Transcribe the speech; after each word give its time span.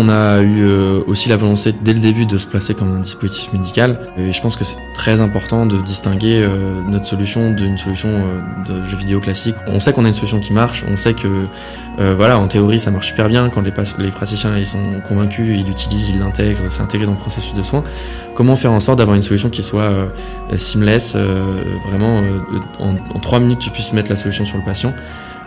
On 0.00 0.08
a 0.08 0.42
eu 0.42 0.62
euh, 0.62 1.00
aussi 1.08 1.28
la 1.28 1.36
volonté 1.36 1.72
dès 1.72 1.92
le 1.92 1.98
début 1.98 2.24
de 2.24 2.38
se 2.38 2.46
placer 2.46 2.72
comme 2.72 2.94
un 2.94 3.00
dispositif 3.00 3.52
médical 3.52 3.98
et 4.16 4.30
je 4.30 4.40
pense 4.40 4.54
que 4.54 4.62
c'est 4.62 4.78
très 4.94 5.20
important 5.20 5.66
de 5.66 5.76
distinguer 5.78 6.40
euh, 6.40 6.80
notre 6.88 7.06
solution 7.06 7.50
d'une 7.50 7.76
solution 7.76 8.08
euh, 8.08 8.40
de 8.68 8.84
jeu 8.84 8.96
vidéo 8.96 9.18
classique. 9.18 9.56
On 9.66 9.80
sait 9.80 9.92
qu'on 9.92 10.04
a 10.04 10.08
une 10.08 10.14
solution 10.14 10.38
qui 10.38 10.52
marche, 10.52 10.84
on 10.88 10.94
sait 10.94 11.14
que 11.14 11.46
voilà 12.16 12.38
en 12.38 12.46
théorie 12.46 12.78
ça 12.78 12.92
marche 12.92 13.08
super 13.08 13.28
bien 13.28 13.50
quand 13.50 13.62
les, 13.62 13.72
praticiens 14.12 14.56
ils 14.56 14.68
sont 14.68 15.00
convaincus, 15.08 15.58
ils 15.58 15.66
l'utilisent, 15.66 16.10
ils 16.10 16.20
l'intègrent, 16.20 16.70
c'est 16.70 16.82
intégré 16.82 17.04
dans 17.06 17.14
le 17.14 17.18
processus 17.18 17.54
de 17.54 17.62
soins. 17.62 17.82
Comment 18.36 18.54
faire 18.54 18.70
en 18.70 18.78
sorte 18.78 18.98
d'avoir 18.98 19.16
une 19.16 19.22
solution 19.24 19.50
qui 19.50 19.64
soit 19.64 19.90
seamless, 20.56 21.16
vraiment 21.88 22.22
en 22.78 23.18
trois 23.18 23.40
minutes 23.40 23.58
tu 23.58 23.70
puisses 23.70 23.92
mettre 23.92 24.10
la 24.10 24.16
solution 24.16 24.46
sur 24.46 24.58
le 24.58 24.64
patient? 24.64 24.94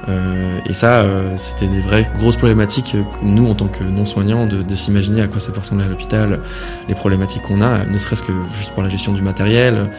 Euh, 0.09 0.59
et 0.65 0.73
ça, 0.73 1.01
euh, 1.01 1.35
c'était 1.37 1.67
des 1.67 1.79
vraies 1.79 2.09
grosses 2.17 2.35
problématiques, 2.35 2.95
euh, 2.95 3.03
nous, 3.21 3.47
en 3.49 3.55
tant 3.55 3.67
que 3.67 3.83
non-soignants, 3.83 4.47
de, 4.47 4.63
de 4.63 4.75
s'imaginer 4.75 5.21
à 5.21 5.27
quoi 5.27 5.39
ça 5.39 5.51
peut 5.51 5.59
ressembler 5.59 5.85
à 5.85 5.87
l'hôpital, 5.87 6.39
les 6.87 6.95
problématiques 6.95 7.43
qu'on 7.43 7.61
a, 7.61 7.85
ne 7.85 7.97
serait-ce 7.97 8.23
que 8.23 8.33
juste 8.57 8.71
pour 8.71 8.83
la 8.83 8.89
gestion 8.89 9.13
du 9.13 9.21
matériel. 9.21 9.89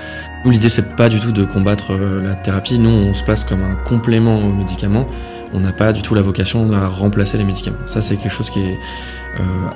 Nous, 0.44 0.50
l'idée, 0.50 0.68
c'est 0.68 0.96
pas 0.96 1.08
du 1.08 1.20
tout 1.20 1.32
de 1.32 1.44
combattre 1.44 1.92
la 1.94 2.34
thérapie. 2.34 2.78
Nous, 2.78 2.90
on 2.90 3.14
se 3.14 3.22
place 3.22 3.44
comme 3.44 3.62
un 3.62 3.76
complément 3.84 4.38
aux 4.38 4.52
médicaments. 4.52 5.06
On 5.54 5.60
n'a 5.60 5.72
pas 5.72 5.92
du 5.92 6.02
tout 6.02 6.14
la 6.14 6.22
vocation 6.22 6.72
à 6.72 6.88
remplacer 6.88 7.38
les 7.38 7.44
médicaments. 7.44 7.76
Ça, 7.86 8.02
c'est 8.02 8.16
quelque 8.16 8.32
chose 8.32 8.50
qui 8.50 8.58
est 8.60 8.78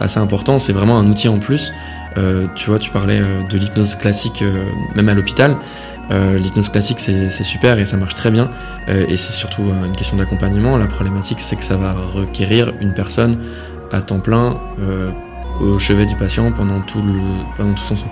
assez 0.00 0.18
important. 0.18 0.58
C'est 0.58 0.72
vraiment 0.72 0.98
un 0.98 1.06
outil 1.06 1.28
en 1.28 1.38
plus. 1.38 1.72
tu 2.56 2.66
vois, 2.66 2.80
tu 2.80 2.90
parlais 2.90 3.20
de 3.20 3.56
l'hypnose 3.56 3.94
classique, 3.94 4.42
même 4.96 5.08
à 5.08 5.14
l'hôpital. 5.14 5.56
Euh, 6.10 6.38
L'hypnose 6.38 6.68
classique, 6.68 7.00
c'est 7.00 7.30
super 7.30 7.78
et 7.78 7.84
ça 7.84 7.96
marche 7.96 8.14
très 8.14 8.30
bien. 8.30 8.50
Euh, 8.88 9.06
et 9.08 9.16
c'est 9.16 9.32
surtout 9.32 9.62
une 9.84 9.96
question 9.96 10.16
d'accompagnement. 10.16 10.76
La 10.76 10.86
problématique, 10.86 11.40
c'est 11.40 11.56
que 11.56 11.64
ça 11.64 11.76
va 11.76 11.92
requérir 11.92 12.72
une 12.80 12.92
personne 12.92 13.38
à 13.92 14.00
temps 14.00 14.20
plein 14.20 14.58
euh, 14.80 15.10
au 15.60 15.78
chevet 15.78 16.06
du 16.06 16.16
patient 16.16 16.52
pendant 16.52 16.80
tout, 16.80 17.02
le, 17.02 17.20
pendant 17.56 17.74
tout 17.74 17.82
son 17.82 17.96
soin. 17.96 18.08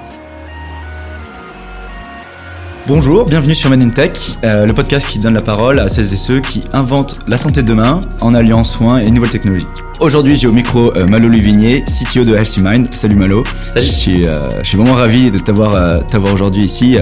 Bonjour, 2.87 3.25
bienvenue 3.25 3.55
sur 3.55 3.71
Men 3.71 3.81
in 3.81 3.89
Tech, 3.89 4.13
euh, 4.45 4.67
le 4.67 4.75
podcast 4.75 5.09
qui 5.09 5.19
donne 5.19 5.33
la 5.33 5.41
parole 5.41 5.79
à 5.79 5.89
celles 5.89 6.13
et 6.13 6.19
ceux 6.19 6.41
qui 6.41 6.61
inventent 6.75 7.19
la 7.27 7.39
santé 7.39 7.63
de 7.63 7.69
demain 7.69 8.01
en 8.21 8.35
alliant 8.35 8.63
soins 8.63 8.99
et 8.99 9.11
nouvelles 9.11 9.31
technologies. 9.31 9.67
Aujourd'hui, 10.01 10.37
j'ai 10.37 10.49
au 10.49 10.53
micro 10.53 10.95
euh, 10.95 11.07
Malo 11.07 11.29
Luvigné, 11.29 11.83
CTO 11.85 12.25
de 12.25 12.35
Healthy 12.35 12.61
Mind. 12.61 12.93
Salut 12.93 13.17
Malo. 13.17 13.43
Salut. 13.73 13.87
Je 13.87 13.91
suis, 13.91 14.27
euh, 14.27 14.35
je 14.59 14.69
suis 14.69 14.77
vraiment 14.77 14.97
ravi 14.97 15.31
de 15.31 15.39
t'avoir 15.39 16.07
t'avoir 16.09 16.35
aujourd'hui 16.35 16.65
ici. 16.65 16.99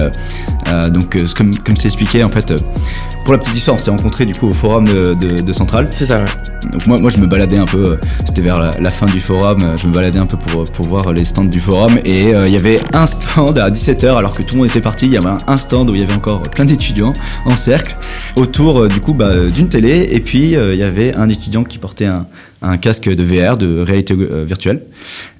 donc, 0.87 1.17
comme 1.35 1.57
comme 1.57 1.75
c'est 1.75 1.87
expliqué, 1.87 2.23
en 2.23 2.29
fait, 2.29 2.53
pour 3.25 3.33
la 3.33 3.39
petite 3.39 3.55
histoire, 3.55 3.75
on 3.75 3.79
s'est 3.79 3.91
rencontrés 3.91 4.25
du 4.25 4.33
coup 4.33 4.47
au 4.47 4.53
forum 4.53 4.85
de, 4.85 5.15
de, 5.15 5.41
de 5.41 5.53
Centrale. 5.53 5.87
C'est 5.91 6.05
ça. 6.05 6.19
Ouais. 6.19 6.25
Donc 6.71 6.87
moi, 6.87 6.97
moi, 7.01 7.09
je 7.09 7.17
me 7.17 7.25
baladais 7.25 7.57
un 7.57 7.65
peu. 7.65 7.97
C'était 8.25 8.41
vers 8.41 8.61
la, 8.61 8.71
la, 8.79 8.89
fin 8.89 9.07
du 9.07 9.19
forum. 9.19 9.75
Je 9.81 9.87
me 9.87 9.93
baladais 9.93 10.19
un 10.19 10.27
peu 10.27 10.37
pour 10.37 10.63
pour 10.63 10.85
voir 10.85 11.11
les 11.11 11.25
stands 11.25 11.43
du 11.43 11.59
forum 11.59 11.97
et 12.05 12.29
il 12.29 12.51
y 12.51 12.55
avait 12.55 12.79
un 12.93 13.05
stand 13.07 13.57
à 13.57 13.69
17h 13.69 14.15
alors 14.15 14.31
que 14.31 14.43
tout 14.43 14.53
le 14.53 14.61
monde 14.61 14.69
était 14.69 14.81
parti. 14.81 15.07
Il 15.07 15.13
y 15.13 15.17
avait 15.17 15.31
un 15.45 15.57
stand 15.57 15.72
où 15.81 15.95
il 15.95 16.01
y 16.01 16.03
avait 16.03 16.13
encore 16.13 16.43
plein 16.43 16.65
d'étudiants 16.65 17.13
en 17.45 17.57
cercle 17.57 17.97
autour 18.35 18.81
euh, 18.81 18.87
du 18.87 18.99
coup 18.99 19.13
bah, 19.13 19.33
d'une 19.53 19.69
télé 19.69 20.07
et 20.11 20.19
puis 20.19 20.55
euh, 20.55 20.73
il 20.73 20.79
y 20.79 20.83
avait 20.83 21.15
un 21.15 21.29
étudiant 21.29 21.63
qui 21.63 21.79
portait 21.79 22.05
un, 22.05 22.27
un 22.61 22.77
casque 22.77 23.09
de 23.09 23.23
VR 23.23 23.57
de 23.57 23.81
réalité 23.81 24.13
euh, 24.13 24.43
virtuelle 24.45 24.83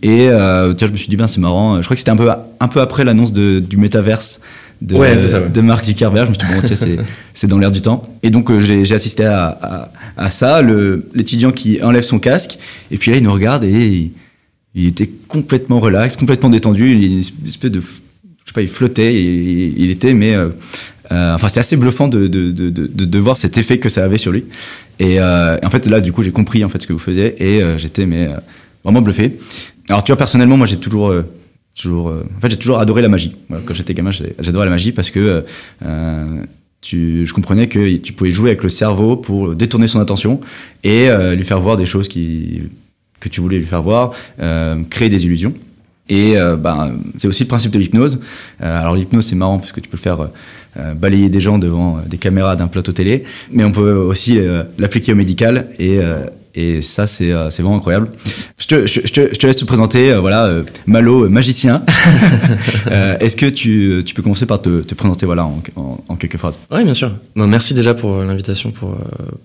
et 0.01 0.29
tiens 0.77 0.87
je 0.87 0.91
me 0.91 0.97
suis 0.97 1.07
dit 1.07 1.15
ben 1.15 1.27
c'est 1.27 1.39
marrant 1.39 1.77
je 1.77 1.85
crois 1.85 1.95
que 1.95 1.99
c'était 1.99 2.11
un 2.11 2.17
peu 2.17 2.29
un 2.59 2.67
peu 2.67 2.81
après 2.81 3.03
l'annonce 3.03 3.31
du 3.31 3.77
métaverse 3.77 4.39
de, 4.81 4.97
ouais, 4.97 5.17
ça, 5.17 5.39
ouais. 5.39 5.49
de 5.49 5.61
Mark 5.61 5.85
Zuckerberg. 5.85 6.25
Je 6.25 6.29
me 6.31 6.35
suis 6.35 6.85
dit, 6.85 6.95
bon, 6.97 7.03
c'est, 7.33 7.47
dans 7.47 7.57
l'air 7.57 7.71
du 7.71 7.81
temps. 7.81 8.03
Et 8.21 8.29
donc, 8.31 8.51
euh, 8.51 8.59
j'ai, 8.59 8.91
assisté 8.93 9.23
à, 9.23 9.47
à, 9.61 9.91
à 10.17 10.29
ça, 10.29 10.61
l'étudiant 11.13 11.51
qui 11.51 11.81
enlève 11.81 12.03
son 12.03 12.19
casque, 12.19 12.57
et 12.91 12.97
puis 12.97 13.11
là, 13.11 13.17
il 13.17 13.23
nous 13.23 13.31
regarde 13.31 13.63
et 13.63 13.69
il, 13.69 14.11
il 14.75 14.87
était 14.87 15.09
complètement 15.27 15.79
relax, 15.79 16.17
complètement 16.17 16.49
détendu. 16.49 16.91
Il 16.95 17.03
une 17.03 17.47
espèce 17.47 17.71
de 17.71 17.81
je 18.45 18.49
sais 18.49 18.53
pas, 18.53 18.61
il 18.61 18.67
flottait, 18.67 19.13
il, 19.15 19.89
était, 19.89 20.13
mais 20.13 20.35
euh, 20.35 20.49
euh, 21.11 21.35
enfin 21.35 21.47
c'était 21.47 21.61
assez 21.61 21.77
bluffant 21.77 22.07
de, 22.07 22.27
de, 22.27 22.51
de, 22.51 22.69
de, 22.69 22.87
de 22.87 23.19
voir 23.19 23.37
cet 23.37 23.57
effet 23.57 23.77
que 23.77 23.89
ça 23.89 24.03
avait 24.03 24.17
sur 24.17 24.31
lui. 24.31 24.45
Et, 24.99 25.19
euh, 25.19 25.57
en 25.63 25.69
fait 25.69 25.85
là, 25.87 26.01
du 26.01 26.11
coup, 26.11 26.23
j'ai 26.23 26.31
compris 26.31 26.63
en 26.63 26.69
fait 26.69 26.81
ce 26.81 26.87
que 26.87 26.93
vous 26.93 26.99
faisiez 26.99 27.35
et 27.41 27.61
euh, 27.61 27.77
j'étais 27.77 28.05
mais 28.05 28.27
euh, 28.27 28.37
vraiment 28.83 29.01
bluffé. 29.01 29.39
Alors 29.89 30.03
tu 30.03 30.11
vois, 30.11 30.17
personnellement, 30.17 30.57
moi 30.57 30.67
j'ai 30.67 30.77
toujours 30.77 31.13
toujours, 31.75 32.07
en 32.07 32.39
fait 32.39 32.49
j'ai 32.51 32.57
toujours 32.57 32.79
adoré 32.79 33.01
la 33.01 33.09
magie. 33.09 33.35
Voilà, 33.49 33.63
quand 33.65 33.73
j'étais 33.73 33.93
gamin, 33.93 34.11
j'adorais 34.11 34.65
la 34.65 34.71
magie 34.71 34.91
parce 34.91 35.09
que 35.09 35.43
tu, 36.81 37.25
je 37.25 37.33
comprenais 37.33 37.67
que 37.67 37.97
tu 37.97 38.13
pouvais 38.13 38.31
jouer 38.31 38.51
avec 38.51 38.63
le 38.63 38.69
cerveau 38.69 39.15
pour 39.15 39.55
détourner 39.55 39.87
son 39.87 39.99
attention 39.99 40.39
et 40.83 41.09
lui 41.35 41.43
faire 41.43 41.59
voir 41.59 41.75
des 41.75 41.85
choses 41.85 42.07
qui 42.07 42.61
que 43.19 43.29
tu 43.29 43.41
voulais 43.41 43.57
lui 43.57 43.65
faire 43.65 43.81
voir, 43.81 44.11
créer 44.89 45.09
des 45.09 45.25
illusions. 45.25 45.53
Et 46.09 46.37
euh, 46.37 46.55
bah, 46.57 46.91
c'est 47.17 47.27
aussi 47.27 47.43
le 47.43 47.47
principe 47.47 47.71
de 47.71 47.79
l'hypnose. 47.79 48.19
Euh, 48.61 48.79
alors 48.79 48.95
l'hypnose 48.95 49.25
c'est 49.25 49.35
marrant 49.35 49.59
parce 49.59 49.71
que 49.71 49.79
tu 49.79 49.89
peux 49.89 49.97
faire 49.97 50.29
euh, 50.77 50.93
balayer 50.93 51.29
des 51.29 51.39
gens 51.39 51.57
devant 51.57 51.99
des 52.05 52.17
caméras 52.17 52.55
d'un 52.55 52.67
plateau 52.67 52.91
télé, 52.91 53.23
mais 53.51 53.63
on 53.63 53.71
peut 53.71 53.93
aussi 53.93 54.39
l'appliquer 54.77 55.13
au 55.13 55.15
médical 55.15 55.67
et 55.79 55.99
et 56.55 56.81
ça, 56.81 57.07
c'est 57.07 57.31
euh, 57.31 57.49
vraiment 57.49 57.77
incroyable. 57.77 58.09
Je 58.59 58.67
te, 58.67 58.85
je, 58.85 58.99
te, 58.99 59.33
je 59.33 59.39
te, 59.39 59.47
laisse 59.47 59.55
te 59.55 59.65
présenter. 59.65 60.11
Euh, 60.11 60.19
voilà, 60.19 60.45
euh, 60.45 60.63
Malo, 60.85 61.27
magicien. 61.27 61.83
Est-ce 63.19 63.35
que 63.35 63.47
tu, 63.47 64.03
tu, 64.05 64.13
peux 64.13 64.21
commencer 64.21 64.45
par 64.45 64.61
te, 64.61 64.81
te 64.83 64.93
présenter 64.93 65.25
voilà, 65.25 65.45
en, 65.45 65.63
en, 65.75 66.03
en, 66.07 66.15
quelques 66.15 66.37
phrases? 66.37 66.59
Oui, 66.69 66.83
bien 66.83 66.93
sûr. 66.93 67.11
Bon, 67.35 67.47
merci 67.47 67.73
déjà 67.73 67.95
pour 67.95 68.17
l'invitation 68.17 68.71
pour, 68.71 68.95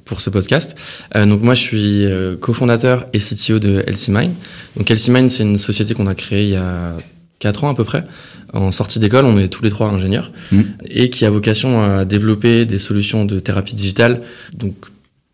pour 0.04 0.20
ce 0.20 0.28
podcast. 0.28 0.76
donc 1.14 1.42
moi, 1.42 1.54
je 1.54 1.62
suis 1.62 2.06
cofondateur 2.40 3.06
et 3.14 3.18
CTO 3.18 3.58
de 3.58 3.84
Mind. 4.08 4.32
Donc 4.76 4.90
Mind, 5.08 5.30
c'est 5.30 5.44
une 5.44 5.58
société 5.58 5.94
qu'on 5.94 6.06
a 6.06 6.14
créée 6.14 6.44
il 6.44 6.50
y 6.50 6.56
a 6.56 6.94
4 7.38 7.64
ans 7.64 7.70
à 7.70 7.74
peu 7.74 7.84
près. 7.84 8.04
En 8.52 8.70
sortie 8.70 8.98
d'école, 8.98 9.24
on 9.24 9.38
est 9.38 9.48
tous 9.48 9.62
les 9.62 9.70
trois 9.70 9.88
ingénieurs 9.88 10.32
mmh. 10.52 10.60
et 10.88 11.10
qui 11.10 11.24
a 11.24 11.30
vocation 11.30 11.82
à 11.82 12.04
développer 12.04 12.64
des 12.64 12.78
solutions 12.78 13.24
de 13.24 13.38
thérapie 13.40 13.74
digitale. 13.74 14.22
Donc 14.56 14.74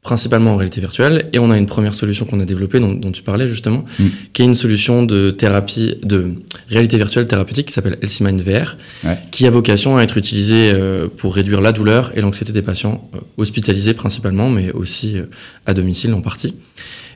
principalement 0.04 0.52
en 0.52 0.56
réalité 0.56 0.82
virtuelle, 0.82 1.30
et 1.32 1.38
on 1.38 1.50
a 1.50 1.56
une 1.56 1.66
première 1.66 1.94
solution 1.94 2.26
qu'on 2.26 2.38
a 2.38 2.44
développée, 2.44 2.78
dont, 2.78 2.92
dont, 2.92 3.10
tu 3.10 3.22
parlais 3.22 3.48
justement, 3.48 3.86
mm. 3.98 4.06
qui 4.34 4.42
est 4.42 4.44
une 4.44 4.54
solution 4.54 5.02
de 5.02 5.30
thérapie, 5.30 5.96
de 6.02 6.34
réalité 6.68 6.98
virtuelle 6.98 7.26
thérapeutique 7.26 7.68
qui 7.68 7.72
s'appelle 7.72 7.98
Mind 8.20 8.40
VR, 8.42 8.76
ouais. 9.04 9.18
qui 9.30 9.46
a 9.46 9.50
vocation 9.50 9.96
à 9.96 10.02
être 10.02 10.18
utilisée 10.18 10.70
euh, 10.72 11.08
pour 11.08 11.34
réduire 11.34 11.62
la 11.62 11.72
douleur 11.72 12.12
et 12.14 12.20
l'anxiété 12.20 12.52
des 12.52 12.60
patients 12.60 13.08
euh, 13.14 13.18
hospitalisés 13.38 13.94
principalement, 13.94 14.50
mais 14.50 14.72
aussi 14.72 15.16
euh, 15.16 15.24
à 15.64 15.72
domicile 15.72 16.12
en 16.12 16.20
partie. 16.20 16.54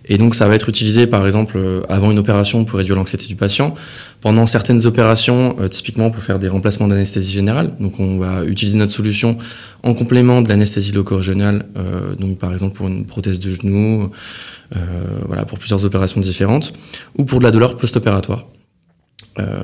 Et 0.08 0.18
donc 0.18 0.34
ça 0.34 0.48
va 0.48 0.54
être 0.54 0.68
utilisé 0.68 1.06
par 1.06 1.26
exemple 1.26 1.56
euh, 1.56 1.82
avant 1.88 2.10
une 2.10 2.18
opération 2.18 2.64
pour 2.64 2.78
réduire 2.78 2.96
l'anxiété 2.96 3.26
du 3.26 3.36
patient, 3.36 3.74
pendant 4.20 4.46
certaines 4.46 4.86
opérations, 4.86 5.56
euh, 5.60 5.68
typiquement 5.68 6.10
pour 6.10 6.22
faire 6.22 6.38
des 6.38 6.48
remplacements 6.48 6.88
d'anesthésie 6.88 7.32
générale. 7.32 7.72
Donc 7.78 8.00
on 8.00 8.18
va 8.18 8.44
utiliser 8.44 8.78
notre 8.78 8.92
solution 8.92 9.36
en 9.82 9.94
complément 9.94 10.42
de 10.42 10.48
l'anesthésie 10.48 10.92
loco-régionale, 10.92 11.66
euh, 11.76 12.14
donc 12.14 12.38
par 12.38 12.52
exemple 12.52 12.76
pour 12.76 12.88
une 12.88 13.04
prothèse 13.04 13.38
de 13.38 13.54
genou, 13.54 14.10
voilà 15.26 15.46
pour 15.46 15.58
plusieurs 15.58 15.84
opérations 15.86 16.20
différentes, 16.20 16.74
ou 17.16 17.24
pour 17.24 17.38
de 17.38 17.44
la 17.44 17.50
douleur 17.50 17.76
post-opératoire. 17.76 18.44
Euh, 19.38 19.62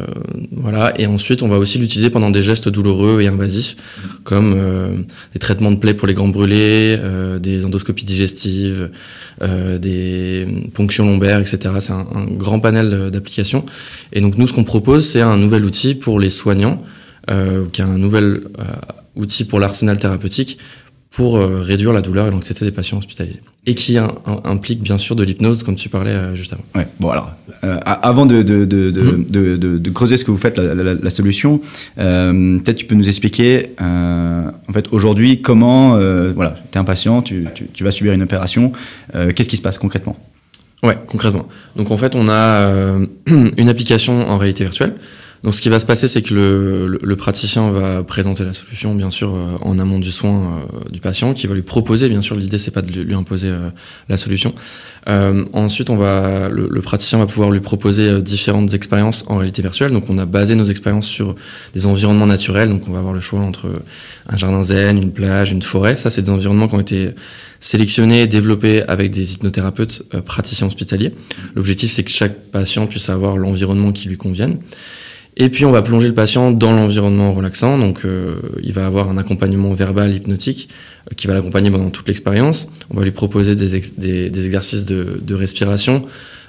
voilà, 0.52 0.92
et 1.00 1.06
ensuite 1.06 1.42
on 1.42 1.48
va 1.48 1.58
aussi 1.58 1.78
l'utiliser 1.78 2.10
pendant 2.10 2.30
des 2.30 2.42
gestes 2.42 2.68
douloureux 2.68 3.20
et 3.20 3.26
invasifs, 3.26 3.76
comme 4.22 4.54
euh, 4.56 4.98
des 5.32 5.38
traitements 5.38 5.72
de 5.72 5.76
plaies 5.76 5.94
pour 5.94 6.06
les 6.06 6.14
grands 6.14 6.28
brûlés, 6.28 6.96
euh, 6.98 7.38
des 7.38 7.64
endoscopies 7.64 8.04
digestives, 8.04 8.90
des 9.40 10.46
ponctions 10.74 11.04
lombaires, 11.06 11.40
etc. 11.40 11.74
C'est 11.80 11.92
un, 11.92 12.06
un, 12.14 12.26
grand 12.26 12.60
panel 12.60 13.10
d'applications. 13.10 13.64
Et 14.12 14.20
donc 14.20 14.38
nous, 14.38 14.46
ce 14.46 14.52
qu'on 14.52 14.64
propose, 14.64 15.06
c'est 15.06 15.20
un 15.20 15.36
nouvel 15.36 15.64
outil 15.64 15.94
pour 15.94 16.20
les 16.20 16.30
soignants, 16.30 16.82
euh, 17.30 17.66
qui 17.72 17.80
est 17.80 17.84
un 17.84 17.98
nouvel 17.98 18.42
outil 19.16 19.44
pour 19.44 19.58
l'arsenal 19.58 19.98
thérapeutique 19.98 20.58
pour 21.10 21.38
réduire 21.38 21.92
la 21.92 22.00
douleur 22.00 22.26
et 22.26 22.30
l'anxiété 22.30 22.64
des 22.64 22.72
patients 22.72 22.98
hospitalisés 22.98 23.40
et 23.66 23.74
qui 23.74 23.96
un, 23.96 24.12
un, 24.26 24.40
implique 24.44 24.82
bien 24.82 24.98
sûr 24.98 25.16
de 25.16 25.24
l'hypnose, 25.24 25.62
comme 25.62 25.76
tu 25.76 25.88
parlais 25.88 26.10
euh, 26.10 26.34
juste 26.34 26.52
avant. 26.52 26.62
Ouais, 26.74 26.86
bon 27.00 27.10
alors, 27.10 27.32
euh, 27.62 27.78
avant 27.84 28.26
de, 28.26 28.42
de, 28.42 28.64
de, 28.64 28.90
mmh. 28.90 29.24
de, 29.78 29.90
creuser 29.90 30.16
ce 30.16 30.24
que 30.24 30.30
vous 30.30 30.36
faites, 30.36 30.58
la, 30.58 30.74
la, 30.74 30.94
la 30.94 31.10
solution, 31.10 31.60
euh, 31.98 32.58
peut-être 32.58 32.76
tu 32.76 32.84
peux 32.84 32.94
nous 32.94 33.08
expliquer, 33.08 33.70
euh, 33.80 34.50
en 34.68 34.72
fait, 34.72 34.88
aujourd'hui, 34.90 35.40
comment, 35.40 35.96
euh, 35.96 36.32
voilà, 36.34 36.56
tu 36.70 36.76
es 36.76 36.80
un 36.80 36.84
patient, 36.84 37.22
tu, 37.22 37.46
tu, 37.54 37.66
tu, 37.68 37.84
vas 37.84 37.90
subir 37.90 38.12
une 38.12 38.22
opération, 38.22 38.72
qu'est-ce 39.12 39.48
qui 39.48 39.56
se 39.56 39.62
passe 39.62 39.78
concrètement? 39.78 40.16
Ouais, 40.82 40.98
concrètement. 41.06 41.48
Donc 41.76 41.90
en 41.90 41.96
fait, 41.96 42.14
on 42.14 42.28
a 42.28 42.70
une 43.26 43.68
application 43.68 44.28
en 44.28 44.36
réalité 44.36 44.64
virtuelle 44.64 44.94
Donc 45.44 45.54
ce 45.54 45.60
qui 45.60 45.68
va 45.68 45.78
se 45.78 45.84
passer, 45.84 46.08
c'est 46.08 46.22
que 46.22 46.32
le, 46.32 46.86
le, 46.86 46.98
le, 47.02 47.16
praticien 47.16 47.70
va 47.70 48.02
présenter 48.02 48.44
la 48.44 48.54
solution, 48.54 48.94
bien 48.94 49.10
sûr, 49.10 49.34
euh, 49.34 49.58
en 49.60 49.78
amont 49.78 49.98
du 49.98 50.10
soin 50.10 50.64
euh, 50.72 50.90
du 50.90 51.00
patient, 51.00 51.34
qui 51.34 51.46
va 51.46 51.54
lui 51.54 51.60
proposer, 51.60 52.08
bien 52.08 52.22
sûr, 52.22 52.34
l'idée 52.34 52.56
c'est 52.56 52.70
pas 52.70 52.80
de 52.80 52.90
lui 52.90 53.14
imposer 53.14 53.48
euh, 53.48 53.68
la 54.08 54.16
solution. 54.16 54.54
ensuite, 55.06 55.90
on 55.90 55.96
va, 55.96 56.48
le, 56.48 56.66
le, 56.70 56.80
praticien 56.80 57.18
va 57.18 57.26
pouvoir 57.26 57.50
lui 57.50 57.60
proposer 57.60 58.22
différentes 58.22 58.72
expériences 58.72 59.22
en 59.26 59.36
réalité 59.36 59.60
virtuelle. 59.60 59.90
Donc 59.90 60.08
on 60.08 60.16
a 60.16 60.24
basé 60.24 60.54
nos 60.54 60.64
expériences 60.64 61.06
sur 61.06 61.34
des 61.74 61.84
environnements 61.84 62.26
naturels. 62.26 62.70
Donc 62.70 62.88
on 62.88 62.92
va 62.92 63.00
avoir 63.00 63.12
le 63.12 63.20
choix 63.20 63.40
entre 63.40 63.70
un 64.26 64.36
jardin 64.38 64.62
zen, 64.62 64.96
une 64.96 65.12
plage, 65.12 65.52
une 65.52 65.60
forêt. 65.60 65.96
Ça, 65.96 66.08
c'est 66.08 66.22
des 66.22 66.30
environnements 66.30 66.68
qui 66.68 66.74
ont 66.74 66.80
été 66.80 67.10
sélectionnés, 67.60 68.26
développés 68.26 68.82
avec 68.88 69.10
des 69.10 69.34
hypnothérapeutes 69.34 70.04
praticiens 70.24 70.68
hospitaliers. 70.68 71.12
L'objectif, 71.54 71.92
c'est 71.92 72.02
que 72.02 72.10
chaque 72.10 72.44
patient 72.50 72.86
puisse 72.86 73.10
avoir 73.10 73.36
l'environnement 73.36 73.92
qui 73.92 74.08
lui 74.08 74.16
convienne. 74.16 74.56
Et 75.36 75.48
puis 75.48 75.64
on 75.64 75.72
va 75.72 75.82
plonger 75.82 76.06
le 76.06 76.14
patient 76.14 76.52
dans 76.52 76.72
l'environnement 76.72 77.32
relaxant, 77.32 77.76
donc 77.76 78.04
euh, 78.04 78.36
il 78.62 78.72
va 78.72 78.86
avoir 78.86 79.08
un 79.08 79.18
accompagnement 79.18 79.72
verbal 79.74 80.14
hypnotique 80.14 80.68
euh, 81.10 81.14
qui 81.16 81.26
va 81.26 81.34
l'accompagner 81.34 81.70
pendant 81.70 81.90
toute 81.90 82.06
l'expérience. 82.06 82.68
On 82.90 82.96
va 82.96 83.04
lui 83.04 83.10
proposer 83.10 83.56
des, 83.56 83.74
exercices 83.74 84.84
de, 84.84 85.34
respiration 85.34 86.04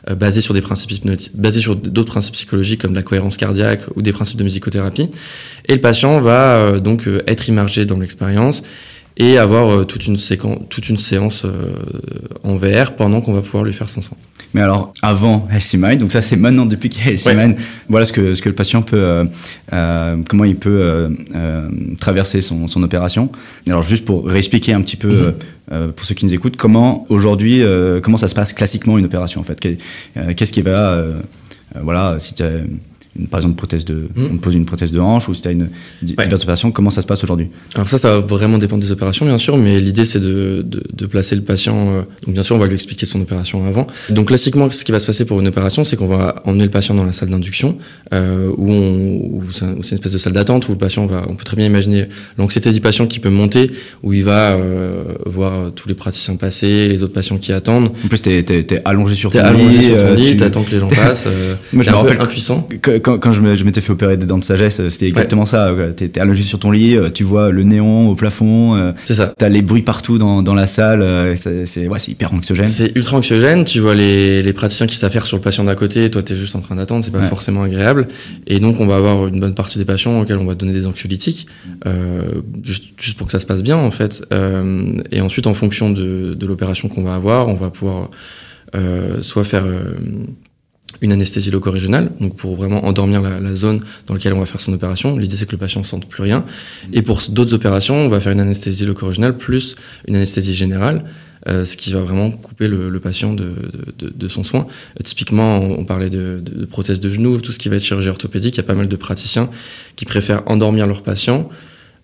euh, 0.07 0.13
basés 0.13 0.41
sur 0.41 0.53
des 0.53 0.61
principes 0.61 0.91
hypnotiques, 0.91 1.31
basés 1.35 1.61
sur 1.61 1.75
d'autres 1.75 2.11
principes 2.11 2.35
psychologiques 2.35 2.81
comme 2.81 2.93
la 2.93 3.01
cohérence 3.01 3.37
cardiaque 3.37 3.81
ou 3.95 4.03
des 4.03 4.13
principes 4.13 4.37
de 4.37 4.43
musicothérapie. 4.43 5.09
Et 5.67 5.73
le 5.73 5.81
patient 5.81 6.21
va 6.21 6.79
donc 6.79 7.09
être 7.25 7.49
immergé 7.49 7.87
dans 7.87 7.97
l'expérience 7.97 8.61
et 9.17 9.37
avoir 9.37 9.85
toute 9.85 10.07
une 10.07 10.17
séquence, 10.17 10.59
toute 10.69 10.89
une 10.89 10.97
séance 10.97 11.45
en 12.43 12.57
VR 12.57 12.95
pendant 12.95 13.21
qu'on 13.21 13.33
va 13.33 13.41
pouvoir 13.41 13.63
lui 13.63 13.73
faire 13.73 13.89
son 13.89 14.01
soin. 14.01 14.17
Mais 14.55 14.61
alors, 14.61 14.93
avant 15.01 15.49
Healthy 15.51 15.77
Mind, 15.77 15.97
donc 15.97 16.13
ça 16.13 16.21
c'est 16.21 16.37
maintenant 16.37 16.65
depuis 16.65 16.87
qu'il 16.87 17.03
y 17.03 17.09
a 17.09 17.11
Healthy 17.11 17.35
Mind, 17.35 17.57
voilà 17.89 18.05
ce 18.05 18.13
que, 18.13 18.35
ce 18.35 18.41
que 18.41 18.47
le 18.47 18.55
patient 18.55 18.81
peut, 18.81 18.95
euh, 18.95 19.25
euh, 19.73 20.15
comment 20.29 20.45
il 20.45 20.55
peut 20.55 20.79
euh, 20.81 21.09
euh 21.35 21.67
traverser 21.99 22.39
son, 22.39 22.67
son, 22.67 22.81
opération. 22.81 23.29
Alors 23.67 23.83
juste 23.83 24.05
pour 24.05 24.25
réexpliquer 24.25 24.71
un 24.71 24.81
petit 24.81 24.95
peu, 24.95 25.09
mm 25.09 25.33
-hmm. 25.71 25.91
pour 25.91 26.05
ceux 26.05 26.15
qui 26.15 26.25
nous 26.25 26.33
écoutent, 26.33 26.55
comment 26.55 27.05
aujourd'hui, 27.09 27.63
comment 28.01 28.17
ça 28.17 28.29
se 28.29 28.35
passe 28.35 28.53
classiquement 28.53 28.97
une 28.97 29.05
opération 29.05 29.41
en 29.41 29.43
fait? 29.43 29.59
Qu'est-ce 30.35 30.53
qui 30.53 30.61
va, 30.61 30.81
voilà, 31.87 32.15
si 32.19 32.33
tu 32.33 32.43
as 32.43 32.61
par 33.29 33.39
exemple, 33.39 33.55
prothèse 33.55 33.85
de, 33.85 34.09
mmh. 34.15 34.25
on 34.33 34.37
pose 34.37 34.55
une 34.55 34.65
prothèse 34.65 34.91
de 34.91 34.99
hanche 34.99 35.29
ou 35.29 35.33
si 35.33 35.41
tu 35.41 35.47
as 35.47 35.51
une 35.51 35.69
diverses 36.01 36.27
ouais. 36.27 36.35
opérations, 36.35 36.71
comment 36.71 36.89
ça 36.89 37.01
se 37.01 37.07
passe 37.07 37.23
aujourd'hui? 37.23 37.47
Alors 37.75 37.87
ça, 37.87 37.97
ça 37.97 38.11
va 38.11 38.19
vraiment 38.19 38.57
dépendre 38.57 38.83
des 38.83 38.91
opérations, 38.91 39.25
bien 39.25 39.37
sûr, 39.37 39.57
mais 39.57 39.79
l'idée 39.79 40.03
c'est 40.03 40.19
de, 40.19 40.63
de, 40.65 40.83
de, 40.91 41.05
placer 41.05 41.35
le 41.35 41.41
patient. 41.41 41.75
Euh, 41.77 42.01
donc 42.25 42.33
bien 42.33 42.43
sûr, 42.43 42.57
on 42.57 42.59
va 42.59 42.67
lui 42.67 42.75
expliquer 42.75 43.05
son 43.05 43.21
opération 43.21 43.65
avant. 43.65 43.87
Donc 44.09 44.27
classiquement, 44.27 44.69
ce 44.69 44.83
qui 44.83 44.91
va 44.91 44.99
se 44.99 45.07
passer 45.07 45.23
pour 45.23 45.39
une 45.39 45.47
opération, 45.47 45.85
c'est 45.85 45.95
qu'on 45.95 46.07
va 46.07 46.41
emmener 46.43 46.65
le 46.65 46.69
patient 46.69 46.93
dans 46.93 47.05
la 47.05 47.13
salle 47.13 47.29
d'induction, 47.29 47.77
euh, 48.13 48.51
où, 48.57 48.69
où 48.69 49.51
c'est 49.51 49.65
une 49.65 49.79
espèce 49.79 50.11
de 50.11 50.17
salle 50.17 50.33
d'attente 50.33 50.67
où 50.67 50.73
le 50.73 50.77
patient 50.77 51.05
va. 51.05 51.25
On 51.29 51.35
peut 51.35 51.45
très 51.45 51.55
bien 51.55 51.65
imaginer 51.65 52.09
l'anxiété 52.37 52.73
du 52.73 52.81
patient 52.81 53.07
qui 53.07 53.19
peut 53.19 53.29
monter, 53.29 53.71
où 54.03 54.11
il 54.11 54.25
va 54.25 54.51
euh, 54.51 55.15
voir 55.25 55.71
tous 55.73 55.87
les 55.87 55.95
praticiens 55.95 56.35
passer, 56.35 56.89
les 56.89 57.01
autres 57.01 57.13
patients 57.13 57.37
qui 57.37 57.53
attendent. 57.53 57.91
En 58.03 58.07
plus, 58.09 58.21
t'es 58.21 58.39
es, 58.39 58.81
allongé 58.83 59.15
sur 59.15 59.31
ton 59.31 59.39
lit. 59.39 59.45
allongé 59.45 59.81
sur 59.83 59.97
ton 59.97 60.13
lit, 60.15 60.35
t'attends 60.35 60.63
que 60.63 60.71
les 60.71 60.79
gens 60.79 60.87
passent. 60.89 61.27
Moi, 61.71 61.83
je 61.83 61.91
me 61.91 61.95
rappelle 61.95 62.19
impuissant. 62.19 62.67
Que, 62.81 62.97
quand, 63.05 63.19
quand 63.19 63.31
je 63.31 63.63
m'étais 63.63 63.81
fait 63.81 63.91
opérer 63.91 64.17
des 64.17 64.25
dents 64.25 64.39
de 64.39 64.43
sagesse, 64.43 64.79
euh, 64.79 64.89
c'était 64.89 65.07
exactement 65.07 65.43
ouais. 65.43 65.47
ça. 65.47 65.71
Tu 65.95 66.05
es 66.05 66.19
allongé 66.19 66.41
sur 66.41 66.57
ton 66.57 66.71
lit, 66.71 66.95
euh, 66.95 67.11
tu 67.11 67.23
vois 67.23 67.51
le 67.51 67.61
néon 67.61 68.09
au 68.09 68.15
plafond. 68.15 68.75
Euh, 68.75 68.93
c'est 69.05 69.13
ça. 69.13 69.31
Tu 69.37 69.45
as 69.45 69.49
les 69.49 69.61
bruits 69.61 69.83
partout 69.83 70.17
dans, 70.17 70.41
dans 70.41 70.55
la 70.55 70.65
salle. 70.65 71.37
C'est 71.37 71.87
ouais, 71.87 71.99
hyper 72.07 72.33
anxiogène. 72.33 72.67
C'est 72.67 72.91
ultra 72.95 73.17
anxiogène. 73.17 73.63
Tu 73.63 73.79
vois 73.79 73.93
les, 73.93 74.41
les 74.41 74.53
praticiens 74.53 74.87
qui 74.87 74.95
s'affairent 74.95 75.27
sur 75.27 75.37
le 75.37 75.43
patient 75.43 75.63
d'à 75.63 75.75
côté. 75.75 76.09
Toi, 76.09 76.23
tu 76.23 76.33
es 76.33 76.35
juste 76.35 76.55
en 76.55 76.61
train 76.61 76.75
d'attendre. 76.75 77.05
C'est 77.05 77.11
pas 77.11 77.19
ouais. 77.19 77.27
forcément 77.27 77.61
agréable. 77.61 78.07
Et 78.47 78.59
donc, 78.59 78.79
on 78.79 78.87
va 78.87 78.95
avoir 78.95 79.27
une 79.27 79.39
bonne 79.39 79.53
partie 79.53 79.77
des 79.77 79.85
patients 79.85 80.21
auxquels 80.21 80.39
on 80.39 80.45
va 80.45 80.55
donner 80.55 80.73
des 80.73 80.87
anxiolytiques, 80.87 81.45
euh, 81.85 82.41
juste, 82.63 82.85
juste 82.97 83.17
pour 83.17 83.27
que 83.27 83.31
ça 83.31 83.39
se 83.39 83.45
passe 83.45 83.61
bien, 83.61 83.77
en 83.77 83.91
fait. 83.91 84.23
Euh, 84.33 84.91
et 85.11 85.21
ensuite, 85.21 85.45
en 85.45 85.53
fonction 85.53 85.91
de, 85.91 86.33
de 86.33 86.47
l'opération 86.47 86.89
qu'on 86.89 87.03
va 87.03 87.13
avoir, 87.13 87.49
on 87.49 87.53
va 87.53 87.69
pouvoir 87.69 88.09
euh, 88.73 89.21
soit 89.21 89.43
faire 89.43 89.65
une 91.01 91.11
anesthésie 91.11 91.51
loco-régionale, 91.51 92.11
donc 92.19 92.35
pour 92.35 92.55
vraiment 92.55 92.85
endormir 92.85 93.21
la, 93.21 93.55
zone 93.55 93.81
dans 94.07 94.13
laquelle 94.13 94.33
on 94.33 94.39
va 94.39 94.45
faire 94.45 94.61
son 94.61 94.73
opération. 94.73 95.17
L'idée 95.17 95.35
c'est 95.35 95.45
que 95.45 95.51
le 95.51 95.57
patient 95.57 95.81
ne 95.81 95.85
sente 95.85 96.07
plus 96.07 96.23
rien. 96.23 96.45
Et 96.93 97.01
pour 97.01 97.21
d'autres 97.29 97.53
opérations, 97.53 97.95
on 97.95 98.09
va 98.09 98.19
faire 98.19 98.31
une 98.31 98.39
anesthésie 98.39 98.85
loco-régionale 98.85 99.37
plus 99.37 99.75
une 100.07 100.15
anesthésie 100.15 100.53
générale, 100.53 101.03
euh, 101.47 101.63
ce 101.63 101.77
qui 101.77 101.93
va 101.93 101.99
vraiment 101.99 102.31
couper 102.31 102.67
le, 102.67 102.99
patient 102.99 103.33
de, 103.33 103.53
de, 103.99 104.27
son 104.27 104.43
soin. 104.43 104.67
Euh, 104.99 105.03
typiquement, 105.03 105.59
on, 105.59 105.85
parlait 105.85 106.09
de, 106.09 106.41
de, 106.43 106.65
prothèses 106.65 106.99
de 106.99 107.09
genoux, 107.09 107.39
tout 107.39 107.51
ce 107.51 107.59
qui 107.59 107.69
va 107.69 107.75
être 107.75 107.83
chirurgie 107.83 108.09
orthopédique. 108.09 108.55
Il 108.55 108.57
y 108.57 108.61
a 108.61 108.63
pas 108.63 108.73
mal 108.73 108.87
de 108.87 108.95
praticiens 108.95 109.49
qui 109.95 110.05
préfèrent 110.05 110.43
endormir 110.47 110.87
leurs 110.87 111.03
patients. 111.03 111.49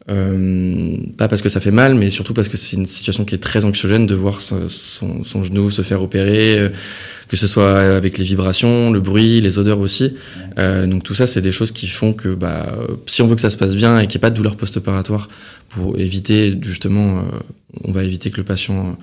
Euh, 0.09 0.97
pas 1.17 1.27
parce 1.27 1.41
que 1.41 1.49
ça 1.49 1.59
fait 1.59 1.71
mal, 1.71 1.95
mais 1.95 2.09
surtout 2.09 2.33
parce 2.33 2.47
que 2.47 2.57
c'est 2.57 2.75
une 2.75 2.85
situation 2.85 3.23
qui 3.23 3.35
est 3.35 3.39
très 3.39 3.65
anxiogène 3.65 4.07
de 4.07 4.15
voir 4.15 4.41
son, 4.41 5.43
genou 5.43 5.69
se 5.69 5.83
faire 5.83 6.01
opérer, 6.01 6.57
euh, 6.57 6.69
que 7.27 7.37
ce 7.37 7.47
soit 7.47 7.79
avec 7.79 8.17
les 8.17 8.23
vibrations, 8.23 8.91
le 8.91 8.99
bruit, 8.99 9.41
les 9.41 9.59
odeurs 9.59 9.79
aussi. 9.79 10.15
Euh, 10.57 10.87
donc 10.87 11.03
tout 11.03 11.13
ça, 11.13 11.27
c'est 11.27 11.41
des 11.41 11.51
choses 11.51 11.71
qui 11.71 11.87
font 11.87 12.13
que 12.13 12.29
bah, 12.29 12.75
si 13.05 13.21
on 13.21 13.27
veut 13.27 13.35
que 13.35 13.41
ça 13.41 13.51
se 13.51 13.57
passe 13.57 13.75
bien 13.75 13.99
et 13.99 14.07
qu'il 14.07 14.17
n'y 14.17 14.21
ait 14.21 14.27
pas 14.27 14.29
de 14.31 14.35
douleur 14.35 14.55
post-opératoire, 14.55 15.27
pour 15.69 15.97
éviter 15.99 16.57
justement, 16.61 17.23
on 17.85 17.93
va 17.93 18.03
éviter 18.03 18.29
que 18.29 18.37
le 18.37 18.43
patient 18.43 18.97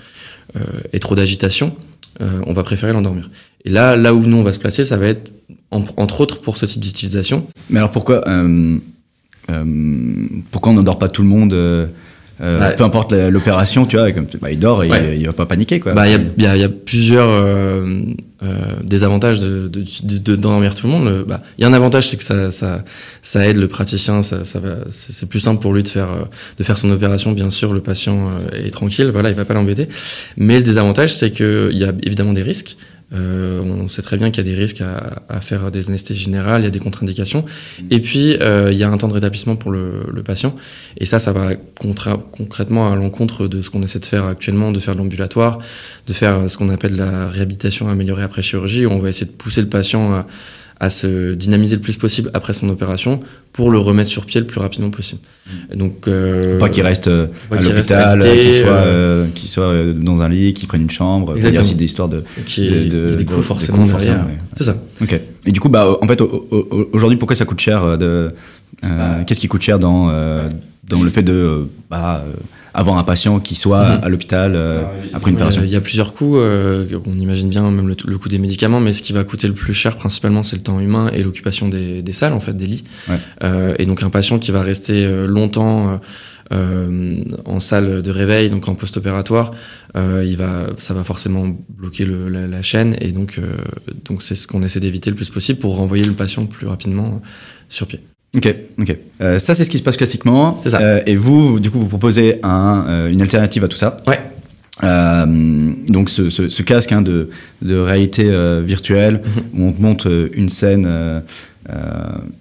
ait 0.92 0.98
trop 0.98 1.14
d'agitation, 1.14 1.74
on 2.20 2.52
va 2.52 2.62
préférer 2.62 2.92
l'endormir. 2.92 3.30
Et 3.64 3.70
là, 3.70 3.96
là 3.96 4.14
où 4.14 4.26
nous 4.26 4.36
on 4.36 4.42
va 4.42 4.52
se 4.52 4.58
placer, 4.58 4.84
ça 4.84 4.98
va 4.98 5.06
être 5.06 5.32
en, 5.70 5.82
entre 5.96 6.20
autres 6.20 6.42
pour 6.42 6.58
ce 6.58 6.66
type 6.66 6.82
d'utilisation. 6.82 7.46
Mais 7.70 7.78
alors 7.78 7.90
pourquoi 7.90 8.22
pourquoi 10.50 10.72
on 10.72 10.74
n'endort 10.76 10.98
pas 10.98 11.08
tout 11.08 11.22
le 11.22 11.28
monde 11.28 11.88
euh, 12.40 12.60
ouais. 12.60 12.76
peu 12.76 12.84
importe 12.84 13.12
l'opération, 13.12 13.84
tu 13.84 13.96
vois, 13.96 14.12
comme, 14.12 14.26
bah, 14.40 14.52
il 14.52 14.58
dort 14.58 14.84
et 14.84 14.88
ouais. 14.88 15.14
il, 15.14 15.20
il, 15.22 15.26
va 15.26 15.32
pas 15.32 15.46
paniquer, 15.46 15.80
quoi. 15.80 15.92
Bah, 15.92 16.06
il 16.06 16.12
y 16.38 16.46
a, 16.46 16.56
y, 16.56 16.60
y 16.60 16.62
a, 16.62 16.68
plusieurs 16.68 17.28
euh, 17.28 18.02
euh, 18.44 18.56
désavantages 18.84 19.40
de, 19.40 19.66
de, 19.66 19.84
de, 20.02 20.36
d'endormir 20.36 20.76
tout 20.76 20.86
le 20.86 20.92
monde. 20.92 21.24
Bah, 21.26 21.40
il 21.58 21.62
y 21.62 21.64
a 21.64 21.68
un 21.68 21.72
avantage, 21.72 22.08
c'est 22.08 22.16
que 22.16 22.22
ça, 22.22 22.52
ça, 22.52 22.84
ça 23.22 23.46
aide 23.48 23.56
le 23.56 23.66
praticien, 23.66 24.22
ça, 24.22 24.44
ça 24.44 24.60
c'est 24.90 25.26
plus 25.26 25.40
simple 25.40 25.60
pour 25.60 25.74
lui 25.74 25.82
de 25.82 25.88
faire, 25.88 26.28
de 26.56 26.62
faire 26.62 26.78
son 26.78 26.90
opération. 26.90 27.32
Bien 27.32 27.50
sûr, 27.50 27.72
le 27.72 27.80
patient 27.80 28.38
est 28.52 28.70
tranquille, 28.70 29.08
voilà, 29.12 29.30
il 29.30 29.34
va 29.34 29.44
pas 29.44 29.54
l'embêter. 29.54 29.88
Mais 30.36 30.58
le 30.58 30.62
désavantage, 30.62 31.12
c'est 31.14 31.32
qu'il 31.32 31.76
y 31.76 31.84
a 31.84 31.92
évidemment 32.04 32.34
des 32.34 32.42
risques. 32.42 32.76
Euh, 33.14 33.60
on 33.62 33.88
sait 33.88 34.02
très 34.02 34.18
bien 34.18 34.30
qu'il 34.30 34.46
y 34.46 34.48
a 34.50 34.52
des 34.54 34.58
risques 34.58 34.82
à, 34.82 35.22
à, 35.28 35.40
faire 35.40 35.70
des 35.70 35.88
anesthésies 35.88 36.24
générales, 36.24 36.60
il 36.60 36.64
y 36.64 36.66
a 36.66 36.70
des 36.70 36.78
contre-indications. 36.78 37.44
Et 37.90 38.00
puis, 38.00 38.36
euh, 38.40 38.70
il 38.70 38.76
y 38.76 38.82
a 38.82 38.90
un 38.90 38.96
temps 38.98 39.08
de 39.08 39.14
rétablissement 39.14 39.56
pour 39.56 39.70
le, 39.70 40.04
le 40.12 40.22
patient. 40.22 40.54
Et 40.98 41.06
ça, 41.06 41.18
ça 41.18 41.32
va 41.32 41.54
concrètement 41.56 42.92
à 42.92 42.96
l'encontre 42.96 43.48
de 43.48 43.62
ce 43.62 43.70
qu'on 43.70 43.82
essaie 43.82 43.98
de 43.98 44.04
faire 44.04 44.26
actuellement, 44.26 44.72
de 44.72 44.80
faire 44.80 44.94
de 44.94 44.98
l'ambulatoire, 44.98 45.58
de 46.06 46.12
faire 46.12 46.50
ce 46.50 46.58
qu'on 46.58 46.68
appelle 46.68 46.96
la 46.96 47.28
réhabilitation 47.28 47.88
améliorée 47.88 48.24
après 48.24 48.42
chirurgie, 48.42 48.84
où 48.84 48.90
on 48.90 48.98
va 48.98 49.08
essayer 49.08 49.26
de 49.26 49.32
pousser 49.32 49.62
le 49.62 49.68
patient 49.68 50.12
à, 50.12 50.26
à 50.80 50.90
se 50.90 51.34
dynamiser 51.34 51.74
le 51.76 51.82
plus 51.82 51.96
possible 51.96 52.30
après 52.34 52.52
son 52.52 52.68
opération 52.68 53.20
pour 53.52 53.70
le 53.70 53.78
remettre 53.78 54.10
sur 54.10 54.26
pied 54.26 54.40
le 54.40 54.46
plus 54.46 54.60
rapidement 54.60 54.90
possible. 54.90 55.20
Et 55.72 55.76
donc, 55.76 56.06
euh, 56.06 56.58
pas 56.58 56.68
qu'il 56.68 56.84
reste 56.84 57.08
euh, 57.08 57.26
à 57.50 57.60
l'hôpital, 57.60 58.20
qu'il 58.38 58.52
soit, 58.52 58.68
euh, 58.68 59.26
qu 59.34 59.48
soit 59.48 59.64
euh, 59.64 59.92
dans 59.92 60.22
un 60.22 60.28
lit, 60.28 60.52
qu'il 60.52 60.68
prenne 60.68 60.82
une 60.82 60.90
chambre. 60.90 61.34
Il 61.36 61.42
y 61.42 61.56
a 61.56 61.60
aussi 61.60 61.74
des 61.74 61.86
histoires 61.86 62.08
de, 62.08 62.22
qui 62.46 62.68
de, 62.68 62.88
de, 62.88 63.14
des 63.16 63.24
coûts 63.24 63.42
forcément. 63.42 63.84
Ouais. 63.84 64.02
C'est 64.56 64.64
ça. 64.64 64.76
Ok. 65.02 65.20
Et 65.46 65.50
du 65.50 65.58
coup, 65.58 65.68
bah, 65.68 65.98
en 66.00 66.06
fait, 66.06 66.20
aujourd'hui, 66.92 67.18
pourquoi 67.18 67.34
ça 67.34 67.44
coûte 67.44 67.60
cher 67.60 67.98
de, 67.98 68.32
bah. 68.82 69.24
Qu'est-ce 69.26 69.40
qui 69.40 69.48
coûte 69.48 69.62
cher 69.62 69.80
dans, 69.80 70.12
dans 70.88 71.02
le 71.02 71.10
fait 71.10 71.24
de 71.24 71.66
bah, 71.90 72.24
avoir 72.78 72.96
un 72.96 73.02
patient 73.02 73.40
qui 73.40 73.56
soit 73.56 73.96
mmh. 73.96 74.00
à 74.04 74.08
l'hôpital 74.08 74.52
euh, 74.54 74.84
après 75.12 75.30
une 75.30 75.36
opération 75.36 75.62
Il 75.64 75.68
y 75.68 75.74
a 75.74 75.80
plusieurs 75.80 76.14
coûts. 76.14 76.36
Euh, 76.36 76.86
on 77.06 77.18
imagine 77.18 77.48
bien 77.48 77.68
même 77.68 77.88
le, 77.88 77.96
le, 78.06 78.18
coût 78.18 78.28
des 78.28 78.38
médicaments, 78.38 78.78
mais 78.78 78.92
ce 78.92 79.02
qui 79.02 79.12
va 79.12 79.24
coûter 79.24 79.48
le 79.48 79.52
plus 79.54 79.74
cher 79.74 79.96
principalement, 79.96 80.44
c'est 80.44 80.54
le 80.54 80.62
temps 80.62 80.78
humain 80.78 81.10
et 81.12 81.24
l'occupation 81.24 81.68
des, 81.68 82.02
des, 82.02 82.12
salles, 82.12 82.32
en 82.32 82.40
fait, 82.40 82.56
des 82.56 82.66
lits. 82.66 82.84
Ouais. 83.08 83.16
Euh, 83.42 83.74
et 83.80 83.84
donc 83.84 84.04
un 84.04 84.10
patient 84.10 84.38
qui 84.38 84.52
va 84.52 84.62
rester 84.62 85.04
euh, 85.04 85.26
longtemps 85.26 86.00
euh, 86.52 87.24
en 87.44 87.58
salle 87.58 88.00
de 88.00 88.10
réveil, 88.12 88.48
donc 88.48 88.68
en 88.68 88.76
post-opératoire, 88.76 89.50
il 89.96 90.36
va, 90.36 90.68
ça 90.76 90.94
va 90.94 91.02
forcément 91.02 91.50
bloquer 91.68 92.04
le, 92.04 92.28
la, 92.28 92.46
la, 92.46 92.62
chaîne. 92.62 92.96
Et 93.00 93.10
donc, 93.10 93.40
donc 94.04 94.22
c'est 94.22 94.36
ce 94.36 94.46
qu'on 94.46 94.62
essaie 94.62 94.78
d'éviter 94.78 95.10
le 95.10 95.16
plus 95.16 95.30
possible 95.30 95.58
pour 95.58 95.76
renvoyer 95.76 96.04
le 96.04 96.12
patient 96.12 96.46
plus 96.46 96.68
rapidement 96.68 97.20
sur 97.68 97.88
pied. 97.88 98.00
Ok, 98.38 98.54
ok. 98.80 98.96
Euh, 99.20 99.38
ça, 99.40 99.54
c'est 99.54 99.64
ce 99.64 99.70
qui 99.70 99.78
se 99.78 99.82
passe 99.82 99.96
classiquement. 99.96 100.60
C'est 100.62 100.70
ça. 100.70 100.80
Euh, 100.80 101.00
et 101.06 101.16
vous, 101.16 101.58
du 101.58 101.70
coup, 101.70 101.78
vous 101.78 101.88
proposez 101.88 102.38
un, 102.44 102.84
euh, 102.88 103.10
une 103.10 103.20
alternative 103.20 103.64
à 103.64 103.68
tout 103.68 103.76
ça. 103.76 103.96
Ouais. 104.06 104.20
Donc, 104.80 106.08
ce, 106.08 106.30
ce, 106.30 106.48
ce, 106.48 106.62
casque 106.62 106.92
hein, 106.92 107.02
de, 107.02 107.30
de 107.62 107.76
réalité 107.76 108.24
virtuelle, 108.64 109.14
mm 109.14 109.18
-hmm. 109.18 109.60
où 109.60 109.68
on 109.68 109.72
te 109.72 109.82
montre 109.82 110.28
une 110.32 110.48
scène 110.48 110.86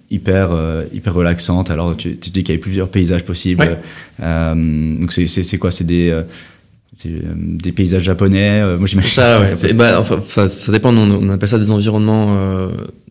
hyper, 0.08 0.46
hyper 0.92 1.14
relaxante. 1.14 1.68
Alors, 1.70 1.96
tu, 1.96 2.16
tu 2.16 2.30
dis 2.30 2.44
qu'il 2.44 2.54
y 2.54 2.58
a 2.58 2.60
plusieurs 2.60 2.90
paysages 2.90 3.24
possibles. 3.24 3.70
Ouais. 4.20 4.54
donc, 5.00 5.10
c'est 5.12 5.58
quoi? 5.58 5.72
C'est 5.72 5.88
des 5.96 6.06
des 7.06 7.72
paysages 7.72 8.02
japonais. 8.02 8.60
euh, 8.62 8.76
moi, 8.78 8.86
j'imagine. 8.86 9.10
Ça, 9.10 9.40
ouais. 9.40 9.72
bah, 9.72 9.98
enfin, 10.00 10.48
ça 10.48 10.72
dépend. 10.72 10.94
On, 10.96 11.10
on 11.10 11.28
appelle 11.30 11.48
ça 11.48 11.58
des 11.58 11.70
environnements, 11.70 12.36
euh, 12.38 12.68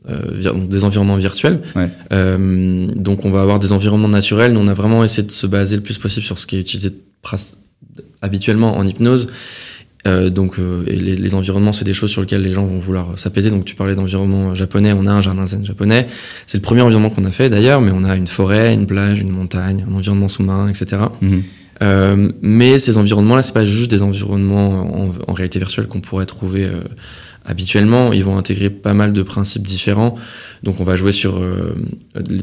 euh, 0.10 0.68
des 0.68 0.84
environnements 0.84 1.16
virtuels. 1.18 1.62
Ouais. 1.76 1.90
Euh, 2.12 2.88
donc, 2.96 3.24
on 3.26 3.32
va 3.32 3.42
avoir 3.42 3.60
des 3.60 3.72
environnements 3.72 4.08
naturels. 4.10 4.54
Nous, 4.54 4.60
on 4.60 4.68
a 4.68 4.74
vraiment 4.74 5.04
essayé 5.04 5.24
de 5.26 5.32
se 5.32 5.48
baser 5.48 5.76
le 5.76 5.82
plus 5.84 5.98
possible 5.98 6.26
sur 6.26 6.38
ce 6.40 6.48
qui 6.48 6.58
est 6.58 6.62
utilisé 6.62 6.92
habituellement 8.22 8.78
en 8.78 8.86
hypnose. 8.86 9.28
Euh, 10.06 10.30
donc, 10.30 10.58
euh, 10.60 10.84
et 10.88 10.96
les, 10.96 11.16
les 11.16 11.34
environnements, 11.36 11.74
c'est 11.74 11.84
des 11.84 11.94
choses 11.94 12.12
sur 12.12 12.22
lesquelles 12.22 12.42
les 12.44 12.54
gens 12.54 12.66
vont 12.66 12.78
vouloir 12.78 13.18
s'apaiser. 13.20 13.50
Donc, 13.50 13.66
tu 13.66 13.76
parlais 13.76 13.96
d'environnement 13.96 14.56
japonais. 14.56 14.94
On 14.94 15.06
a 15.06 15.12
un 15.12 15.22
jardin 15.22 15.46
zen 15.46 15.66
japonais. 15.66 16.08
C'est 16.46 16.58
le 16.58 16.62
premier 16.62 16.82
environnement 16.82 17.10
qu'on 17.10 17.26
a 17.26 17.32
fait 17.32 17.50
d'ailleurs, 17.50 17.82
mais 17.82 17.92
on 17.94 18.04
a 18.04 18.16
une 18.16 18.28
forêt, 18.28 18.74
une 18.74 18.86
plage, 18.86 19.20
une 19.20 19.32
montagne, 19.32 19.86
un 19.90 19.94
environnement 19.94 20.30
sous-marin, 20.30 20.70
etc. 20.70 21.02
Euh, 21.24 21.40
mais 21.82 22.80
ces 22.80 22.98
environnements-là, 22.98 23.44
c'est 23.44 23.54
pas 23.54 23.66
juste 23.66 23.92
des 23.92 24.02
environnements 24.02 24.82
en, 24.82 25.12
en 25.28 25.34
réalité 25.34 25.60
virtuelle 25.60 25.88
qu'on 25.88 26.02
pourrait 26.02 26.26
trouver 26.26 26.66
euh, 26.66 26.82
habituellement. 27.48 28.14
Ils 28.14 28.24
vont 28.24 28.38
intégrer 28.38 28.70
pas 28.70 28.94
mal 28.94 29.14
de 29.14 29.24
principes 29.24 29.64
différents. 29.64 30.16
Donc, 30.64 30.80
on 30.80 30.84
va 30.84 30.96
jouer 30.96 31.12
sur 31.12 31.38
euh, 31.38 31.74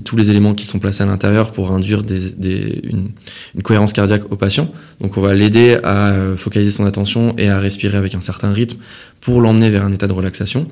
tous 0.05 0.17
les 0.17 0.31
éléments 0.31 0.55
qui 0.55 0.67
sont 0.67 0.79
placés 0.79 1.03
à 1.03 1.07
l'intérieur 1.07 1.53
pour 1.53 1.71
induire 1.73 2.03
des, 2.03 2.31
des- 2.31 2.81
une, 2.85 3.11
une 3.55 3.63
cohérence 3.63 3.93
cardiaque 3.93 4.31
au 4.33 4.37
patient. 4.37 4.71
Donc, 5.01 5.17
on 5.17 5.21
va 5.21 5.35
l'aider 5.35 5.79
à 5.85 6.11
euh, 6.13 6.37
focaliser 6.37 6.71
son 6.71 6.87
attention 6.87 7.35
et 7.39 7.49
à 7.49 7.59
respirer 7.61 7.97
avec 7.99 8.15
un 8.15 8.21
certain 8.21 8.53
rythme 8.53 8.79
pour 9.21 9.41
l'emmener 9.41 9.71
vers 9.71 9.85
un 9.85 9.93
état 9.93 10.07
de 10.07 10.13
relaxation. 10.13 10.67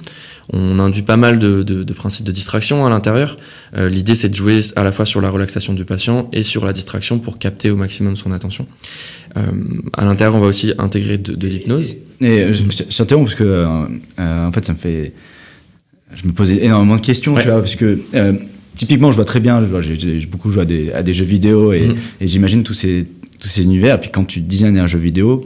On 0.52 0.78
induit 0.80 1.02
pas 1.02 1.16
mal 1.16 1.38
de, 1.38 1.62
de- 1.62 1.82
de 1.84 1.92
principes 1.92 2.26
de 2.26 2.32
distraction 2.32 2.84
à 2.86 2.90
l'intérieur. 2.90 3.36
Euh, 3.76 3.88
L'idée, 3.88 4.14
c'est 4.14 4.28
de 4.28 4.34
jouer 4.34 4.60
à 4.76 4.82
la 4.82 4.92
fois 4.92 5.06
sur 5.06 5.20
la 5.20 5.30
relaxation 5.30 5.72
du 5.74 5.84
patient 5.84 6.28
et 6.32 6.42
sur 6.42 6.64
la 6.64 6.72
distraction 6.72 7.18
pour 7.18 7.38
capter 7.38 7.70
au 7.70 7.76
maximum 7.76 8.16
son 8.16 8.32
attention. 8.32 8.66
Euh, 9.36 9.40
à 9.94 10.04
l'intérieur, 10.04 10.34
on 10.34 10.40
va 10.40 10.46
aussi 10.48 10.72
intégrer 10.78 11.18
de, 11.18 11.34
de 11.34 11.48
l'hypnose. 11.48 11.96
Et 12.20 12.52
je, 12.52 12.62
je- 12.70 12.96
t'interromps 12.96 13.30
parce 13.30 13.38
que, 13.38 13.44
euh, 13.44 14.46
en 14.46 14.52
fait, 14.52 14.64
ça 14.64 14.72
me 14.74 14.78
fait. 14.78 15.12
Je 16.14 16.26
me 16.26 16.32
posais 16.32 16.62
énormément 16.64 16.96
de 16.96 17.00
questions, 17.00 17.34
Ouais. 17.34 17.42
tu 17.42 17.48
vois, 17.48 17.60
parce 17.60 17.74
que 17.74 17.98
euh, 18.14 18.34
typiquement, 18.74 19.10
je 19.10 19.16
vois 19.16 19.24
très 19.24 19.40
bien, 19.40 19.62
j'ai, 19.80 20.20
beaucoup 20.26 20.50
joué 20.50 20.62
à 20.62 20.64
des, 20.66 20.92
à 20.92 21.02
des 21.02 21.14
jeux 21.14 21.24
vidéo 21.24 21.72
et, 21.72 21.88
Mhm. 21.88 21.96
et 22.20 22.28
j'imagine 22.28 22.62
tous 22.62 22.74
ces, 22.74 23.06
tous 23.40 23.48
ces 23.48 23.62
univers. 23.62 23.94
Et 23.96 24.00
puis 24.00 24.10
quand 24.10 24.24
tu 24.24 24.40
designes 24.42 24.78
un 24.78 24.86
jeu 24.86 24.98
vidéo, 24.98 25.40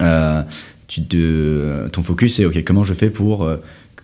euh, 0.00 0.42
tu 0.88 1.02
te, 1.04 1.88
ton 1.90 2.02
focus 2.02 2.34
c'est 2.34 2.44
ok, 2.44 2.64
comment 2.64 2.82
je 2.82 2.94
fais 2.94 3.10
pour 3.10 3.48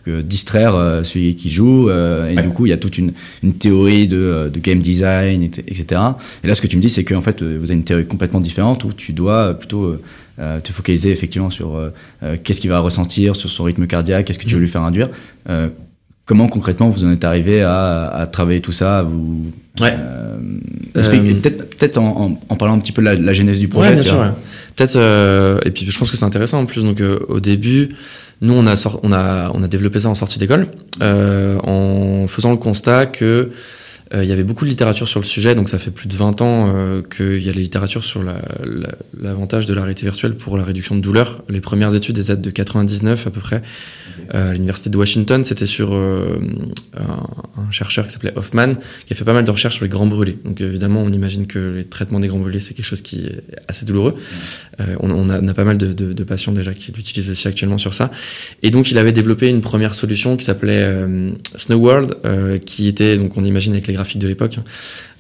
que 0.05 0.21
distraire 0.21 0.75
euh, 0.75 1.03
celui 1.05 1.37
qui 1.37 1.51
joue 1.51 1.89
euh, 1.89 2.29
et 2.31 2.37
Ouais. 2.37 2.43
du 2.43 2.49
coup 2.51 2.67
il 2.67 2.71
y 2.71 2.73
a 2.73 2.79
toute 2.79 2.99
une, 2.99 3.13
une 3.43 3.55
théorie 3.55 4.09
de, 4.09 4.17
euh, 4.17 4.49
de 4.49 4.59
game 4.61 4.79
design 4.81 5.43
et- 5.45 5.51
etc 5.69 6.01
et 6.43 6.47
là 6.49 6.55
ce 6.55 6.61
que 6.63 6.67
tu 6.67 6.77
me 6.77 6.83
dis 6.83 6.89
c'est 6.91 7.05
qu'en 7.05 7.21
fait 7.21 7.43
vous 7.43 7.65
avez 7.71 7.75
une 7.75 7.85
théorie 7.85 8.07
complètement 8.07 8.41
différente 8.41 8.85
où 8.85 8.93
tu 8.93 9.13
dois 9.13 9.55
plutôt 9.55 9.97
euh, 10.39 10.61
te 10.61 10.73
focaliser 10.73 11.11
effectivement 11.11 11.51
sur 11.51 11.79
qu'est-ce 12.43 12.61
qu'il 12.61 12.71
va 12.71 12.81
ressentir 12.81 13.37
sur 13.37 13.51
son 13.51 13.65
rythme 13.65 13.87
cardiaque 13.87 14.27
qu'est-ce 14.27 14.39
que 14.39 14.45
tu 14.45 14.51
veux 14.55 14.57
Mhm. 14.57 14.65
lui 14.65 14.71
faire 14.71 14.83
induire 14.83 15.09
comment 16.27 16.49
concrètement 16.49 16.89
vous 16.89 17.05
en 17.05 17.11
êtes 17.13 17.25
arrivé 17.25 17.63
à, 17.63 18.07
à 18.09 18.27
travailler 18.27 18.61
tout 18.61 18.73
ça 18.73 18.99
à 18.99 19.03
vous 19.03 19.51
Ouais. 19.81 19.95
euh, 19.97 20.37
Euh, 20.97 21.35
peut-être 21.41 21.71
peut-être 21.77 21.97
en, 21.99 22.09
en, 22.25 22.41
en 22.51 22.57
parlant 22.57 22.75
un 22.75 22.79
petit 22.79 22.93
peu 22.93 23.01
de 23.01 23.07
la, 23.07 23.15
la 23.15 23.33
genèse 23.33 23.59
du 23.59 23.69
projet 23.69 23.89
Ouais, 23.89 23.95
bien 23.95 24.03
sûr. 24.03 24.19
ouais. 24.19 24.29
Peut-être. 24.77 24.97
euh, 24.97 25.59
et 25.65 25.71
puis, 25.71 25.91
je 25.91 25.99
pense 25.99 26.11
que 26.11 26.17
c'est 26.19 26.25
intéressant 26.27 26.61
en 26.61 26.67
plus. 26.67 26.85
Donc, 26.85 27.01
euh, 27.01 27.19
au 27.29 27.41
début, 27.41 27.89
nous, 28.43 28.53
on 28.53 28.67
a, 28.67 28.75
on 29.03 29.13
a, 29.13 29.51
on 29.55 29.63
a 29.63 29.69
développé 29.69 30.01
ça 30.01 30.11
en 30.11 30.15
sortie 30.15 30.39
d'école, 30.39 30.67
euh, 31.01 31.57
en 31.65 32.27
faisant 32.27 32.51
le 32.51 32.59
constat 32.59 33.07
que 33.07 33.51
il 34.15 34.25
y 34.29 34.33
avait 34.33 34.45
beaucoup 34.45 34.65
de 34.65 34.71
littérature 34.71 35.09
sur 35.09 35.21
le 35.21 35.25
sujet. 35.27 35.55
Donc, 35.55 35.69
ça 35.71 35.79
fait 35.79 35.91
plus 35.91 36.09
de 36.09 36.17
20 36.17 36.43
ans 36.43 36.71
euh, 36.75 37.03
qu'il 37.03 37.43
y 37.43 37.49
a 37.49 37.53
la 37.53 37.61
littérature 37.61 38.05
sur 38.05 38.23
la- 38.23 38.43
la- 38.65 38.95
l'avantage 39.21 39.67
de 39.67 39.75
la 39.75 39.83
réalité 39.83 40.03
virtuelle 40.05 40.35
pour 40.35 40.57
la 40.59 40.65
réduction 40.65 40.95
de 40.97 41.01
douleur. 41.01 41.43
Les 41.49 41.61
premières 41.61 41.95
études 41.95 42.19
datent 42.19 42.41
de 42.43 42.51
99 42.51 43.27
à 43.27 43.31
peu 43.31 43.41
près. 43.41 43.63
Euh, 44.35 44.51
à 44.51 44.53
l'université 44.53 44.91
de 44.91 44.97
Washington, 44.99 45.45
c'était 45.45 45.67
sur 45.67 45.95
euh, 45.95 46.39
un, 46.97 47.61
un 47.63 47.71
chercheur 47.71 48.07
qui 48.07 48.13
s'appelait 48.13 48.33
Hoffman, 48.37 48.75
qui 49.07 49.13
a 49.15 49.17
fait 49.17 49.25
pas 49.25 49.33
mal 49.33 49.45
de 49.45 49.51
recherches 49.51 49.77
sur 49.77 49.85
les 49.85 49.89
grands 49.89 50.07
brûlés. 50.07 50.37
Donc 50.45 50.61
évidemment, 50.61 51.01
on 51.03 51.11
imagine 51.13 51.47
que 51.47 51.59
les 51.77 51.85
traitements 51.85 52.21
des 52.21 52.29
grands 52.29 52.39
brûlés, 52.39 52.61
c'est 52.61 52.75
quelque 52.75 52.85
chose 52.87 53.01
qui 53.01 53.25
est 53.27 53.43
assez 53.69 53.85
douloureux. 53.87 54.15
Euh, 54.81 54.97
on, 55.01 55.11
on 55.11 55.31
a, 55.31 55.41
on 55.41 55.49
a 55.49 55.55
pas 55.55 55.65
mal 55.65 55.79
de, 55.79 55.93
de- 55.93 56.13
de 56.13 56.25
patients 56.25 56.53
déjà 56.53 56.75
qui 56.75 56.93
l'utilisent 56.93 57.31
aussi 57.31 57.49
actuellement 57.49 57.79
sur 57.79 57.95
ça. 57.95 58.11
Et 58.63 58.71
donc, 58.71 58.91
il 58.91 58.99
avait 58.99 59.13
développé 59.13 59.49
une 59.49 59.61
première 59.63 59.95
solution 59.95 60.37
qui 60.37 60.45
s'appelait 60.45 60.83
euh, 60.83 61.31
Snow 61.57 61.77
World, 61.79 62.15
euh, 62.25 62.59
qui 62.59 62.89
était, 62.89 63.17
donc 63.17 63.37
on 63.39 63.45
imagine 63.45 63.73
avec 63.73 63.87
les 63.87 63.95
graphiques 64.03 64.21
de 64.21 64.29
l'époque, 64.29 64.59
hein, 64.59 64.65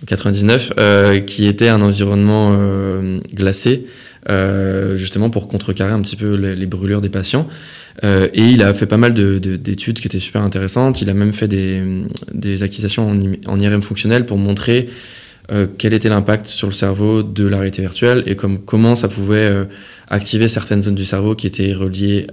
99, 0.07 0.73
euh, 0.79 1.21
qui 1.21 1.47
était 1.47 1.69
un 1.69 1.81
environnement 1.81 2.51
euh, 2.53 3.21
glacé, 3.33 3.87
euh, 4.29 4.97
justement 4.97 5.31
pour 5.31 5.49
contrecarrer 5.49 5.93
un 5.93 6.03
petit 6.03 6.17
peu 6.17 6.35
les, 6.35 6.67
brûlures 6.67 7.01
des 7.01 7.09
patients. 7.09 7.47
Euh, 8.03 8.29
et 8.35 8.43
il 8.43 8.63
a 8.63 8.75
fait 8.75 8.87
pas 8.87 8.97
mal 8.97 9.15
de- 9.15 9.39
de- 9.39 9.57
d'études 9.57 10.01
qui 10.01 10.07
étaient 10.09 10.19
super 10.19 10.43
intéressantes. 10.43 11.01
Il 11.01 11.11
a 11.11 11.15
même 11.15 11.33
fait 11.33 11.49
des, 11.49 12.63
acquisitions 12.63 13.17
en, 13.47 13.61
IRM 13.61 13.83
fonctionnel 13.83 14.27
pour 14.27 14.39
montrer 14.39 14.89
quel 15.77 15.93
était 15.93 16.09
l'impact 16.09 16.47
sur 16.47 16.67
le 16.67 16.73
cerveau 16.73 17.23
de 17.23 17.45
la 17.47 17.59
réalité 17.59 17.83
virtuelle 17.83 18.23
et 18.25 18.37
comme, 18.37 18.59
comment 18.65 18.95
ça 18.95 19.09
pouvait 19.09 19.67
activer 20.09 20.49
certaines 20.49 20.81
zones 20.81 20.95
du 20.95 21.05
cerveau 21.05 21.35
qui 21.35 21.47
étaient 21.47 21.75
reliées 21.75 22.27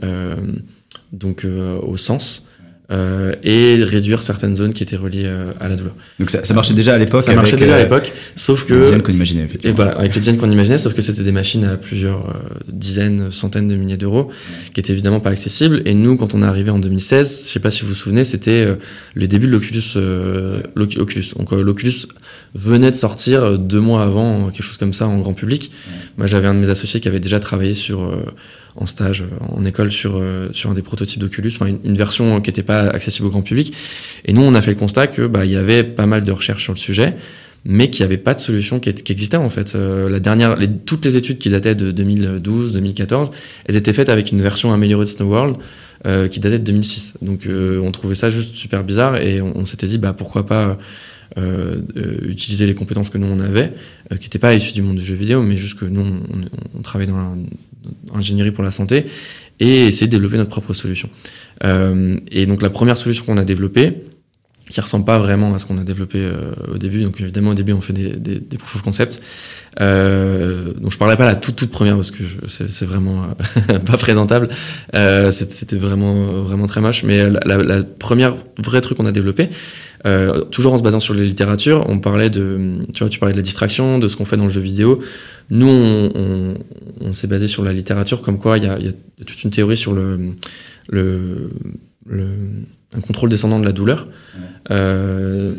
donc 1.11 1.45
au 1.81 1.97
sens 1.97 2.45
euh, 2.91 3.33
et 3.43 3.83
réduire 3.83 4.23
certaines 4.23 4.55
zones 4.55 4.73
qui 4.73 4.81
étaient 4.83 4.95
reliées 4.95 5.25
euh, 5.25 5.51
à 5.59 5.69
la 5.69 5.75
douleur. 5.75 5.93
donc 6.19 6.29
ça, 6.31 6.43
ça 6.43 6.53
marchait 6.53 6.73
déjà 6.73 6.95
à 6.95 6.97
l'époque 6.97 7.23
Ça 7.23 7.35
marchait 7.35 7.55
déjà 7.55 7.75
à 7.75 7.77
euh, 7.79 7.83
l'époque, 7.83 8.11
sauf 8.35 8.65
que 8.65 8.73
les 8.73 8.79
dizaines 8.81 9.01
qu'on 9.03 9.11
imaginait. 9.11 9.47
Et 9.63 9.71
voilà, 9.71 9.91
avec 9.91 10.13
les 10.15 10.19
dizaines 10.21 10.37
qu'on 10.37 10.49
imaginait, 10.49 10.77
sauf 10.79 10.93
que 10.93 11.01
c'était 11.01 11.23
des 11.23 11.31
machines 11.31 11.63
à 11.65 11.77
plusieurs 11.77 12.29
euh, 12.29 12.33
dizaines, 12.67 13.31
centaines 13.31 13.67
de 13.67 13.75
milliers 13.75 13.97
d'euros, 13.97 14.31
qui 14.73 14.79
étaient 14.79 14.93
évidemment 14.93 15.19
pas 15.19 15.29
accessibles. 15.29 15.81
Et 15.85 15.93
nous, 15.93 16.17
quand 16.17 16.33
on 16.33 16.41
est 16.41 16.45
arrivé 16.47 16.71
en 16.71 16.79
2016, 16.79 17.43
je 17.45 17.47
sais 17.49 17.59
pas 17.59 17.69
si 17.71 17.83
vous 17.83 17.89
vous 17.89 17.93
souvenez, 17.93 18.23
c'était 18.23 18.67
le 19.13 19.27
début 19.27 19.45
de 19.47 19.51
l'Oculus. 19.51 19.81
euh, 19.95 20.61
l'Oc- 20.75 20.97
Oculus. 20.97 21.25
Donc 21.37 21.51
l'Oculus 21.51 21.93
venait 22.55 22.91
de 22.91 22.95
sortir 22.95 23.57
deux 23.59 23.79
mois 23.79 24.03
avant, 24.03 24.49
quelque 24.49 24.63
chose 24.63 24.77
comme 24.77 24.93
ça, 24.93 25.07
en 25.07 25.19
grand 25.19 25.33
public. 25.33 25.71
Moi, 26.17 26.25
j'avais 26.27 26.47
un 26.47 26.55
de 26.55 26.59
mes 26.59 26.69
associés 26.69 26.99
qui 26.99 27.07
avait 27.07 27.19
déjà 27.19 27.39
travaillé 27.39 27.73
sur 27.75 28.01
euh, 28.03 28.15
en 28.75 28.85
stage, 28.85 29.21
euh, 29.21 29.45
en 29.49 29.65
école, 29.65 29.91
sur 29.91 30.17
euh, 30.17 30.49
sur 30.53 30.69
un 30.69 30.73
des 30.73 30.81
prototypes 30.81 31.19
d'Oculus, 31.19 31.51
enfin 31.55 31.67
une, 31.83 31.95
version 31.95 32.41
qui 32.41 32.49
n'était 32.49 32.63
pas 32.63 32.89
accessible 32.89 33.27
au 33.27 33.29
grand 33.31 33.41
public. 33.41 33.73
Et 34.25 34.33
nous, 34.33 34.41
on 34.41 34.53
a 34.53 34.61
fait 34.61 34.71
le 34.71 34.77
constat 34.77 35.07
que 35.07 35.27
bah 35.27 35.45
il 35.45 35.51
y 35.51 35.57
avait 35.57 35.83
pas 35.83 36.05
mal 36.05 36.23
de 36.23 36.31
recherches 36.31 36.63
sur 36.63 36.73
le 36.73 36.79
sujet 36.79 37.15
mais 37.65 37.89
qu'il 37.89 38.05
n'y 38.05 38.05
avait 38.05 38.17
pas 38.17 38.33
de 38.33 38.39
solution 38.39 38.79
qui, 38.79 38.93
qui 38.93 39.11
existait 39.11 39.37
en 39.37 39.49
fait. 39.49 39.75
Euh, 39.75 40.09
la 40.09 40.19
dernière, 40.19 40.55
les, 40.55 40.69
toutes 40.69 41.05
les 41.05 41.17
études 41.17 41.37
qui 41.37 41.49
dataient 41.49 41.75
de 41.75 41.91
2012, 41.91 42.71
2014, 42.71 43.31
elles 43.65 43.75
étaient 43.75 43.93
faites 43.93 44.09
avec 44.09 44.31
une 44.31 44.41
version 44.41 44.73
améliorée 44.73 45.05
de 45.05 45.09
Snow 45.09 45.27
World 45.27 45.57
euh, 46.05 46.27
qui 46.27 46.39
datait 46.39 46.59
de 46.59 46.63
2006. 46.63 47.15
Donc 47.21 47.45
euh, 47.45 47.79
on 47.81 47.91
trouvait 47.91 48.15
ça 48.15 48.29
juste 48.29 48.55
super 48.55 48.83
bizarre 48.83 49.17
et 49.17 49.41
on, 49.41 49.65
s'était 49.65 49.87
dit 49.87 49.97
bah 49.97 50.13
pourquoi 50.13 50.45
pas 50.45 50.77
euh, 51.37 51.79
euh, 51.97 52.17
utiliser 52.23 52.65
les 52.65 52.75
compétences 52.75 53.09
que 53.09 53.17
nous 53.17 53.27
on 53.27 53.39
avait, 53.39 53.73
euh, 54.11 54.15
qui 54.15 54.25
n'étaient 54.25 54.39
pas 54.39 54.53
issues 54.53 54.73
du 54.73 54.81
monde 54.81 54.97
du 54.97 55.03
jeu 55.03 55.15
vidéo, 55.15 55.43
mais 55.43 55.57
juste 55.57 55.77
que 55.77 55.85
nous 55.85 56.01
on, 56.01 56.21
on, 56.33 57.05
dans 57.05 57.17
la- 57.17 57.35
dans 58.03 58.15
l'ingénierie 58.15 58.51
pour 58.51 58.63
la 58.63 58.71
santé 58.71 59.05
et 59.59 59.87
essayer 59.87 60.07
de 60.07 60.11
développer 60.11 60.37
notre 60.37 60.49
propre 60.49 60.73
solution. 60.73 61.09
Euh, 61.63 62.17
et 62.31 62.45
donc 62.45 62.61
la 62.61 62.69
première 62.69 62.97
solution 62.97 63.25
qu'on 63.25 63.37
a 63.37 63.43
développée, 63.43 64.03
qui 64.69 64.81
ressemble 64.81 65.05
pas 65.05 65.17
vraiment 65.19 65.53
à 65.53 65.59
ce 65.59 65.65
qu'on 65.65 65.77
a 65.77 65.83
développé 65.83 66.19
euh, 66.19 66.51
au 66.73 66.77
début. 66.77 67.03
Donc 67.03 67.19
évidemment 67.21 67.51
au 67.51 67.55
début 67.55 67.73
on 67.73 67.81
fait 67.81 67.93
des, 67.93 68.11
des, 68.11 68.39
des 68.39 68.57
proof 68.57 68.75
of 68.75 68.81
concept. 68.83 69.21
Euh, 69.81 70.73
donc 70.73 70.91
je 70.91 70.97
parlais 70.97 71.15
pas 71.15 71.25
la 71.25 71.35
toute 71.35 71.55
toute 71.55 71.71
première 71.71 71.95
parce 71.95 72.11
que 72.11 72.23
c'est 72.47 72.85
vraiment 72.85 73.25
euh, 73.69 73.79
pas 73.85 73.97
présentable. 73.97 74.47
Euh, 74.95 75.31
C'était 75.31 75.77
vraiment 75.77 76.43
vraiment 76.43 76.67
très 76.67 76.81
moche. 76.81 77.03
Mais 77.03 77.29
la, 77.29 77.57
la, 77.57 77.83
première 77.83 78.35
vrai 78.57 78.81
truc 78.81 78.97
qu'on 78.97 79.05
a 79.05 79.11
développé, 79.11 79.49
euh, 80.05 80.41
toujours 80.45 80.73
en 80.73 80.77
se 80.77 80.83
basant 80.83 80.99
sur 80.99 81.13
les 81.13 81.25
littératures, 81.25 81.85
on 81.89 81.99
parlait 81.99 82.29
de, 82.29 82.77
tu 82.93 82.99
vois, 82.99 83.09
tu 83.09 83.19
parlais 83.19 83.33
de 83.33 83.37
la 83.37 83.43
distraction, 83.43 83.99
de 83.99 84.07
ce 84.07 84.15
qu'on 84.15 84.25
fait 84.25 84.37
dans 84.37 84.45
le 84.45 84.51
jeu 84.51 84.61
vidéo. 84.61 84.99
Nous, 85.49 85.67
on, 85.67 86.11
on, 86.15 86.53
on 87.01 87.13
s'est 87.13 87.27
basé 87.27 87.47
sur 87.47 87.63
la 87.63 87.73
littérature, 87.73 88.21
comme 88.21 88.39
quoi 88.39 88.57
il 88.57 88.63
y 88.63 88.67
a, 88.67 88.79
y 88.79 88.87
a 88.87 88.91
toute 89.25 89.43
une 89.43 89.51
théorie 89.51 89.77
sur 89.77 89.93
le, 89.93 90.19
le, 90.89 91.49
le 92.05 92.27
un 92.95 93.01
contrôle 93.01 93.29
descendant 93.29 93.59
de 93.59 93.65
la 93.65 93.71
douleur. 93.71 94.07
Euh, 94.71 95.53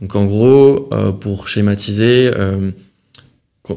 donc 0.00 0.14
en 0.14 0.26
gros, 0.26 0.88
euh, 0.92 1.12
pour 1.12 1.48
schématiser, 1.48 2.30
euh, 2.36 2.70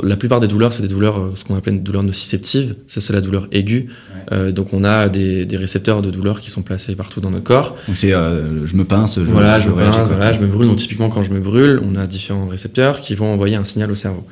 la 0.04 0.16
plupart 0.16 0.40
des 0.40 0.48
douleurs, 0.48 0.74
c'est 0.74 0.82
des 0.82 0.88
douleurs, 0.88 1.20
euh, 1.20 1.32
ce 1.36 1.44
qu'on 1.44 1.56
appelle 1.56 1.76
une 1.76 1.84
douleur 1.84 2.04
nociceptive. 2.04 2.76
Ça, 2.88 3.02
c'est 3.02 3.14
la 3.14 3.22
douleur 3.22 3.48
aiguë. 3.52 3.90
Euh, 4.32 4.52
donc 4.52 4.74
on 4.74 4.84
a 4.84 5.10
des, 5.10 5.46
des 5.46 5.58
récepteurs 5.58 6.02
de 6.02 6.12
douleur 6.12 6.42
qui 6.42 6.52
sont 6.52 6.62
placés 6.62 6.96
partout 6.96 7.22
dans 7.22 7.32
notre 7.32 7.46
corps. 7.46 7.76
Donc 7.88 7.98
c'est 7.98 8.14
euh, 8.14 8.66
je 8.68 8.76
me 8.76 8.84
pince, 8.84 9.18
je, 9.18 9.32
voilà, 9.32 9.60
je, 9.60 9.70
me 9.70 9.76
pince, 9.76 9.96
quoi. 9.96 10.06
voilà, 10.06 10.32
je 10.32 10.40
me 10.40 10.48
brûle. 10.48 10.68
Donc 10.68 10.78
typiquement, 10.78 11.10
quand 11.10 11.24
je 11.24 11.32
me 11.32 11.40
brûle, 11.40 11.82
on 11.84 11.96
a 11.96 12.06
différents 12.06 12.48
récepteurs 12.48 13.02
qui 13.02 13.16
vont 13.16 13.34
envoyer 13.34 13.56
un 13.56 13.64
signal 13.64 13.92
au 13.92 13.96
cerveau. 13.96 14.26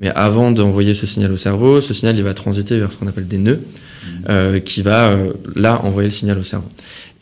Mais 0.00 0.10
avant 0.10 0.50
d'envoyer 0.50 0.92
ce 0.92 1.06
signal 1.06 1.30
au 1.30 1.36
cerveau, 1.36 1.80
ce 1.80 1.94
signal 1.94 2.16
il 2.16 2.24
va 2.24 2.34
transiter 2.34 2.78
vers 2.80 2.92
ce 2.92 2.96
qu'on 2.96 3.06
appelle 3.06 3.28
des 3.28 3.38
nœuds, 3.38 3.60
euh, 4.28 4.58
qui 4.58 4.82
va 4.82 5.10
euh, 5.10 5.32
là 5.54 5.84
envoyer 5.84 6.08
le 6.08 6.12
signal 6.12 6.36
au 6.36 6.42
cerveau. 6.42 6.66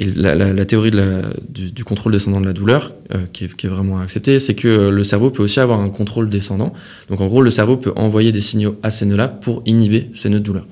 Et 0.03 0.05
la, 0.05 0.65
théorie 0.65 0.91
de 0.91 1.23
du, 1.49 1.85
contrôle 1.85 2.13
descendant 2.13 2.41
de 2.41 2.47
la 2.47 2.53
douleur, 2.53 2.93
euh, 3.15 3.19
qui, 3.33 3.45
est, 3.45 3.67
vraiment 3.67 4.01
acceptée, 4.01 4.39
c'est 4.41 4.55
que 4.55 4.89
le 4.89 5.05
cerveau 5.05 5.31
peut 5.31 5.43
aussi 5.43 5.61
avoir 5.61 5.81
un 5.81 5.91
contrôle 5.91 6.29
descendant. 6.29 6.73
Donc 7.09 7.21
en 7.21 7.27
gros, 7.29 7.43
le 7.43 7.51
cerveau 7.51 7.77
peut 7.77 7.93
envoyer 7.97 8.33
des 8.33 8.41
signaux 8.41 8.77
à 8.83 8.91
ces 8.91 9.07
nœuds-là 9.07 9.29
pour 9.29 9.63
inhiber 9.65 10.11
ces 10.15 10.29
nœuds 10.29 10.41
de 10.41 10.45
douleur. 10.45 10.67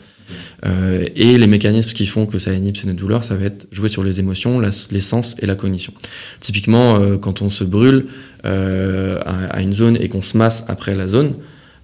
Euh, 0.66 1.06
et 1.16 1.38
les 1.38 1.46
mécanismes 1.46 1.90
qui 1.90 2.06
font 2.06 2.26
que 2.26 2.38
ça 2.38 2.52
inhibe 2.52 2.76
ces 2.76 2.92
douleurs, 2.92 3.25
ça 3.25 3.34
va 3.34 3.46
être 3.46 3.66
jouer 3.72 3.88
sur 3.88 4.02
les 4.02 4.20
émotions, 4.20 4.60
les 4.60 5.00
sens 5.00 5.37
et 5.38 5.46
la 5.46 5.54
cognition. 5.54 5.92
Typiquement, 6.40 6.96
euh, 6.96 7.16
quand 7.16 7.42
on 7.42 7.50
se 7.50 7.64
brûle 7.64 8.06
euh, 8.44 9.18
à, 9.25 9.62
une 9.62 9.72
zone 9.72 9.96
et 10.00 10.08
qu'on 10.08 10.22
se 10.22 10.37
masse 10.37 10.64
après 10.68 10.94
la 10.94 11.06
zone, 11.06 11.34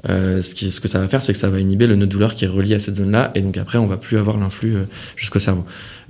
euh, 0.09 0.43
ce, 0.43 0.55
qui, 0.55 0.71
ce, 0.71 0.81
que 0.81 0.89
ça 0.89 0.99
va 0.99 1.09
faire, 1.09 1.23
c'est 1.23 1.33
que 1.33 1.39
ça 1.39 1.51
va 1.51 1.61
inhiber 1.61 1.87
le 1.87 1.97
nœud 1.97 2.07
douleur 2.07 2.35
qui 2.35 2.45
est 2.45 2.49
relié 2.49 2.75
à 2.75 2.79
cette 2.79 2.97
zone-là, 2.97 3.33
et 3.35 3.41
donc 3.41 3.57
après, 3.57 3.79
on 3.79 3.87
va 3.87 3.97
plus 3.97 4.19
avoir 4.19 4.39
l'influx 4.39 4.77
euh, 4.77 4.85
jusqu'au 5.17 5.39
cerveau. 5.39 5.65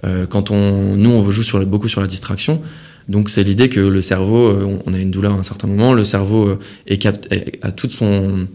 Euh, 0.04 0.26
quand 0.26 0.50
on, 0.50 0.96
nous, 0.96 1.10
on 1.10 1.30
joue 1.30 1.42
sur, 1.42 1.64
beaucoup 1.66 1.88
sur 1.88 2.00
la 2.00 2.06
distraction, 2.06 2.60
donc 3.08 3.30
c'est 3.30 3.42
l'idée 3.42 3.68
que 3.68 3.80
le 3.80 4.02
cerveau, 4.02 4.48
euh, 4.48 4.78
on 4.86 4.92
a 4.92 4.98
une 4.98 5.10
douleur 5.10 5.32
à 5.32 5.36
un 5.36 5.42
certain 5.42 5.68
moment, 5.68 5.92
le 5.92 6.04
cerveau 6.04 6.58
est 6.86 6.98
cap 6.98 7.26
a 7.62 7.72
toute 7.72 7.92
son, 7.92 8.48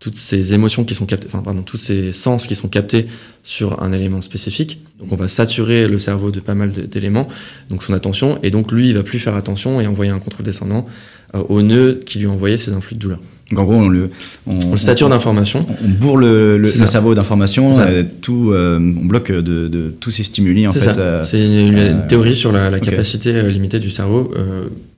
toutes 0.00 0.16
ces 0.16 0.54
émotions 0.54 0.84
qui 0.84 0.94
sont 0.94 1.04
captées, 1.04 1.28
enfin 1.28 1.42
pardon, 1.42 1.62
tous 1.62 1.76
ces 1.76 2.12
sens 2.12 2.46
qui 2.46 2.54
sont 2.54 2.68
captés 2.68 3.06
sur 3.44 3.82
un 3.82 3.92
élément 3.92 4.22
spécifique. 4.22 4.80
Donc 4.98 5.12
on 5.12 5.16
va 5.16 5.28
saturer 5.28 5.86
le 5.86 5.98
cerveau 5.98 6.30
de 6.30 6.40
pas 6.40 6.54
mal 6.54 6.72
d'éléments, 6.72 7.28
donc 7.68 7.82
son 7.82 7.92
attention, 7.92 8.38
et 8.42 8.50
donc 8.50 8.72
lui 8.72 8.88
il 8.88 8.94
va 8.94 9.02
plus 9.02 9.18
faire 9.18 9.36
attention 9.36 9.80
et 9.80 9.86
envoyer 9.86 10.10
un 10.10 10.18
contrôle 10.18 10.46
descendant 10.46 10.86
euh, 11.34 11.42
au 11.50 11.60
nœud 11.60 12.00
qui 12.04 12.18
lui 12.18 12.26
envoyait 12.26 12.56
ces 12.56 12.72
influx 12.72 12.96
de 12.96 13.00
douleur. 13.00 13.20
Donc 13.50 13.58
en 13.58 13.64
gros, 13.64 13.74
on 13.74 13.88
le, 13.88 14.10
on, 14.46 14.58
on 14.72 14.76
sature 14.76 15.08
d'informations. 15.08 15.66
On, 15.84 15.88
bourre 15.88 16.18
le, 16.18 16.56
le, 16.56 16.70
le 16.70 16.86
cerveau 16.86 17.14
d'informations, 17.14 17.70
euh, 17.80 18.04
tout, 18.22 18.52
euh, 18.52 18.78
on 18.78 19.04
bloque 19.04 19.32
de, 19.32 19.66
de, 19.66 19.90
tous 19.90 20.12
ces 20.12 20.22
stimuli 20.22 20.68
en 20.68 20.72
fait. 20.72 20.96
Euh, 20.96 21.24
C'est 21.24 21.44
une, 21.44 21.76
une, 21.76 22.06
théorie 22.06 22.36
sur 22.36 22.52
la, 22.52 22.70
la 22.70 22.76
okay. 22.76 22.90
capacité 22.90 23.42
limitée 23.50 23.80
du 23.80 23.90
cerveau 23.90 24.32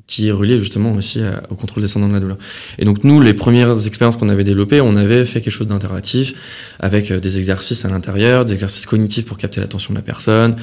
qui 0.06 0.28
est 0.28 0.32
relié 0.32 0.58
justement 0.58 0.92
aussi 0.92 1.22
à, 1.22 1.42
au 1.48 1.54
contrôle 1.54 1.82
descendant 1.82 2.08
de 2.08 2.12
la 2.12 2.20
douleur. 2.20 2.36
Et 2.78 2.84
donc 2.84 3.04
nous, 3.04 3.22
les 3.22 3.32
premières 3.32 3.86
expériences 3.86 4.16
qu'on 4.16 4.28
avait 4.28 4.44
développées, 4.44 4.82
on 4.82 4.96
avait 4.96 5.24
fait 5.24 5.40
quelque 5.40 5.54
chose 5.54 5.68
d'interactif 5.68 6.34
avec 6.80 7.10
des 7.10 7.38
exercices 7.38 7.86
à 7.86 7.88
l'intérieur, 7.88 8.44
des 8.44 8.52
exercices 8.52 8.84
cognitifs 8.84 9.24
pour 9.24 9.38
capter 9.38 9.62
l'attention 9.62 9.94
de 9.94 9.98
la 9.98 10.02
personne, 10.02 10.56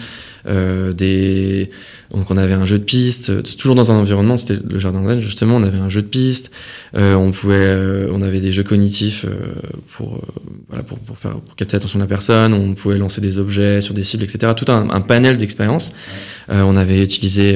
euh, 0.48 0.94
des 0.94 1.70
donc 2.14 2.32
on 2.32 2.38
avait 2.38 2.54
un 2.54 2.66
jeu 2.66 2.80
de 2.80 2.84
piste 2.84 3.58
toujours 3.58 3.76
dans 3.76 3.92
un 3.92 3.96
environnement 3.96 4.38
c'était 4.38 4.58
le 4.68 4.80
jardin 4.80 5.06
zen 5.06 5.20
justement 5.20 5.58
on 5.58 5.64
avait 5.64 5.78
un 5.78 5.90
jeu 5.90 6.02
de 6.02 6.08
piste 6.08 6.50
euh, 6.96 7.14
on 7.14 7.32
pouvait 7.32 7.56
euh, 7.58 8.10
on 8.12 8.22
avait 8.22 8.40
des 8.40 8.52
jeux 8.52 8.64
cognitifs 8.64 9.26
pour 9.92 10.22
voilà 10.70 10.84
pour, 10.84 10.98
pour 11.00 11.18
faire 11.18 11.40
pour 11.42 11.56
capter 11.56 11.76
l'attention 11.76 12.00
de 12.00 12.04
la 12.04 12.08
personne 12.08 12.54
on 12.54 12.74
pouvait 12.74 12.98
lancer 12.98 13.22
des 13.22 13.38
objets 13.38 13.82
sur 13.82 13.94
des 13.94 14.04
cibles 14.04 14.24
etc 14.24 14.54
tout 14.56 14.72
un, 14.72 14.90
un 14.90 15.02
panel 15.02 15.38
d'expériences. 15.38 15.92
On 16.52 16.76
avait 16.76 17.04
utilisé 17.04 17.56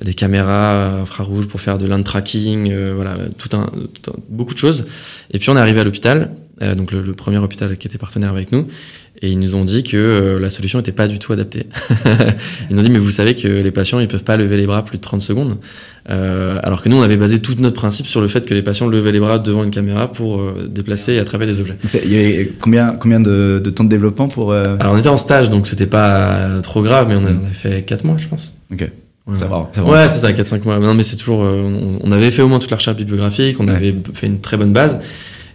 des 0.00 0.14
caméras 0.14 1.00
infrarouges 1.00 1.48
pour 1.48 1.60
faire 1.60 1.78
de 1.78 1.86
land 1.86 2.02
tracking 2.04 2.72
voilà 2.94 3.16
tout 3.36 3.56
un, 3.56 3.66
tout 4.00 4.12
un, 4.12 4.14
beaucoup 4.28 4.54
de 4.54 4.58
choses. 4.58 4.84
Et 5.32 5.40
puis 5.40 5.50
on 5.50 5.56
est 5.56 5.60
arrivé 5.60 5.80
à 5.80 5.84
l'hôpital 5.84 6.30
donc 6.76 6.92
le, 6.92 7.02
le 7.02 7.14
premier 7.14 7.38
hôpital 7.38 7.76
qui 7.76 7.88
était 7.88 7.98
partenaire 7.98 8.30
avec 8.30 8.52
nous 8.52 8.68
et 9.22 9.30
ils 9.30 9.38
nous 9.38 9.54
ont 9.54 9.64
dit 9.64 9.84
que 9.84 9.96
euh, 9.96 10.40
la 10.40 10.50
solution 10.50 10.78
n'était 10.78 10.92
pas 10.92 11.06
du 11.06 11.20
tout 11.20 11.32
adaptée. 11.32 11.66
ils 12.68 12.74
nous 12.74 12.80
ont 12.80 12.82
dit, 12.82 12.90
mais 12.90 12.98
vous 12.98 13.10
savez 13.10 13.36
que 13.36 13.46
les 13.46 13.70
patients, 13.70 14.00
ils 14.00 14.08
peuvent 14.08 14.24
pas 14.24 14.36
lever 14.36 14.56
les 14.56 14.66
bras 14.66 14.84
plus 14.84 14.98
de 14.98 15.02
30 15.02 15.20
secondes. 15.20 15.58
Euh, 16.10 16.58
alors 16.64 16.82
que 16.82 16.88
nous, 16.88 16.96
on 16.96 17.02
avait 17.02 17.16
basé 17.16 17.38
tout 17.38 17.54
notre 17.58 17.76
principe 17.76 18.06
sur 18.06 18.20
le 18.20 18.26
fait 18.26 18.44
que 18.44 18.52
les 18.52 18.62
patients 18.62 18.88
levaient 18.88 19.12
les 19.12 19.20
bras 19.20 19.38
devant 19.38 19.62
une 19.62 19.70
caméra 19.70 20.10
pour 20.10 20.40
euh, 20.40 20.68
déplacer 20.68 21.12
et 21.12 21.18
attraper 21.20 21.46
des 21.46 21.60
objets. 21.60 21.76
Il 22.04 22.12
y 22.12 22.16
avait 22.16 22.52
combien, 22.60 22.94
combien 22.94 23.20
de, 23.20 23.60
de 23.62 23.70
temps 23.70 23.84
de 23.84 23.88
développement 23.88 24.26
pour... 24.26 24.50
Euh... 24.50 24.76
Alors 24.80 24.94
on 24.94 24.98
était 24.98 25.08
en 25.08 25.16
stage, 25.16 25.50
donc 25.50 25.68
c'était 25.68 25.86
pas 25.86 26.60
trop 26.62 26.82
grave, 26.82 27.06
mais 27.08 27.14
on, 27.14 27.24
a, 27.24 27.30
on 27.30 27.54
fait 27.54 27.82
4 27.82 28.04
mois, 28.04 28.16
je 28.18 28.26
pense. 28.26 28.52
Ok. 28.72 28.90
Ouais, 29.26 29.36
ça 29.36 29.46
va. 29.46 29.70
Ça 29.72 29.82
va 29.82 29.90
ouais, 29.90 30.08
c'est 30.08 30.18
ça, 30.18 30.32
4-5 30.32 30.64
mois. 30.64 30.78
Non, 30.80 30.94
mais 30.94 31.04
c'est 31.04 31.16
toujours. 31.16 31.44
Euh, 31.44 31.62
on, 31.62 32.00
on, 32.02 32.12
avait 32.12 32.32
fait 32.32 32.42
au 32.42 32.48
moins 32.48 32.58
toute 32.58 32.70
la 32.70 32.76
recherche 32.76 32.96
bibliographique, 32.96 33.60
on 33.60 33.68
ouais. 33.68 33.74
avait 33.74 33.94
fait 34.14 34.26
une 34.26 34.40
très 34.40 34.56
bonne 34.56 34.72
base. 34.72 34.98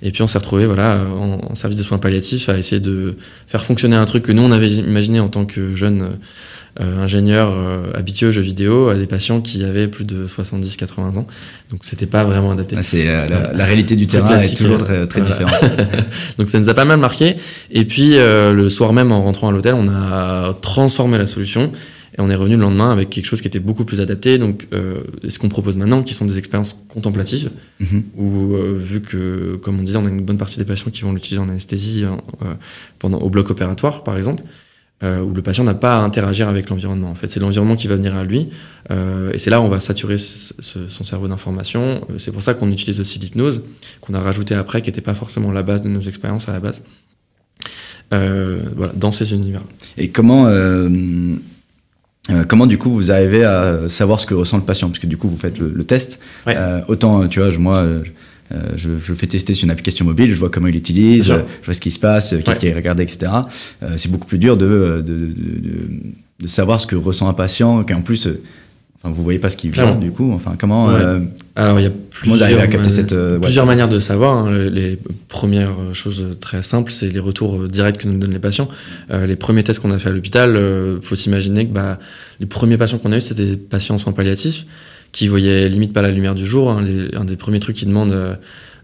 Et 0.01 0.11
puis 0.11 0.21
on 0.21 0.27
s'est 0.27 0.37
retrouvé 0.37 0.65
voilà 0.65 1.05
en, 1.11 1.39
en, 1.51 1.55
service 1.55 1.77
de 1.77 1.83
soins 1.83 1.97
palliatifs 1.97 2.49
à 2.49 2.57
essayer 2.57 2.79
de 2.79 3.15
faire 3.47 3.63
fonctionner 3.63 3.95
un 3.95 4.05
truc 4.05 4.23
que 4.23 4.31
nous 4.31 4.43
on 4.43 4.51
avait 4.51 4.69
imaginé 4.69 5.19
en 5.19 5.29
tant 5.29 5.45
que 5.45 5.73
jeune 5.73 6.17
euh, 6.79 7.03
ingénieur 7.03 7.51
euh, 7.51 7.91
habitué 7.95 8.27
aux 8.27 8.31
jeux 8.31 8.41
vidéo 8.41 8.89
à 8.89 8.95
des 8.95 9.07
patients 9.07 9.41
qui 9.41 9.63
avaient 9.63 9.87
plus 9.87 10.05
de 10.05 10.27
70-80 10.27 11.17
ans. 11.17 11.27
Donc 11.71 11.79
c'était 11.81 12.05
pas 12.05 12.23
vraiment 12.23 12.51
adapté. 12.51 12.75
Ah, 12.77 12.83
c'est 12.83 13.07
euh, 13.07 13.27
la, 13.27 13.53
la, 13.53 13.65
réalité 13.65 13.95
du 13.95 14.05
terrain 14.05 14.37
est 14.37 14.55
toujours 14.55 14.83
très, 14.83 15.07
très 15.07 15.21
voilà. 15.21 15.45
différente. 15.45 15.79
Donc 16.37 16.49
ça 16.49 16.59
nous 16.59 16.69
a 16.69 16.75
pas 16.75 16.85
mal 16.85 16.99
marqué. 16.99 17.37
Et 17.71 17.85
puis 17.85 18.17
euh, 18.17 18.53
le 18.53 18.69
soir 18.69 18.93
même 18.93 19.11
en 19.11 19.23
rentrant 19.23 19.49
à 19.49 19.51
l'hôtel, 19.51 19.73
on 19.73 19.87
a 19.87 20.53
transformé 20.61 21.17
la 21.17 21.25
solution. 21.25 21.71
Et 22.17 22.21
on 22.21 22.29
est 22.29 22.35
revenu 22.35 22.55
le 22.55 22.61
lendemain 22.61 22.89
avec 22.91 23.11
quelque 23.11 23.25
chose 23.25 23.41
qui 23.41 23.47
était 23.47 23.59
beaucoup 23.59 23.85
plus 23.85 24.01
adapté. 24.01 24.39
Donc, 24.39 24.67
euh, 24.73 25.01
ce 25.27 25.37
qu'on 25.37 25.49
propose 25.49 25.77
maintenant, 25.77 26.01
qui 26.01 26.15
sont 26.15 26.25
des 26.25 26.39
expériences 26.39 26.75
contemplatives, 26.89 27.51
mm 27.79 27.85
-hmm. 27.85 28.01
où 28.17 28.55
euh, 28.55 28.75
vu 28.75 29.01
que, 29.01 29.55
comme 29.61 29.79
on 29.79 29.83
disait, 29.83 29.99
on 29.99 30.05
a 30.05 30.09
une 30.09 30.25
bonne 30.25 30.39
partie 30.39 30.57
des 30.57 30.65
patients 30.65 30.89
qui 30.91 31.01
vont 31.03 31.13
l'utiliser 31.13 31.41
en 31.41 31.49
anesthésie 31.49 32.03
euh, 32.05 32.15
pendant 32.97 33.19
au 33.19 33.29
bloc 33.29 33.51
opératoire, 33.51 34.03
par 34.03 34.17
exemple, 34.17 34.43
euh, 35.03 35.21
où 35.21 35.31
le 35.39 35.43
patient 35.43 35.63
n'a 35.63 35.75
pas 35.75 35.95
à 35.99 36.01
interagir 36.01 36.49
avec 36.49 36.69
l'environnement. 36.71 37.11
En 37.11 37.15
fait, 37.19 37.29
c'est 37.31 37.39
l'environnement 37.39 37.75
qui 37.75 37.87
va 37.87 37.95
venir 38.01 38.15
à 38.15 38.23
lui, 38.23 38.41
euh, 38.89 39.31
et 39.33 39.37
c'est 39.37 39.51
là 39.51 39.61
où 39.61 39.65
on 39.69 39.69
va 39.69 39.79
saturer 39.79 40.17
ce, 40.17 40.55
ce, 40.59 40.87
son 40.87 41.03
cerveau 41.03 41.27
d'informations. 41.27 42.01
C'est 42.17 42.31
pour 42.35 42.41
ça 42.41 42.55
qu'on 42.55 42.71
utilise 42.71 42.99
aussi 42.99 43.19
l'hypnose, 43.19 43.61
qu'on 44.01 44.15
a 44.15 44.21
rajouté 44.29 44.55
après, 44.55 44.81
qui 44.81 44.89
n'était 44.89 45.05
pas 45.11 45.13
forcément 45.23 45.51
la 45.51 45.61
base 45.61 45.81
de 45.83 45.89
nos 45.89 46.01
expériences 46.11 46.49
à 46.49 46.53
la 46.57 46.61
base. 46.67 46.81
voilà, 48.79 48.93
dans 49.03 49.11
ces 49.11 49.27
univers. 49.37 49.63
Et 50.01 50.07
comment 50.17 50.41
euh, 52.29 52.43
comment 52.47 52.65
du 52.65 52.77
coup 52.77 52.91
vous 52.91 53.11
arrivez 53.11 53.43
à 53.43 53.87
savoir 53.87 54.19
ce 54.19 54.25
que 54.25 54.33
ressent 54.33 54.57
le 54.57 54.63
patient? 54.63 54.87
Parce 54.87 54.99
que 54.99 55.07
du 55.07 55.17
coup 55.17 55.27
vous 55.27 55.37
faites 55.37 55.57
le, 55.59 55.71
le 55.73 55.83
test. 55.83 56.19
Ouais. 56.45 56.55
Euh, 56.57 56.81
autant, 56.87 57.27
tu 57.27 57.39
vois, 57.39 57.51
je, 57.51 57.57
moi, 57.57 57.77
euh, 57.77 58.03
je, 58.75 58.91
je 59.01 59.13
fais 59.13 59.27
tester 59.27 59.53
sur 59.53 59.65
une 59.65 59.71
application 59.71 60.05
mobile, 60.05 60.33
je 60.33 60.39
vois 60.39 60.49
comment 60.49 60.67
il 60.67 60.73
l'utilise, 60.73 61.25
je 61.27 61.65
vois 61.65 61.73
ce 61.73 61.81
qui 61.81 61.91
se 61.91 61.99
passe, 61.99 62.29
qu'est-ce 62.29 62.49
ouais. 62.49 62.57
qu'il 62.57 62.71
a 62.71 62.75
regardé, 62.75 63.03
etc. 63.03 63.31
C'est 63.95 64.11
beaucoup 64.11 64.27
plus 64.27 64.39
dur 64.39 64.57
de, 64.57 65.03
de, 65.05 65.13
de, 65.13 65.31
de, 66.41 66.47
savoir 66.47 66.79
ce 66.79 66.87
que 66.87 66.95
ressent 66.95 67.27
un 67.27 67.33
patient, 67.33 67.83
qu'en 67.83 68.01
plus 68.01 68.27
vous 69.11 69.23
voyez 69.23 69.39
pas 69.39 69.49
ce 69.49 69.57
qui 69.57 69.69
vient 69.69 69.95
du 69.95 70.11
coup. 70.11 70.31
Enfin, 70.33 70.55
comment 70.59 70.87
ouais. 70.87 71.01
euh, 71.01 71.19
Alors 71.55 71.79
il 71.79 71.83
y 71.83 71.87
a 71.87 71.91
plusieurs, 72.09 72.59
à 72.59 72.67
capter 72.67 72.89
cette, 72.89 73.13
euh, 73.13 73.39
plusieurs 73.39 73.65
ouais, 73.65 73.71
manières 73.71 73.89
de 73.89 73.99
savoir. 73.99 74.37
Hein. 74.37 74.69
Les 74.69 74.97
premières 75.27 75.93
choses 75.93 76.25
très 76.39 76.61
simples, 76.61 76.91
c'est 76.91 77.09
les 77.09 77.19
retours 77.19 77.67
directs 77.67 77.97
que 77.97 78.07
nous 78.07 78.17
donnent 78.17 78.33
les 78.33 78.39
patients. 78.39 78.67
Euh, 79.11 79.25
les 79.25 79.35
premiers 79.35 79.63
tests 79.63 79.79
qu'on 79.79 79.91
a 79.91 79.99
fait 79.99 80.09
à 80.09 80.11
l'hôpital, 80.11 80.55
euh, 80.55 80.99
faut 81.01 81.15
s'imaginer 81.15 81.67
que 81.67 81.73
bah, 81.73 81.99
les 82.39 82.45
premiers 82.45 82.77
patients 82.77 82.97
qu'on 82.97 83.11
a 83.11 83.17
eu, 83.17 83.21
c'était 83.21 83.45
des 83.45 83.57
patients 83.57 83.95
en 83.95 83.97
soins 83.97 84.13
palliatifs 84.13 84.65
qui 85.11 85.27
voyaient 85.27 85.69
limite 85.69 85.93
pas 85.93 86.01
la 86.01 86.11
lumière 86.11 86.35
du 86.35 86.45
jour. 86.45 86.71
Hein. 86.71 86.83
Les, 86.83 87.15
un 87.15 87.25
des 87.25 87.35
premiers 87.35 87.59
trucs 87.59 87.77
qu'ils 87.77 87.87
demandent 87.87 88.37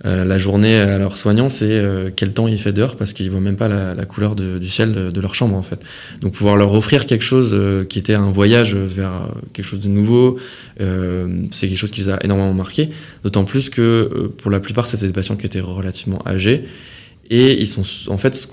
euh, 0.06 0.14
euh, 0.14 0.26
la 0.26 0.38
journée 0.38 0.76
à 0.76 0.98
leurs 0.98 1.18
soignants, 1.18 1.50
c'est 1.50 1.70
euh, 1.70 2.10
quel 2.16 2.34
temps 2.34 2.48
il 2.48 2.60
fait 2.60 2.74
dehors 2.74 2.96
parce 2.96 3.14
qu'ils 3.14 3.30
voient 3.30 3.42
même 3.42 3.58
pas 3.58 3.68
la, 3.68 3.94
la 3.94 4.06
couleur 4.06 4.36
de, 4.36 4.58
du 4.58 4.68
ciel 4.68 4.94
de, 4.94 5.12
de, 5.12 5.22
leur 5.22 5.36
chambre 5.36 5.56
en 5.56 5.64
fait. 5.64 5.80
Donc 6.22 6.34
pouvoir 6.34 6.56
leur 6.56 6.74
offrir 6.74 7.06
quelque 7.06 7.24
chose 7.24 7.52
euh, 7.54 7.86
qui 7.86 8.00
était 8.00 8.14
un 8.14 8.32
voyage 8.32 8.76
vers 8.76 9.30
quelque 9.54 9.66
chose 9.66 9.80
de 9.80 9.88
nouveau, 9.88 10.38
euh, 10.82 11.46
c'est 11.52 11.68
quelque 11.68 11.78
chose 11.78 11.92
qui 11.92 12.02
les 12.02 12.10
a 12.10 12.24
énormément 12.24 12.54
marqué. 12.54 12.90
D'autant 13.24 13.46
plus 13.46 13.70
que 13.70 13.82
euh, 13.82 14.34
pour 14.38 14.52
la 14.52 14.60
plupart 14.60 14.88
c'était 14.88 15.08
des 15.08 15.14
patients 15.14 15.36
qui 15.36 15.46
étaient 15.46 15.62
relativement 15.62 16.22
âgés 16.26 16.66
et 17.30 17.60
ils 17.60 17.68
sont 17.68 17.84
en 18.08 18.18
fait 18.18 18.36
ce 18.36 18.48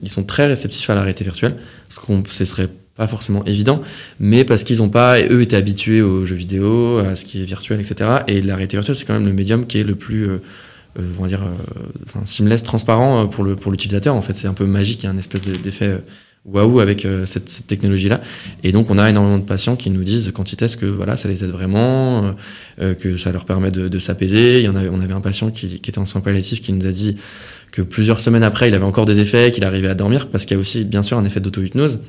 ils 0.00 0.08
sont 0.10 0.24
très 0.24 0.46
réceptifs 0.46 0.88
à 0.88 0.94
la 0.94 1.02
réalité 1.02 1.22
virtuelle, 1.22 1.56
ce 1.90 2.00
qu'on 2.00 2.22
ce 2.26 2.46
serait 2.46 2.70
pas 2.98 3.06
forcément 3.06 3.44
évident, 3.44 3.80
mais 4.18 4.44
parce 4.44 4.64
qu'ils 4.64 4.82
ont 4.82 4.90
pas, 4.90 5.20
eux 5.20 5.40
étaient 5.40 5.56
habitués 5.56 6.02
aux 6.02 6.24
jeux 6.26 6.34
vidéo, 6.34 6.98
à 6.98 7.14
ce 7.14 7.24
qui 7.24 7.40
est 7.40 7.44
virtuel, 7.44 7.80
etc. 7.80 8.10
Et 8.26 8.42
la 8.42 8.56
réalité 8.56 8.76
virtuelle, 8.76 8.96
c'est 8.96 9.04
quand 9.06 9.14
même 9.14 9.24
le 9.24 9.32
médium 9.32 9.66
qui 9.66 9.78
est 9.78 9.84
le 9.84 9.94
plus, 9.94 10.28
euh, 10.28 10.42
euh, 10.98 11.02
on 11.16 11.22
va 11.22 11.28
dire, 11.28 11.42
euh, 11.44 11.86
enfin, 12.06 12.26
seamless, 12.26 12.64
transparent 12.64 13.22
euh, 13.22 13.26
pour 13.26 13.44
le 13.44 13.54
pour 13.54 13.70
l'utilisateur. 13.70 14.16
En 14.16 14.20
fait, 14.20 14.34
c'est 14.34 14.48
un 14.48 14.52
peu 14.52 14.66
magique, 14.66 15.04
il 15.04 15.06
y 15.06 15.08
a 15.08 15.12
un 15.12 15.16
espèce 15.16 15.42
d'effet 15.42 15.86
euh, 15.86 15.98
waouh 16.44 16.80
avec 16.80 17.04
euh, 17.04 17.24
cette, 17.24 17.48
cette 17.48 17.68
technologie-là. 17.68 18.20
Et 18.64 18.72
donc, 18.72 18.90
on 18.90 18.98
a 18.98 19.08
énormément 19.08 19.38
de 19.38 19.44
patients 19.44 19.76
qui 19.76 19.90
nous 19.90 20.02
disent 20.02 20.32
quand 20.34 20.50
ils 20.50 20.56
testent 20.56 20.80
que 20.80 20.86
voilà, 20.86 21.16
ça 21.16 21.28
les 21.28 21.44
aide 21.44 21.50
vraiment, 21.50 22.34
que 22.78 23.16
ça 23.16 23.30
leur 23.30 23.44
permet 23.44 23.70
de, 23.70 23.86
de 23.86 23.98
s'apaiser. 24.00 24.58
Il 24.58 24.64
y 24.64 24.68
en 24.68 24.74
avait, 24.74 24.88
on 24.90 24.98
avait 25.00 25.14
un 25.14 25.20
patient 25.20 25.52
qui, 25.52 25.78
qui 25.80 25.90
était 25.90 25.98
en 25.98 26.04
soins 26.04 26.20
palliatifs 26.20 26.60
qui 26.60 26.72
nous 26.72 26.86
a 26.86 26.90
dit 26.90 27.16
que 27.70 27.82
plusieurs 27.82 28.20
semaines 28.20 28.42
après, 28.42 28.68
il 28.68 28.74
avait 28.74 28.84
encore 28.84 29.06
des 29.06 29.20
effets, 29.20 29.50
qu'il 29.52 29.64
arrivait 29.64 29.88
à 29.88 29.94
dormir, 29.94 30.28
parce 30.28 30.44
qu'il 30.46 30.56
y 30.56 30.58
a 30.58 30.60
aussi, 30.60 30.84
bien 30.84 31.02
sûr, 31.02 31.18
un 31.18 31.24
effet 31.24 31.40
d'auto-hypnose. 31.40 32.00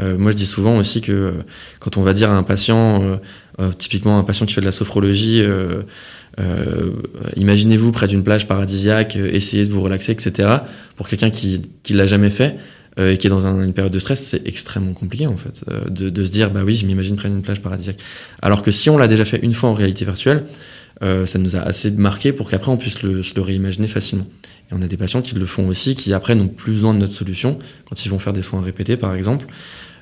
Euh, 0.00 0.18
moi, 0.18 0.32
je 0.32 0.36
dis 0.36 0.46
souvent 0.46 0.76
aussi 0.76 1.00
que 1.00 1.12
euh, 1.12 1.32
quand 1.78 1.96
on 1.96 2.02
va 2.02 2.12
dire 2.12 2.30
à 2.30 2.36
un 2.36 2.42
patient, 2.42 3.02
euh, 3.02 3.16
euh 3.60 3.70
typiquement 3.72 4.18
un 4.18 4.24
patient 4.24 4.46
qui 4.46 4.52
fait 4.52 4.60
de 4.60 4.66
la 4.66 4.72
sophrologie, 4.72 5.40
euh, 5.42 5.82
imaginez-vous 7.36 7.92
près 7.92 8.08
d'une 8.08 8.24
plage 8.24 8.48
paradisiaque, 8.48 9.16
essayez 9.16 9.64
de 9.64 9.70
vous 9.70 9.82
relaxer, 9.82 10.12
etc. 10.12 10.48
Pour 10.96 11.08
quelqu'un 11.08 11.30
qui 11.30 11.62
qui 11.82 11.92
l'a 11.92 12.06
jamais 12.06 12.30
fait 12.30 12.56
et 12.96 13.18
qui 13.18 13.26
est 13.26 13.30
dans 13.30 13.46
un, 13.46 13.62
une 13.64 13.72
période 13.72 13.92
de 13.92 13.98
stress, 13.98 14.24
c'est 14.24 14.46
extrêmement 14.46 14.94
compliqué 14.94 15.26
en 15.26 15.36
fait 15.36 15.64
de, 15.90 16.10
de, 16.10 16.24
se 16.24 16.30
dire 16.30 16.50
bah 16.50 16.62
oui, 16.64 16.76
je 16.76 16.86
m'imagine 16.86 17.16
près 17.16 17.28
d'une 17.28 17.42
plage 17.42 17.60
paradisiaque. 17.60 17.98
Alors 18.42 18.62
que 18.62 18.70
si 18.72 18.90
on 18.90 18.98
l'a 18.98 19.08
déjà 19.08 19.24
fait 19.24 19.38
une 19.42 19.52
fois 19.52 19.70
en 19.70 19.74
réalité 19.74 20.04
virtuelle, 20.04 20.44
ça 21.00 21.38
nous 21.38 21.54
a 21.54 21.60
assez 21.60 21.92
marqué 21.92 22.32
pour 22.32 22.50
qu'après 22.50 22.72
on 22.72 22.76
puisse 22.76 23.02
le, 23.04 23.22
se 23.22 23.34
le 23.36 23.42
réimaginer 23.42 23.86
facilement. 23.86 24.26
Et 24.70 24.74
on 24.74 24.82
a 24.82 24.86
des 24.86 24.96
patients 24.96 25.22
qui 25.22 25.34
le 25.34 25.46
font 25.46 25.68
aussi, 25.68 25.94
qui 25.94 26.12
après 26.12 26.34
n'ont 26.34 26.48
plus 26.48 26.72
besoin 26.72 26.94
de 26.94 26.98
notre 26.98 27.12
solution 27.12 27.58
quand 27.88 28.04
ils 28.04 28.08
vont 28.08 28.18
faire 28.18 28.32
des 28.32 28.42
soins 28.42 28.62
répétés, 28.62 28.96
par 28.96 29.14
exemple. 29.14 29.46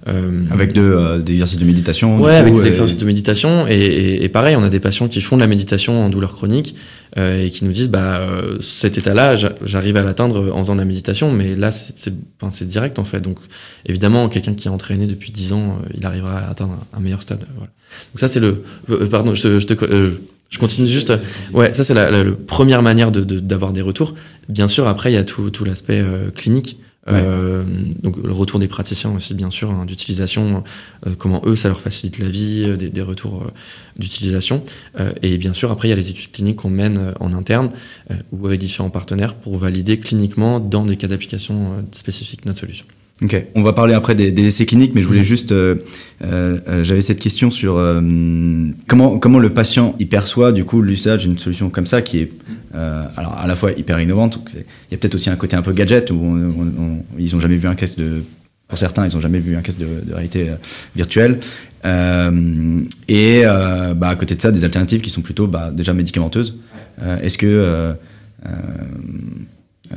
Euh, 0.09 0.43
avec 0.51 0.73
de, 0.73 0.83
euh, 0.83 1.19
des 1.19 1.35
exercices 1.35 1.59
de 1.59 1.65
méditation. 1.65 2.21
Ouais, 2.21 2.35
avec 2.35 2.55
des 2.55 2.67
exercices 2.67 2.99
de 2.99 3.05
méditation. 3.05 3.69
Et, 3.69 3.75
et, 3.75 4.25
et, 4.25 4.29
pareil, 4.29 4.57
on 4.57 4.65
a 4.65 4.69
des 4.69 4.81
patients 4.81 5.07
qui 5.07 5.21
font 5.21 5.37
de 5.37 5.41
la 5.41 5.47
méditation 5.47 6.05
en 6.05 6.09
douleur 6.09 6.35
chronique 6.35 6.75
euh, 7.19 7.45
et 7.45 7.51
qui 7.51 7.65
nous 7.65 7.71
disent, 7.71 7.89
bah, 7.89 8.19
euh, 8.19 8.59
cet 8.61 8.99
état-là, 8.99 9.37
j'arrive 9.65 9.97
à 9.97 10.03
l'atteindre 10.03 10.51
en 10.53 10.59
faisant 10.59 10.75
de 10.75 10.81
la 10.81 10.85
méditation, 10.85 11.31
mais 11.33 11.55
là, 11.55 11.71
c'est 11.71 12.13
enfin, 12.41 12.65
direct 12.65 12.99
en 12.99 13.05
fait. 13.05 13.21
Donc, 13.21 13.39
évidemment, 13.87 14.29
quelqu'un 14.29 14.55
qui 14.55 14.67
est 14.67 14.71
entraîné 14.73 15.07
depuis 15.07 15.31
10 15.31 15.53
ans, 15.53 15.79
il 15.95 16.05
arrivera 16.05 16.39
à 16.39 16.51
atteindre 16.51 16.79
un 16.93 17.01
meilleur 17.01 17.23
stade. 17.23 17.45
Voilà. 17.55 17.71
Donc 18.13 18.19
ça, 18.19 18.27
c'est 18.27 18.41
le. 18.41 18.65
pardon, 19.09 19.35
je 19.35 19.43
te, 19.43 19.61
je, 19.61 19.67
te, 19.69 20.13
je 20.51 20.59
continue 20.59 20.89
juste. 20.89 21.13
Ouais, 21.53 21.75
ça 21.75 21.85
c'est 21.85 21.95
la, 21.95 22.11
la, 22.11 22.25
première 22.33 22.83
manière 22.83 23.13
d'avoir 23.13 23.27
de, 23.27 23.39
d'avoir 23.39 23.73
des 23.73 23.83
retours. 23.83 24.15
Bien 24.49 24.67
sûr, 24.67 24.89
après 24.89 25.13
il 25.13 25.15
y 25.15 25.19
a 25.19 25.25
tout, 25.25 25.51
tout 25.51 25.65
l'aspect 25.65 26.03
clinique. 26.35 26.79
Euh, 27.09 27.65
donc 28.01 28.17
le 28.17 28.33
retour 28.33 28.61
des 28.61 28.69
praticiens 28.69 29.13
aussi 29.13 29.35
bien 29.35 29.51
sûr 29.51 29.71
hein, 29.71 29.87
d'utilisation, 29.87 30.63
euh, 31.07 31.17
comment 31.19 31.43
eux 31.47 31.57
ça 31.57 31.67
leur 31.67 31.81
facilite 31.81 32.21
la 32.21 32.29
vie, 32.29 32.63
euh, 32.65 32.77
des, 32.77 32.91
des, 32.91 33.03
retours 33.03 33.51
d'utilisation 33.97 34.63
et 35.21 35.37
bien 35.37 35.53
sûr 35.53 35.73
après 35.73 35.89
il 35.89 35.91
y 35.91 35.95
a 35.95 35.97
les 35.97 36.11
études 36.11 36.31
cliniques 36.31 36.57
qu'on 36.57 36.71
mène 36.71 37.13
en 37.21 37.33
interne 37.35 37.71
ou 38.31 38.47
avec 38.47 38.61
différents 38.61 38.91
partenaires 38.91 39.35
pour 39.35 39.59
valider 39.59 39.99
cliniquement 39.99 40.61
dans 40.61 40.85
des 40.85 40.97
cas 40.97 41.09
d'application 41.09 41.85
spécifiques 41.93 42.47
notre 42.47 42.61
solution. 42.61 42.87
On 43.55 43.63
va 43.63 43.73
parler 43.73 43.95
après 43.95 44.15
des, 44.15 44.45
essais 44.45 44.67
cliniques, 44.67 44.95
mais 44.95 45.03
je 45.03 45.07
voulais 45.07 45.23
juste, 45.23 45.53
euh, 45.53 45.77
euh, 46.25 46.83
j'avais 46.83 47.01
cette 47.01 47.21
question 47.21 47.51
sur 47.51 47.77
euh, 47.77 48.01
comment 48.89 49.19
comment 49.19 49.39
le 49.39 49.51
patient 49.51 49.95
y 49.99 50.07
perçoit 50.07 50.53
du 50.53 50.65
coup 50.65 50.83
l'usage 50.83 51.23
d'une 51.23 51.39
solution 51.39 51.71
comme 51.71 51.87
ça 51.87 52.03
qui 52.03 52.19
est 52.19 52.33
alors 52.75 53.35
à 53.35 53.47
la 53.47 53.55
fois 53.55 53.73
hyper 53.73 54.01
innovante. 54.01 54.41
Il 54.55 54.93
y 54.93 54.95
a 54.95 54.99
peut-être 54.99 55.15
aussi 55.15 55.31
un 55.31 55.37
côté 55.37 55.57
un 55.57 55.63
peu 55.63 55.73
gadget 55.73 56.11
où 56.11 56.39
ils 57.19 57.37
ont 57.37 57.41
jamais 57.41 57.57
vu 57.57 57.69
un 57.69 57.75
casque 57.75 57.99
de 57.99 58.23
pour 58.69 58.79
certains, 58.79 59.07
ils 59.07 59.15
ont 59.15 59.21
jamais 59.21 59.39
vu 59.39 59.55
un 59.55 59.61
casque 59.61 59.81
de, 59.81 59.87
de 60.07 60.13
réalité 60.15 60.51
virtuelle. 60.97 61.39
et 61.85 63.43
bah, 63.45 64.09
à 64.09 64.17
côté 64.17 64.35
de 64.35 64.41
ça, 64.41 64.51
des 64.51 64.65
alternatives 64.65 65.01
qui 65.01 65.11
sont 65.11 65.23
plutôt 65.23 65.47
bah, 65.47 65.71
déjà 65.71 65.93
médicamenteuses. 65.93 66.57
Est-ce 67.23 67.37
que 67.37 67.95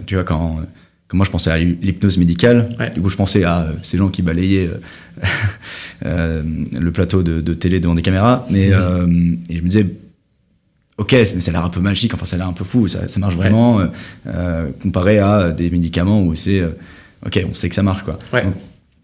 tu 0.05 0.15
vois 0.15 0.23
quand 0.25 0.59
moi 1.13 1.25
je 1.25 1.31
pensais 1.31 1.51
à 1.51 1.57
l'hypnose 1.57 2.17
médicale. 2.17 2.69
Du 2.93 3.01
coup, 3.01 3.09
je 3.09 3.15
pensais 3.15 3.43
à 3.43 3.61
euh, 3.61 3.71
ces 3.81 3.97
gens 3.97 4.09
qui 4.09 4.21
balayaient 4.21 4.67
euh, 4.67 5.25
euh, 6.05 6.43
le 6.71 6.91
plateau 6.91 7.23
de, 7.23 7.53
télé 7.53 7.79
devant 7.79 7.95
des 7.95 8.01
caméras. 8.01 8.45
Mais 8.49 8.69
mhm. 8.69 9.39
et 9.49 9.57
je 9.57 9.61
me 9.61 9.67
disais, 9.67 9.87
ok, 10.97 11.11
mais 11.11 11.39
ça 11.39 11.51
a 11.51 11.53
l'air 11.53 11.65
un 11.65 11.69
peu 11.69 11.79
magique, 11.79 12.13
enfin 12.13 12.25
ça 12.25 12.35
a 12.35 12.39
l'air 12.39 12.47
un 12.47 12.53
peu 12.53 12.63
fou, 12.63 12.87
ça, 12.87 13.01
marche 13.17 13.35
vraiment, 13.35 13.81
comparé 14.81 15.19
à 15.19 15.51
des 15.51 15.69
médicaments 15.69 16.21
où 16.21 16.35
c'est, 16.35 16.63
ok, 17.25 17.45
on 17.49 17.53
sait 17.53 17.69
que 17.69 17.75
ça 17.75 17.83
marche 17.83 18.03
quoi. 18.03 18.17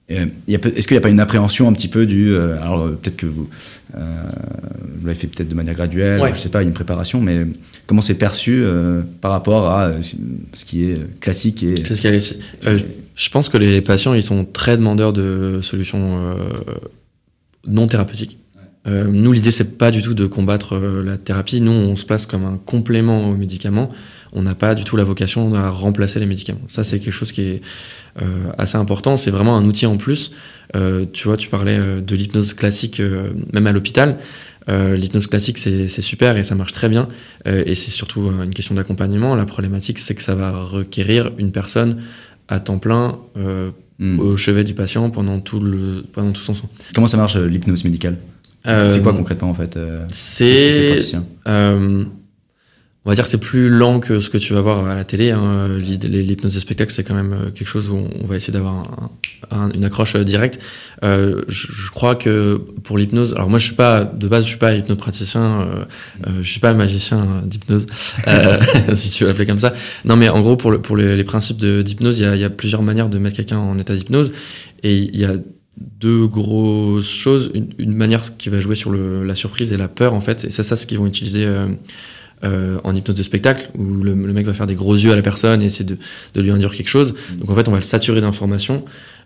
Est-ce 0.10 0.88
qu'il 0.88 0.96
n'y 0.96 0.98
a 0.98 1.02
pas 1.02 1.10
une 1.10 1.22
appréhension 1.22 1.70
un 1.70 1.74
petit 1.74 1.88
peu 1.88 2.06
du. 2.06 2.36
alors, 2.36 2.90
peut-être 2.90 3.16
que 3.16 3.26
vous, 3.26 3.50
vous 3.94 5.08
l'avez 5.08 5.18
fait 5.18 5.28
peut-être 5.28 5.48
de 5.48 5.56
manière 5.56 5.74
graduelle, 5.74 6.20
je 6.20 6.26
ne 6.26 6.34
sais 6.34 6.50
pas, 6.50 6.64
une 6.64 6.74
préparation, 6.74 7.22
mais 7.22 7.46
comment 7.92 8.02
c'est 8.02 8.14
perçu 8.14 8.62
euh, 8.64 9.02
par 9.20 9.32
rapport 9.32 9.68
à 9.68 9.88
euh, 9.88 10.02
ce 10.02 10.64
qui 10.64 10.86
est 10.86 11.20
classique 11.20 11.62
et 11.62 11.84
ce 11.84 12.08
euh, 12.66 12.80
je 13.16 13.30
pense 13.30 13.50
que 13.50 13.58
les 13.58 13.82
patients 13.82 14.14
ils 14.14 14.24
sont 14.24 14.46
très 14.46 14.78
demandeurs 14.78 15.12
de 15.12 15.60
solutions 15.62 16.34
non 17.68 17.88
thérapeutiques. 17.88 18.38
nous 18.88 19.34
l'idée 19.34 19.52
c'est 19.52 19.78
pas 19.78 19.92
du 19.92 20.02
tout 20.02 20.14
de 20.14 20.26
combattre 20.26 20.78
la 20.78 21.18
thérapie. 21.18 21.60
Nous 21.60 21.74
on 21.74 21.98
se 21.98 22.06
place 22.06 22.26
comme 22.26 22.46
un 22.46 22.58
complément 22.66 23.30
aux 23.30 23.36
médicaments. 23.36 23.92
On 24.34 24.44
n'a 24.44 24.56
pas 24.56 24.76
du 24.76 24.84
tout 24.84 24.96
la 24.96 25.04
vocation 25.04 25.54
à 25.56 25.70
remplacer 25.70 26.20
les 26.20 26.26
médicaments. 26.26 26.62
Ça 26.68 26.84
c'est 26.84 27.00
quelque 27.00 27.14
chose 27.14 27.32
qui 27.32 27.42
est 27.42 27.62
assez 28.58 28.78
important. 28.78 29.18
C'est 29.18 29.32
vraiment 29.32 29.56
un 29.58 29.66
outil 29.66 29.86
en 29.86 29.98
plus. 29.98 30.32
tu 30.74 31.28
vois, 31.28 31.38
tu 31.38 31.50
parlais 31.50 31.80
de 32.02 32.16
l'hypnose 32.16 32.54
classique, 32.54 33.02
même 33.54 33.68
à 33.68 33.72
l'hôpital. 33.72 34.18
Euh, 34.70 34.96
L'hypnose 34.96 35.28
classique, 35.28 35.58
c'est 35.58 35.88
super 35.88 36.38
et 36.38 36.44
ça 36.44 36.56
marche 36.56 36.74
très 36.74 36.90
bien. 36.90 37.08
Euh, 37.48 37.64
et 37.66 37.76
c'est 37.76 37.92
surtout 37.92 38.28
euh, 38.28 38.44
une 38.44 38.54
question 38.54 38.76
d'accompagnement. 38.76 39.36
La 39.36 39.46
problématique, 39.46 40.00
c'est 40.00 40.16
que 40.16 40.22
ça 40.22 40.36
va 40.36 40.52
requérir 40.52 41.32
une 41.38 41.52
personne 41.52 42.02
à 42.48 42.60
temps 42.60 42.80
plein 42.80 43.20
euh, 43.38 43.72
hmm. 44.00 44.20
au 44.20 44.38
chevet 44.38 44.64
du 44.64 44.74
patient 44.74 45.10
pendant 45.10 45.40
tout, 45.40 45.60
le, 45.60 46.04
pendant 46.14 46.32
tout 46.32 46.42
son 46.42 46.54
soin. 46.54 46.70
Comment 46.94 47.08
ça 47.08 47.18
marche 47.18 47.38
l'hypnose 47.38 47.84
médicale? 47.84 48.18
C'est 48.64 49.02
quoi 49.02 49.14
concrètement 49.14 49.50
en 49.50 49.56
fait 49.56 49.80
C'est 50.14 50.98
on 53.06 53.10
va 53.10 53.16
dire 53.16 53.24
que 53.24 53.30
c'est 53.30 53.38
plus 53.38 53.70
lent 53.70 54.00
que 54.00 54.20
ce 54.20 54.30
que 54.30 54.38
tu 54.38 54.54
vas 54.54 54.62
voir 54.62 54.88
à 54.88 54.96
la 54.96 55.04
télé. 55.04 55.32
Hein. 55.32 55.78
L'hypnose 55.80 56.54
de 56.54 56.60
spectacle, 56.60 56.92
c'est 56.92 57.04
quand 57.04 57.16
même 57.16 57.34
euh, 57.34 57.52
quelque 57.52 57.68
chose 57.68 57.90
où 57.90 57.96
on 57.96 58.26
va 58.26 58.36
essayer 58.36 58.54
d'avoir 58.54 59.10
une 59.74 59.84
accroche 59.84 60.16
euh, 60.16 60.24
directe. 60.24 60.60
Euh, 61.04 61.42
je, 61.48 61.90
crois 61.90 62.16
que 62.16 62.62
pour 62.84 62.98
l'hypnose, 62.98 63.34
alors 63.34 63.50
moi 63.50 63.58
je 63.58 63.66
suis 63.66 63.76
pas 63.76 64.04
de 64.04 64.28
base, 64.28 64.44
je 64.44 64.50
suis 64.50 64.60
pas 64.60 64.76
hypnopraticien, 64.76 65.62
euh, 65.62 65.86
euh, 66.28 66.40
je 66.44 66.50
suis 66.50 66.60
pas 66.60 66.74
magicien 66.74 67.28
d'hypnose, 67.44 67.88
si 68.94 69.10
tu 69.10 69.24
veux 69.24 69.30
l'appeler 69.30 69.48
comme 69.48 69.60
ça. 69.60 69.74
Non, 70.06 70.16
mais 70.16 70.30
en 70.30 70.42
gros 70.42 70.56
pour, 70.56 70.70
le, 70.70 70.80
pour 70.80 70.96
les, 70.96 71.18
les 71.18 71.24
principes 71.24 71.58
d'hypnose, 71.58 72.20
il 72.20 72.38
y 72.38 72.44
a, 72.44 72.50
plusieurs 72.52 72.84
manières 72.84 73.10
de 73.10 73.18
mettre 73.18 73.38
quelqu'un 73.38 73.58
en 73.58 73.80
état 73.80 73.96
d'hypnose, 73.96 74.32
et 74.84 74.96
il 74.96 75.18
y 75.18 75.26
a 75.26 75.34
deux 75.78 76.28
grosses 76.28 77.10
choses. 77.10 77.52
Une, 77.80 77.96
manière 77.96 78.38
qui 78.38 78.50
va 78.50 78.60
jouer 78.60 78.76
sur 78.76 78.92
la 78.94 79.36
surprise 79.36 79.74
et 79.74 79.78
la 79.78 79.88
peur 79.88 80.14
en 80.14 80.22
fait, 80.22 80.46
et 80.46 80.50
c'est 80.52 80.64
ça 80.64 80.76
ce 80.76 80.86
qu'ils 80.86 81.00
vont 81.00 81.08
utiliser 81.08 81.46
euh, 81.46 81.68
en 82.44 82.96
hypnose 82.96 83.16
de 83.16 83.24
spectacle 83.24 83.70
où 83.78 84.04
le, 84.04 84.16
mec 84.16 84.46
va 84.46 84.54
faire 84.54 84.66
des 84.66 84.76
gros 84.76 84.96
yeux 84.96 85.12
à 85.12 85.16
la 85.16 85.22
personne 85.22 85.62
et 85.62 85.66
essayer 85.66 85.86
de, 85.86 85.98
de 86.34 86.42
lui 86.42 86.52
induire 86.52 86.72
quelque 86.72 86.90
chose. 86.90 87.14
Donc 87.38 87.50
en 87.50 87.56
fait, 87.56 87.68
on 87.68 87.72
va 87.72 87.78
le 87.78 87.84
saturer 87.84 88.22
d'informations 88.22 88.84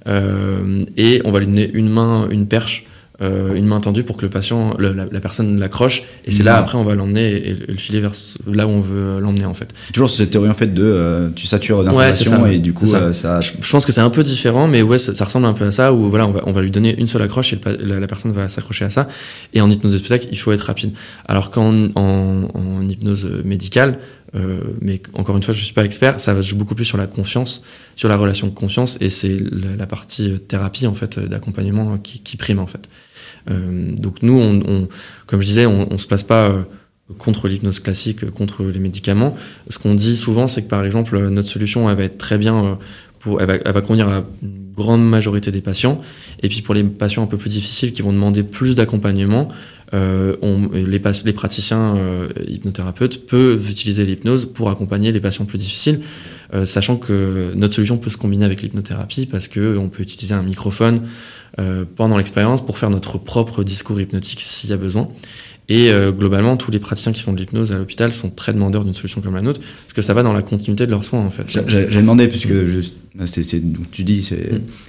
euh, 0.08 0.84
et 0.98 1.22
on 1.26 1.32
va 1.32 1.40
lui 1.40 1.48
donner 1.48 1.70
une 1.74 1.90
main, 1.90 2.28
une 2.30 2.48
perche 2.48 2.84
euh, 3.22 3.56
une 3.56 3.66
main 3.66 3.80
tendue 3.80 4.04
pour 4.04 4.18
que 4.18 4.24
le 4.24 4.30
patient, 4.30 4.76
la, 4.78 4.92
la, 4.94 5.20
personne 5.22 5.58
l'accroche. 5.58 6.04
Et 6.26 6.32
c'est 6.32 6.44
là, 6.44 6.58
après, 6.58 6.78
on 6.78 6.84
va 6.84 6.96
l'emmener 6.96 7.32
et, 7.48 7.54
le 7.54 7.78
filer 7.78 8.02
vers 8.02 8.12
là 8.52 8.68
où 8.68 8.72
on 8.72 8.82
veut 8.82 9.20
l'emmener, 9.20 9.46
en 9.46 9.54
fait. 9.54 9.74
Toujours 9.94 10.10
cette 10.10 10.32
théorie, 10.32 10.50
en 10.50 10.54
fait, 10.54 10.74
de 10.74 10.84
euh, 10.84 11.30
tu 11.34 11.48
satures 11.48 11.84
d'informations 11.84 12.44
ouais, 12.44 12.58
et 12.58 12.60
du 12.60 12.74
coup, 12.74 12.86
ça. 12.86 12.98
Euh, 12.98 13.14
ça... 13.14 13.40
Je, 13.42 13.72
pense 13.72 13.86
que 13.86 13.92
c'est 13.92 14.02
un 14.02 14.10
peu 14.10 14.24
différent, 14.24 14.68
mais 14.68 14.82
ouais, 14.82 14.98
ça, 14.98 15.16
ça, 15.16 15.26
ressemble 15.26 15.46
un 15.46 15.54
peu 15.54 15.66
à 15.66 15.72
ça, 15.72 15.94
où 15.94 16.10
voilà, 16.10 16.28
on 16.28 16.32
va, 16.32 16.42
on 16.46 16.52
va 16.52 16.62
lui 16.62 16.72
donner 16.72 16.94
une 17.00 17.08
seule 17.08 17.22
accroche 17.22 17.54
et 17.54 17.60
la, 17.80 18.00
la, 18.00 18.08
personne 18.08 18.34
va 18.34 18.50
s'accrocher 18.50 18.86
à 18.86 18.90
ça. 18.90 19.08
Et 19.54 19.62
en 19.62 19.70
hypnose 19.70 19.94
de 19.94 19.98
spectacle, 19.98 20.28
il 20.32 20.38
faut 20.38 20.52
être 20.52 20.62
rapide. 20.62 20.92
Alors 21.26 21.52
qu'en 21.52 21.90
en, 21.96 22.50
en 22.54 22.90
hypnose 22.90 23.30
médicale, 23.46 23.98
euh, 24.36 24.60
mais 24.82 25.02
encore 25.14 25.38
une 25.38 25.44
fois, 25.44 25.54
je 25.54 25.64
suis 25.64 25.74
pas 25.74 25.86
expert. 25.86 26.20
Ça 26.20 26.34
va 26.34 26.42
se 26.42 26.48
jouer 26.48 26.60
beaucoup 26.60 26.76
plus 26.76 26.86
sur 26.86 26.98
la 26.98 27.08
confiance, 27.08 27.62
sur 27.96 28.10
la 28.10 28.18
relation 28.18 28.48
de 28.48 28.54
confiance, 28.54 28.98
et 29.00 29.10
c'est 29.10 29.38
la, 29.38 29.76
la, 29.78 29.86
partie 29.86 30.40
thérapie 30.40 30.88
en 30.88 30.94
fait 30.94 31.20
d'accompagnement 31.20 31.98
qui, 31.98 32.20
qui, 32.20 32.36
prime 32.38 32.60
en 32.60 32.68
fait. 32.68 32.90
Euh, 33.50 33.92
donc 33.96 34.24
nous, 34.24 34.40
on, 34.40 34.62
on, 34.68 34.88
comme 35.28 35.42
je 35.42 35.48
disais, 35.48 35.66
on, 35.66 35.92
on 35.92 35.98
se 35.98 36.08
place 36.08 36.24
pas 36.24 36.50
euh, 36.50 36.64
contre 37.18 37.48
l'hypnose 37.48 37.80
classique, 37.80 38.30
contre 38.32 38.64
les 38.64 38.80
médicaments. 38.80 39.36
Ce 39.70 39.80
qu'on 39.80 39.96
dit 39.96 40.18
souvent, 40.18 40.48
c'est 40.48 40.64
que 40.64 40.70
par 40.70 40.84
exemple, 40.84 41.18
notre 41.30 41.50
solution, 41.50 41.90
elle 41.90 41.98
va 41.98 42.04
être 42.04 42.18
très 42.18 42.38
bien 42.38 42.66
euh, 42.66 42.76
pour, 43.20 43.42
elle 43.42 43.48
va, 43.48 43.56
elle 43.56 43.74
va 43.74 43.82
convenir 43.82 44.08
à 44.10 44.26
grande 44.76 45.08
majorité 45.08 45.52
des 45.52 45.62
patients. 45.62 46.02
Et 46.44 46.50
puis 46.50 46.62
pour 46.62 46.74
les 46.74 46.84
patients 46.84 47.24
un 47.24 47.28
peu 47.28 47.38
plus 47.38 47.50
difficiles 47.50 47.92
qui 47.92 48.02
vont 48.02 48.14
demander 48.14 48.44
plus 48.44 48.76
d'accompagnement, 48.76 49.50
euh, 49.94 50.36
les, 50.74 51.34
praticiens 51.34 51.96
euh, 51.96 52.30
hypnothérapeutes 52.48 53.28
peuvent 53.28 53.70
utiliser 53.70 54.04
l'hypnose 54.04 54.46
pour 54.46 54.70
accompagner 54.70 55.12
les 55.12 55.20
patients 55.20 55.46
plus 55.46 55.58
difficiles, 55.60 56.02
euh, 56.54 56.66
sachant 56.66 56.98
que 56.98 57.54
notre 57.56 57.76
solution 57.76 57.98
peut 57.98 58.10
se 58.10 58.18
combiner 58.18 58.46
avec 58.46 58.62
l'hypnothérapie 58.62 59.26
parce 59.26 59.48
que 59.48 59.78
on 59.78 59.90
peut 59.90 60.04
utiliser 60.04 60.34
un 60.34 60.44
microphone 60.44 61.02
euh, 61.58 61.86
pendant 61.96 62.18
l'expérience 62.18 62.66
pour 62.66 62.78
faire 62.78 62.90
notre 62.90 63.18
propre 63.18 63.64
discours 63.64 64.02
hypnotique 64.02 64.42
s'il 64.42 64.72
y 64.72 64.74
a 64.74 64.78
besoin. 64.78 65.08
Et 65.68 65.90
euh, 65.90 66.12
globalement, 66.12 66.58
tous 66.58 66.70
les 66.70 66.80
praticiens 66.80 67.12
qui 67.12 67.22
font 67.22 67.34
de 67.34 67.40
l'hypnose 67.40 67.72
à 67.72 67.78
l'hôpital 67.78 68.14
sont 68.14 68.30
très 68.30 68.54
demandeurs 68.54 68.84
d'une 68.84 68.94
solution 68.94 69.22
comme 69.22 69.36
la 69.36 69.42
nôtre, 69.42 69.60
parce 69.60 69.94
que 69.94 70.02
ça 70.02 70.14
va 70.14 70.22
dans 70.22 70.34
la 70.34 70.44
continuité 70.44 70.86
de 70.86 70.92
leurs 70.92 71.04
soins, 71.04 71.22
en 71.22 71.32
fait. 71.32 71.46
J'ai 71.48 72.02
demandé, 72.02 72.28
puisque 72.28 72.66
je, 72.66 72.82
c'est, 73.26 73.62
tu 73.92 74.04
dis, 74.04 74.24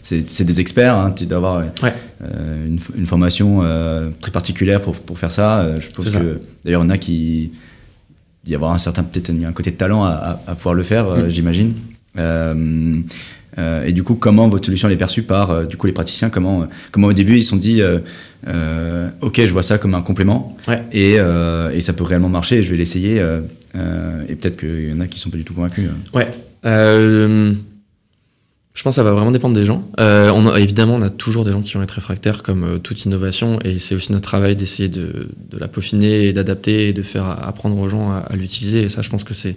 c'est 0.02 0.40
mm. 0.40 0.44
des 0.44 0.60
experts, 0.60 0.96
hein, 0.96 1.12
tu 1.12 1.26
dois 1.26 1.38
avoir 1.38 1.64
ouais. 1.82 1.94
euh, 2.22 2.66
une, 2.66 2.78
une, 2.96 3.06
formation 3.06 3.60
euh, 3.62 4.10
très 4.20 4.32
particulière 4.32 4.80
pour, 4.80 4.96
pour 4.96 5.18
faire 5.18 5.30
ça. 5.30 5.60
Euh, 5.60 5.76
je 5.80 5.90
pense 5.90 6.06
que, 6.06 6.40
d'ailleurs, 6.64 6.82
il 6.82 6.84
y 6.84 6.86
en 6.86 6.90
a 6.90 6.98
qui. 6.98 7.52
Y 8.46 8.54
avoir 8.54 8.72
un 8.72 8.78
certain, 8.78 9.02
peut-être 9.02 9.30
un 9.30 9.52
côté 9.52 9.72
de 9.72 9.76
talent 9.76 10.04
à, 10.04 10.10
à, 10.10 10.52
à 10.52 10.54
pouvoir 10.54 10.74
le 10.74 10.84
faire, 10.84 11.08
mm. 11.08 11.28
j'imagine. 11.28 11.72
Euh, 13.58 13.84
et 13.84 13.92
du 13.92 14.02
coup, 14.02 14.14
comment 14.14 14.48
votre 14.48 14.66
solution 14.66 14.88
est 14.88 14.96
perçue 14.96 15.22
par 15.22 15.50
euh, 15.50 15.64
du 15.64 15.76
coup 15.76 15.86
les 15.86 15.92
praticiens? 15.92 16.30
Comment 16.30 16.62
euh, 16.62 16.66
comment 16.92 17.08
au 17.08 17.12
début 17.12 17.36
ils 17.36 17.42
se 17.42 17.50
sont 17.50 17.56
dit 17.56 17.82
ok, 19.22 19.40
je 19.44 19.52
vois 19.52 19.62
ça 19.62 19.78
comme 19.78 19.94
un 19.94 20.02
complément 20.02 20.56
ouais. 20.68 20.82
et, 20.92 21.14
et 21.14 21.80
ça 21.80 21.92
peut 21.92 22.04
réellement 22.04 22.28
marcher. 22.28 22.62
Je 22.62 22.70
vais 22.70 22.76
l'essayer 22.76 23.16
et 23.16 24.34
peut-être 24.34 24.56
qu'il 24.56 24.90
y 24.90 24.92
en 24.92 25.00
a 25.00 25.06
qui 25.06 25.18
sont 25.18 25.30
pas 25.30 25.36
du 25.38 25.44
tout 25.44 25.54
convaincus. 25.54 25.90
Ouais. 26.14 26.28
Je 28.76 28.82
pense 28.82 28.92
que 28.92 28.96
ça 28.96 29.02
va 29.02 29.12
vraiment 29.12 29.30
dépendre 29.30 29.54
des 29.54 29.64
gens. 29.64 29.88
Euh, 29.98 30.30
on 30.34 30.46
a, 30.46 30.60
évidemment, 30.60 30.96
on 30.96 31.02
a 31.02 31.08
toujours 31.08 31.46
des 31.46 31.50
gens 31.50 31.62
qui 31.62 31.72
vont 31.72 31.82
être 31.82 31.92
réfractaires 31.92 32.42
comme 32.42 32.64
euh, 32.64 32.78
toute 32.78 33.06
innovation 33.06 33.58
et 33.64 33.78
c'est 33.78 33.94
aussi 33.94 34.12
notre 34.12 34.28
travail 34.28 34.54
d'essayer 34.54 34.90
de, 34.90 35.28
de, 35.50 35.58
la 35.58 35.66
peaufiner 35.66 36.26
et 36.26 36.34
d'adapter 36.34 36.90
et 36.90 36.92
de 36.92 37.00
faire 37.00 37.24
apprendre 37.24 37.78
aux 37.78 37.88
gens 37.88 38.10
à, 38.10 38.18
à 38.18 38.36
l'utiliser. 38.36 38.82
Et 38.82 38.88
ça, 38.90 39.00
je 39.00 39.08
pense 39.08 39.24
que 39.24 39.32
c'est 39.32 39.56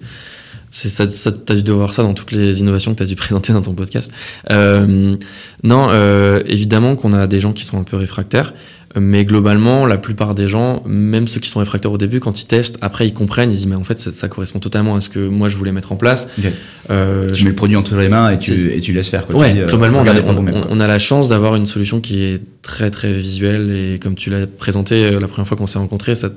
c'est 0.72 0.90
ça, 0.90 1.10
ça 1.10 1.32
t'as 1.32 1.56
dû 1.56 1.72
voir 1.72 1.94
ça 1.94 2.04
dans 2.04 2.14
toutes 2.14 2.32
les 2.32 2.60
innovations 2.60 2.92
que 2.92 2.98
tu 2.98 3.04
as 3.04 3.08
dû 3.08 3.16
présenter 3.18 3.54
dans 3.54 3.62
ton 3.62 3.74
podcast. 3.74 4.12
Euh, 4.52 5.16
non, 5.64 5.88
euh, 5.90 6.42
évidemment 6.46 6.96
qu'on 6.96 7.14
a 7.14 7.28
des 7.28 7.40
gens 7.40 7.54
qui 7.54 7.66
sont 7.66 7.80
un 7.80 7.84
peu 7.84 7.98
réfractaires. 7.98 8.54
Mais 8.96 9.24
globalement, 9.24 9.86
la 9.86 9.98
plupart 9.98 10.34
des 10.34 10.48
gens, 10.48 10.82
même 10.88 11.28
ceux 11.28 11.40
qui 11.40 11.48
sont 11.48 11.60
réfractaires 11.60 11.92
au 11.92 11.98
début, 12.00 12.20
quand 12.20 12.42
ils 12.42 12.48
testent, 12.48 12.78
après 12.82 13.08
ils 13.08 13.14
comprennent, 13.14 13.52
ils 13.52 13.56
disent 13.56 13.68
mais 13.68 13.76
en 13.76 13.84
fait 13.84 14.00
ça, 14.00 14.12
ça 14.12 14.28
correspond 14.28 14.60
totalement 14.60 14.96
à 14.96 15.02
ce 15.02 15.10
que 15.10 15.20
moi 15.20 15.48
je 15.48 15.56
voulais 15.58 15.72
mettre 15.72 15.92
en 15.92 15.96
place. 15.96 16.28
Okay. 16.40 16.52
Euh, 16.90 17.30
tu 17.30 17.36
je... 17.36 17.44
mets 17.44 17.52
le 17.52 17.56
produit 17.56 17.78
entre 17.78 17.96
les 17.98 18.10
mains 18.10 18.32
et 18.32 18.40
tu, 18.40 18.52
et 18.52 18.82
tu 18.82 18.92
laisses 18.92 19.10
faire. 19.10 19.28
Quoi. 19.28 19.36
Ouais, 19.36 19.54
dis, 19.54 19.60
globalement, 19.60 20.00
euh, 20.00 20.22
on, 20.26 20.48
a, 20.48 20.52
on, 20.52 20.66
on, 20.72 20.80
a, 20.80 20.88
la 20.88 20.98
chance 20.98 21.30
d'avoir 21.30 21.56
une 21.56 21.68
solution 21.68 22.02
qui 22.02 22.24
est 22.24 22.42
très 22.64 22.90
très 22.90 23.14
visuelle 23.14 23.72
et 23.72 24.00
comme 24.00 24.16
tu 24.16 24.32
l'as 24.32 24.48
présenté 24.48 25.06
euh, 25.06 25.20
la 25.20 25.28
première 25.28 25.48
fois 25.48 25.56
qu'on 25.56 25.68
s'est 25.68 25.78
rencontrés, 25.80 26.16
ça 26.16 26.30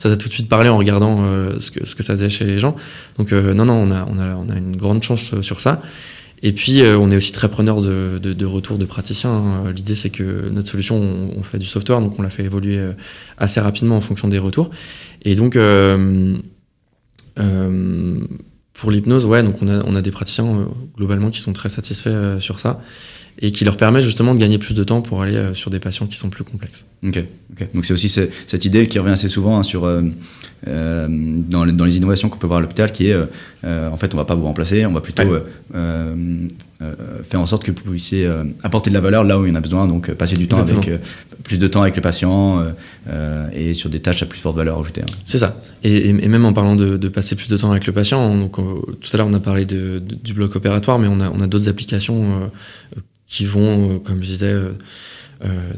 t'a 0.00 0.16
tout 0.16 0.28
de 0.28 0.34
suite 0.34 0.48
parlé 0.48 0.68
en 0.68 0.78
regardant 0.78 1.20
euh, 1.22 1.60
ce, 1.60 1.70
que, 1.70 1.86
ce 1.86 1.94
que 1.94 2.02
ça 2.02 2.14
faisait 2.14 2.28
chez 2.28 2.44
les 2.44 2.58
gens. 2.58 2.74
Donc 3.18 3.32
euh, 3.32 3.54
non, 3.54 3.66
non, 3.66 3.74
on 3.74 3.90
a, 3.92 4.04
on, 4.08 4.18
a, 4.18 4.34
on 4.34 4.48
a 4.50 4.58
une 4.58 4.76
grande 4.76 5.04
chance 5.04 5.40
sur 5.42 5.60
ça. 5.60 5.80
Et 6.42 6.52
puis, 6.52 6.80
euh, 6.80 6.98
on 6.98 7.10
est 7.10 7.16
aussi 7.16 7.32
très 7.32 7.48
preneur 7.48 7.82
de, 7.82 8.18
de, 8.22 8.32
de 8.32 8.46
retours 8.46 8.78
de 8.78 8.84
praticiens. 8.84 9.30
Hein. 9.30 9.72
L'idée, 9.74 9.94
c'est 9.94 10.10
que 10.10 10.48
notre 10.48 10.70
solution, 10.70 10.96
on, 10.96 11.38
on, 11.38 11.42
fait 11.42 11.58
du 11.58 11.66
software, 11.66 12.00
donc 12.00 12.18
on 12.18 12.22
l'a 12.22 12.30
fait 12.30 12.44
évoluer 12.44 12.78
euh, 12.78 12.92
assez 13.36 13.60
rapidement 13.60 13.96
en 13.96 14.00
fonction 14.00 14.28
des 14.28 14.38
retours. 14.38 14.70
Et 15.22 15.34
donc, 15.34 15.56
euh, 15.56 16.38
euh, 17.38 18.20
pour 18.72 18.90
l'hypnose, 18.90 19.26
ouais, 19.26 19.42
donc 19.42 19.60
on 19.60 19.68
a, 19.68 19.84
on 19.84 19.94
a 19.94 20.00
des 20.00 20.10
praticiens 20.10 20.46
euh, 20.46 20.64
globalement 20.96 21.30
qui 21.30 21.40
sont 21.40 21.52
très 21.52 21.68
satisfaits 21.68 22.38
sur 22.40 22.60
ça 22.60 22.80
et 23.38 23.50
qui 23.50 23.64
leur 23.64 23.76
permet 23.76 24.02
justement 24.02 24.34
de 24.34 24.40
gagner 24.40 24.58
plus 24.58 24.74
de 24.74 24.84
temps 24.84 25.02
pour 25.02 25.22
aller 25.22 25.36
euh, 25.36 25.54
sur 25.54 25.70
des 25.70 25.80
patients 25.80 26.06
qui 26.06 26.16
sont 26.16 26.30
plus 26.30 26.44
complexes. 26.44 26.84
Ok, 27.04 27.24
ok. 27.52 27.68
Donc 27.74 27.84
c'est 27.84 27.92
aussi 27.92 28.08
ce, 28.08 28.28
cette 28.46 28.64
idée 28.64 28.86
qui 28.86 28.98
revient 28.98 29.12
assez 29.12 29.28
souvent 29.28 29.58
hein, 29.58 29.62
sur 29.62 29.90
euh, 30.66 30.70
euh, 30.70 31.06
dans, 31.08 31.64
les, 31.64 31.72
dans, 31.72 31.84
les, 31.84 31.96
innovations 31.96 32.28
qu'on 32.28 32.38
peut 32.38 32.46
voir 32.46 32.58
à 32.58 32.60
l'hôpital, 32.62 32.92
qui 32.92 33.08
est 33.08 33.16
euh, 33.64 33.90
en 33.90 33.96
fait 33.96 34.14
on 34.14 34.16
va 34.16 34.24
pas 34.24 34.34
vous 34.34 34.44
remplacer, 34.44 34.84
on 34.86 34.92
va 34.92 35.00
plutôt 35.00 35.22
ouais. 35.22 35.42
faire 37.22 37.40
en 37.40 37.46
sorte 37.46 37.64
que 37.64 37.70
vous 37.70 37.90
puissiez 37.90 38.30
apporter 38.62 38.90
de 38.90 38.94
la 38.94 39.00
valeur 39.00 39.24
là 39.24 39.38
où 39.38 39.46
il 39.46 39.48
y 39.48 39.52
en 39.52 39.54
a 39.54 39.60
besoin, 39.60 39.86
donc 39.86 40.10
passer 40.12 40.34
du 40.34 40.48
temps 40.48 40.60
Exactement. 40.60 40.94
avec 40.94 41.02
plus 41.44 41.58
de 41.58 41.68
temps 41.68 41.82
avec 41.82 41.96
les 41.96 42.02
patients 42.02 42.62
et 43.52 43.74
sur 43.74 43.90
des 43.90 44.00
tâches 44.00 44.22
à 44.22 44.26
plus 44.26 44.38
forte 44.38 44.56
valeur 44.56 44.78
ajoutée. 44.78 45.02
Hein. 45.02 45.12
C'est 45.24 45.38
ça. 45.38 45.56
Et, 45.82 46.08
et, 46.08 46.12
même 46.12 46.44
en 46.44 46.52
parlant 46.52 46.76
de, 46.76 46.96
de, 46.96 47.08
passer 47.08 47.36
plus 47.36 47.48
de 47.48 47.56
temps 47.56 47.70
avec 47.70 47.86
le 47.86 47.92
patient, 47.92 48.36
donc 48.36 48.56
tout 48.56 49.10
à 49.12 49.16
l'heure 49.16 49.28
on 49.28 49.34
a 49.34 49.40
parlé 49.40 49.64
de, 49.64 49.98
de, 49.98 50.14
du 50.14 50.34
bloc 50.34 50.56
opératoire, 50.56 50.98
mais 50.98 51.08
on 51.08 51.20
a, 51.20 51.30
on 51.30 51.40
a 51.40 51.46
d'autres 51.46 51.68
applications 51.68 52.50
qui 53.30 53.46
vont, 53.46 53.94
euh, 53.94 53.98
comme 53.98 54.22
je 54.22 54.26
disais, 54.26 54.52
euh, 54.52 54.72
euh, 54.72 54.72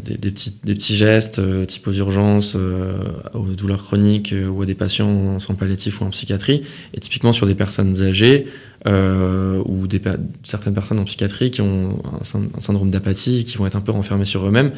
des, 0.02 0.16
des, 0.16 0.30
petits, 0.30 0.54
des 0.64 0.74
petits 0.74 0.96
gestes 0.96 1.38
euh, 1.38 1.64
type 1.64 1.86
aux 1.86 1.92
urgences, 1.92 2.54
euh, 2.56 2.98
aux 3.34 3.46
douleurs 3.46 3.84
chroniques 3.84 4.34
ou 4.50 4.62
à 4.62 4.66
des 4.66 4.74
patients 4.74 5.08
en 5.08 5.38
soins 5.38 5.54
palliatifs 5.54 6.00
ou 6.00 6.04
en 6.04 6.10
psychiatrie. 6.10 6.62
Et 6.94 7.00
typiquement 7.00 7.32
sur 7.32 7.46
des 7.46 7.54
personnes 7.54 8.02
âgées 8.02 8.46
ou 8.84 9.86
des, 9.86 10.00
certaines 10.42 10.74
personnes 10.74 10.98
en 10.98 11.04
psychiatrie 11.04 11.52
qui 11.52 11.60
ont 11.60 12.02
un, 12.20 12.60
syndrome 12.60 12.90
d'apathie, 12.90 13.44
qui 13.44 13.56
vont 13.56 13.66
être 13.66 13.76
un 13.76 13.80
peu 13.80 13.92
renfermés 13.92 14.24
sur 14.24 14.44
eux-mêmes, 14.44 14.72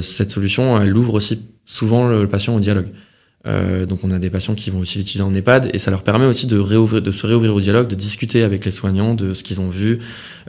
cette 0.00 0.30
solution, 0.30 0.80
elle 0.80 0.94
ouvre 0.94 1.14
aussi 1.14 1.40
souvent 1.64 2.08
le 2.08 2.28
patient 2.28 2.54
au 2.54 2.60
dialogue. 2.60 2.88
Euh, 3.46 3.86
donc 3.86 4.00
on 4.02 4.10
a 4.10 4.18
des 4.18 4.30
patients 4.30 4.54
qui 4.54 4.70
vont 4.70 4.80
aussi 4.80 4.98
l'utiliser 4.98 5.22
en 5.22 5.32
EHPAD 5.32 5.70
et 5.72 5.78
ça 5.78 5.90
leur 5.90 6.02
permet 6.02 6.26
aussi 6.26 6.46
de, 6.46 6.56
se 6.56 7.26
réouvrir 7.26 7.54
au 7.54 7.60
dialogue, 7.60 7.88
de 7.88 7.94
discuter 7.94 8.42
avec 8.42 8.64
les 8.64 8.70
soignants 8.70 9.14
de 9.14 9.34
ce 9.34 9.44
qu'ils 9.44 9.60
ont 9.60 9.68
vu, 9.68 10.00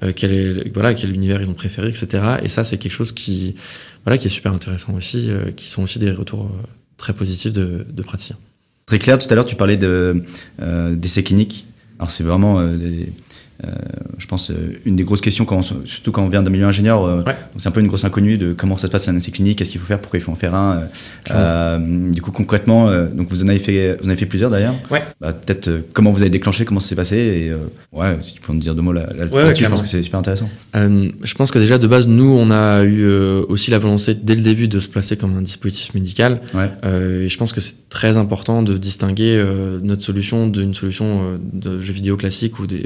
euh, 0.03 0.13
quel 0.15 0.71
voilà 0.73 0.93
quel 0.93 1.13
univers 1.13 1.41
ils 1.41 1.49
ont 1.49 1.53
préféré, 1.53 1.89
etc. 1.89 2.23
Et 2.41 2.49
ça 2.49 2.63
c'est 2.63 2.77
quelque 2.77 2.91
chose 2.91 3.11
qui 3.11 3.55
voilà 4.03 4.17
qui 4.17 4.27
est 4.27 4.31
super 4.31 4.53
intéressant 4.53 4.93
aussi, 4.95 5.29
euh, 5.29 5.51
qui 5.51 5.69
sont 5.69 5.83
aussi 5.83 5.99
des 5.99 6.11
retours 6.11 6.49
très 6.97 7.13
positifs 7.13 7.53
de, 7.53 7.85
de, 7.87 8.01
praticiens. 8.01 8.37
Très 8.87 8.99
clair. 8.99 9.19
Tout 9.19 9.27
à 9.29 9.35
l'heure 9.35 9.45
tu 9.45 9.55
parlais 9.55 9.77
de 9.77 10.23
d'essais 10.93 11.23
cliniques. 11.23 11.65
Alors 11.99 12.09
c'est 12.09 12.23
vraiment 12.23 12.61
euh, 13.65 13.71
je 14.19 14.27
pense 14.27 14.51
une 14.85 14.95
des 14.95 15.03
grosses 15.03 15.21
questions, 15.21 15.45
quand 15.45 15.57
on, 15.57 15.85
surtout 15.85 16.11
quand 16.11 16.23
on 16.23 16.27
vient 16.27 16.43
d'un 16.43 16.51
milieu 16.51 16.65
ingénieur, 16.65 17.03
euh, 17.03 17.21
ouais. 17.23 17.35
c'est 17.57 17.67
un 17.67 17.71
peu 17.71 17.79
une 17.79 17.87
grosse 17.87 18.05
inconnue 18.05 18.37
de 18.37 18.53
comment 18.53 18.77
ça 18.77 18.85
se 18.85 18.91
passe 18.91 19.07
un 19.07 19.15
essai 19.15 19.31
clinique, 19.31 19.57
qu'est-ce 19.57 19.71
qu'il 19.71 19.79
faut 19.79 19.87
faire, 19.87 19.99
pourquoi 19.99 20.19
il 20.19 20.21
faut 20.21 20.31
en 20.31 20.35
faire 20.35 20.53
un. 20.53 20.83
Euh, 21.31 22.11
du 22.11 22.21
coup, 22.21 22.31
concrètement, 22.31 22.91
donc 23.07 23.29
vous 23.29 23.43
en 23.43 23.47
avez 23.47 23.59
fait, 23.59 23.97
vous 23.99 24.05
en 24.05 24.09
avez 24.09 24.15
fait 24.15 24.27
plusieurs 24.27 24.51
d'ailleurs. 24.51 24.75
Ouais. 24.91 25.03
Bah, 25.19 25.33
Peut-être 25.33 25.69
comment 25.93 26.11
vous 26.11 26.21
avez 26.21 26.29
déclenché, 26.29 26.65
comment 26.65 26.79
ça 26.79 26.89
s'est 26.89 26.95
passé, 26.95 27.17
et 27.17 27.51
ouais, 27.97 28.17
si 28.21 28.35
tu 28.35 28.41
peux 28.41 28.53
nous 28.53 28.59
dire 28.59 28.75
deux 28.75 28.81
mots 28.81 28.93
là, 28.93 29.07
là 29.15 29.25
ouais, 29.25 29.55
je 29.55 29.65
pense 29.65 29.81
que 29.81 29.87
c'est 29.87 30.03
super 30.03 30.19
intéressant. 30.19 30.49
je 30.73 31.33
pense 31.33 31.51
que 31.51 31.59
déjà 31.59 31.77
de 31.79 31.87
base, 31.87 32.07
nous, 32.07 32.37
on 32.37 32.51
a 32.51 32.83
eu 32.83 33.07
aussi 33.49 33.71
la 33.71 33.79
volonté 33.79 34.13
dès 34.13 34.35
le 34.35 34.41
début 34.41 34.67
de 34.67 34.79
se 34.79 34.87
placer 34.87 35.17
comme 35.17 35.35
un 35.35 35.41
dispositif 35.41 35.95
médical. 35.95 36.41
Ouais. 36.53 36.69
et 37.23 37.29
je 37.29 37.37
pense 37.37 37.53
que 37.53 37.61
c'est 37.61 37.75
très 37.89 38.17
important 38.17 38.61
de 38.61 38.77
distinguer 38.77 39.43
notre 39.81 40.03
solution 40.03 40.47
d'une 40.47 40.73
solution 40.73 41.39
de 41.53 41.81
jeux 41.81 41.93
vidéo 41.93 42.17
classique 42.17 42.59
ou 42.59 42.67
des, 42.67 42.85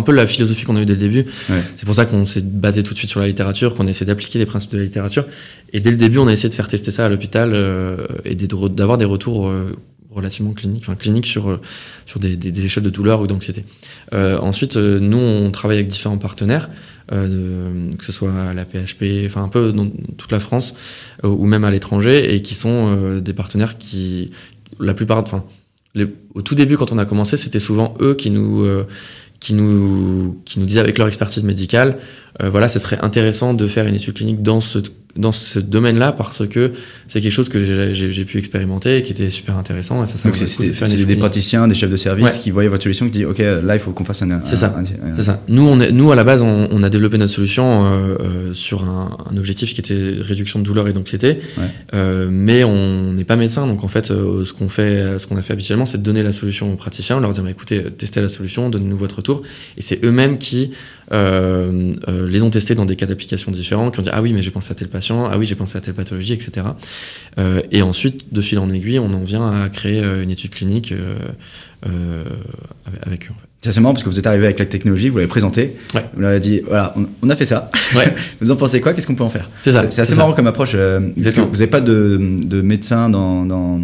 un 0.00 0.02
peu 0.02 0.12
la 0.12 0.26
philosophie 0.26 0.64
qu'on 0.64 0.76
a 0.76 0.82
eu 0.82 0.86
dès 0.86 0.94
le 0.94 0.98
début. 0.98 1.26
Ouais. 1.48 1.62
C'est 1.76 1.86
pour 1.86 1.94
ça 1.94 2.06
qu'on 2.06 2.26
s'est 2.26 2.42
basé 2.42 2.82
tout 2.82 2.94
de 2.94 2.98
suite 2.98 3.10
sur 3.10 3.20
la 3.20 3.26
littérature, 3.26 3.74
qu'on 3.74 3.86
a 3.86 3.90
essayé 3.90 4.06
d'appliquer 4.06 4.38
les 4.38 4.46
principes 4.46 4.72
de 4.72 4.78
la 4.78 4.84
littérature. 4.84 5.26
Et 5.72 5.80
dès 5.80 5.90
le 5.90 5.96
début, 5.96 6.18
on 6.18 6.26
a 6.26 6.32
essayé 6.32 6.48
de 6.48 6.54
faire 6.54 6.68
tester 6.68 6.90
ça 6.90 7.06
à 7.06 7.08
l'hôpital 7.08 7.50
euh, 7.52 8.06
et 8.24 8.34
d'avoir 8.34 8.98
des 8.98 9.04
retours 9.04 9.48
euh, 9.48 9.76
relativement 10.10 10.52
cliniques, 10.52 10.82
enfin 10.82 10.96
cliniques 10.96 11.26
sur 11.26 11.50
euh, 11.50 11.60
sur 12.06 12.18
des, 12.18 12.36
des, 12.36 12.50
des, 12.50 12.64
échelles 12.64 12.82
de 12.82 12.90
douleur 12.90 13.20
ou 13.20 13.26
d'anxiété. 13.26 13.64
Ensuite, 14.12 14.76
nous, 14.76 15.18
on 15.18 15.50
travaille 15.50 15.76
avec 15.76 15.88
différents 15.88 16.18
partenaires, 16.18 16.68
euh, 17.12 17.90
que 17.96 18.04
ce 18.04 18.12
soit 18.12 18.32
à 18.32 18.54
la 18.54 18.64
PHP, 18.64 19.26
enfin 19.26 19.44
un 19.44 19.48
peu 19.48 19.72
dans 19.72 19.88
toute 20.16 20.32
la 20.32 20.40
France 20.40 20.74
ou 21.22 21.46
même 21.46 21.64
à 21.64 21.70
l'étranger, 21.70 22.34
et 22.34 22.42
qui 22.42 22.54
sont 22.54 23.20
des 23.20 23.32
partenaires 23.34 23.78
qui, 23.78 24.32
la 24.80 24.94
plupart, 24.94 25.18
enfin 25.18 25.44
au 26.34 26.42
tout 26.42 26.54
début, 26.54 26.76
quand 26.76 26.92
on 26.92 26.98
a 26.98 27.04
commencé, 27.04 27.36
c'était 27.36 27.58
souvent 27.58 27.94
eux 28.00 28.14
qui 28.14 28.30
nous 28.30 28.64
qui 29.40 29.54
nous, 29.54 30.40
qui 30.44 30.60
nous 30.60 30.66
disaient 30.66 30.80
avec 30.80 30.98
leur 30.98 31.08
expertise 31.08 31.44
médicale, 31.44 31.98
euh, 32.42 32.50
voilà, 32.50 32.68
ce 32.68 32.78
serait 32.78 32.98
intéressant 33.00 33.54
de 33.54 33.66
faire 33.66 33.86
une 33.86 33.94
étude 33.94 34.14
clinique 34.14 34.42
dans 34.42 34.60
ce 34.60 34.78
dans 35.16 35.32
ce 35.32 35.58
domaine-là 35.58 36.12
parce 36.12 36.46
que 36.46 36.72
c'est 37.08 37.20
quelque 37.20 37.32
chose 37.32 37.48
que 37.48 37.92
j'ai 37.92 38.24
pu 38.24 38.38
expérimenter 38.38 38.98
et 38.98 39.02
qui 39.02 39.12
était 39.12 39.30
super 39.30 39.56
intéressant. 39.56 40.02
Et 40.02 40.06
ça, 40.06 40.16
ça 40.16 40.28
Donc 40.28 40.36
c'est 40.36 41.04
des 41.04 41.16
praticiens, 41.16 41.68
des 41.68 41.74
chefs 41.74 41.90
de 41.90 41.96
service 41.96 42.26
ouais. 42.26 42.38
qui 42.38 42.50
voyaient 42.50 42.68
votre 42.68 42.82
solution 42.82 43.06
qui 43.06 43.12
disent 43.12 43.26
ok 43.26 43.38
là 43.38 43.74
il 43.74 43.80
faut 43.80 43.92
qu'on 43.92 44.04
fasse 44.04 44.22
un. 44.22 44.40
C'est 44.44 44.56
ça. 44.56 44.74
C'est 45.16 45.22
ça. 45.24 45.42
Nous 45.48 45.66
on 45.66 45.80
est, 45.80 45.92
nous 45.92 46.12
à 46.12 46.16
la 46.16 46.24
base 46.24 46.42
on, 46.42 46.68
on, 46.70 46.82
a 46.82 46.90
développé 46.90 47.18
notre 47.18 47.32
solution 47.32 47.84
euh, 47.84 48.16
euh, 48.20 48.54
sur 48.54 48.84
un, 48.84 49.16
un, 49.30 49.36
objectif 49.36 49.72
qui 49.72 49.80
était 49.80 50.14
réduction 50.20 50.58
de 50.58 50.64
douleur 50.64 50.88
et 50.88 50.92
d'anxiété, 50.92 51.38
ouais. 51.58 51.64
euh, 51.94 52.28
mais 52.30 52.64
on 52.64 53.12
n'est 53.12 53.24
pas 53.24 53.36
médecin 53.36 53.66
donc 53.66 53.84
en 53.84 53.88
fait 53.88 54.06
ce 54.06 54.52
qu'on 54.52 54.68
fait, 54.68 55.18
ce 55.18 55.26
qu'on 55.26 55.36
a 55.36 55.42
fait 55.42 55.52
habituellement 55.52 55.86
c'est 55.86 55.98
de 55.98 56.02
donner 56.02 56.22
la 56.22 56.32
solution 56.32 56.72
aux 56.72 56.76
praticiens, 56.76 57.20
leur 57.20 57.32
dire 57.32 57.42
bah, 57.42 57.50
écoutez 57.50 57.82
testez 57.96 58.20
la 58.20 58.28
solution, 58.28 58.70
donnez-nous 58.70 58.96
votre 58.96 59.16
retour 59.16 59.42
et 59.76 59.82
c'est 59.82 60.04
eux-mêmes 60.04 60.38
qui 60.38 60.70
les 61.12 62.42
ont 62.42 62.50
testés 62.50 62.74
dans 62.74 62.86
des 62.86 62.96
cas 62.96 63.06
d'application 63.06 63.50
différents, 63.50 63.90
qui 63.90 64.00
ont 64.00 64.02
dit 64.02 64.10
ah 64.12 64.22
oui 64.22 64.32
mais 64.32 64.42
j'ai 64.42 64.50
pensé 64.50 64.70
à 64.70 64.74
tel 64.74 64.88
patient, 64.88 64.99
ah 65.08 65.38
oui 65.38 65.46
j'ai 65.46 65.54
pensé 65.54 65.76
à 65.76 65.80
telle 65.80 65.94
pathologie, 65.94 66.32
etc. 66.32 66.66
Euh, 67.38 67.62
et 67.70 67.82
ensuite 67.82 68.32
de 68.32 68.40
fil 68.40 68.58
en 68.58 68.70
aiguille, 68.70 68.98
on 68.98 69.12
en 69.12 69.24
vient 69.24 69.62
à 69.62 69.68
créer 69.68 70.02
euh, 70.02 70.22
une 70.22 70.30
étude 70.30 70.50
clinique 70.50 70.92
euh, 70.92 72.24
avec 73.02 73.26
eux. 73.26 73.30
En 73.30 73.40
fait. 73.40 73.46
C'est 73.60 73.68
assez 73.68 73.80
marrant 73.80 73.92
parce 73.92 74.04
que 74.04 74.08
vous 74.08 74.18
êtes 74.18 74.26
arrivé 74.26 74.44
avec 74.44 74.58
la 74.58 74.64
technologie, 74.64 75.10
vous 75.10 75.18
l'avez 75.18 75.28
présenté, 75.28 75.76
ouais. 75.94 76.04
vous 76.14 76.22
l'avez 76.22 76.40
dit 76.40 76.62
voilà 76.66 76.94
on, 76.96 77.06
on, 77.22 77.28
a 77.28 77.36
fait 77.36 77.44
ça. 77.44 77.70
Ouais. 77.94 78.14
vous 78.40 78.50
en 78.50 78.56
pensez 78.56 78.80
quoi? 78.80 78.94
Qu'est-ce 78.94 79.06
qu'on 79.06 79.14
peut 79.14 79.24
en 79.24 79.28
faire? 79.28 79.50
C'est 79.62 79.72
ça. 79.72 79.84
C'est 79.90 80.00
assez 80.00 80.14
marrant 80.14 80.30
ça. 80.30 80.36
comme 80.36 80.46
approche. 80.46 80.74
vous 80.74 81.22
n'avez 81.22 81.66
pas 81.66 81.80
de, 81.80 82.38
de 82.42 82.60
médecin 82.62 83.10
dans, 83.10 83.44
dans 83.44 83.80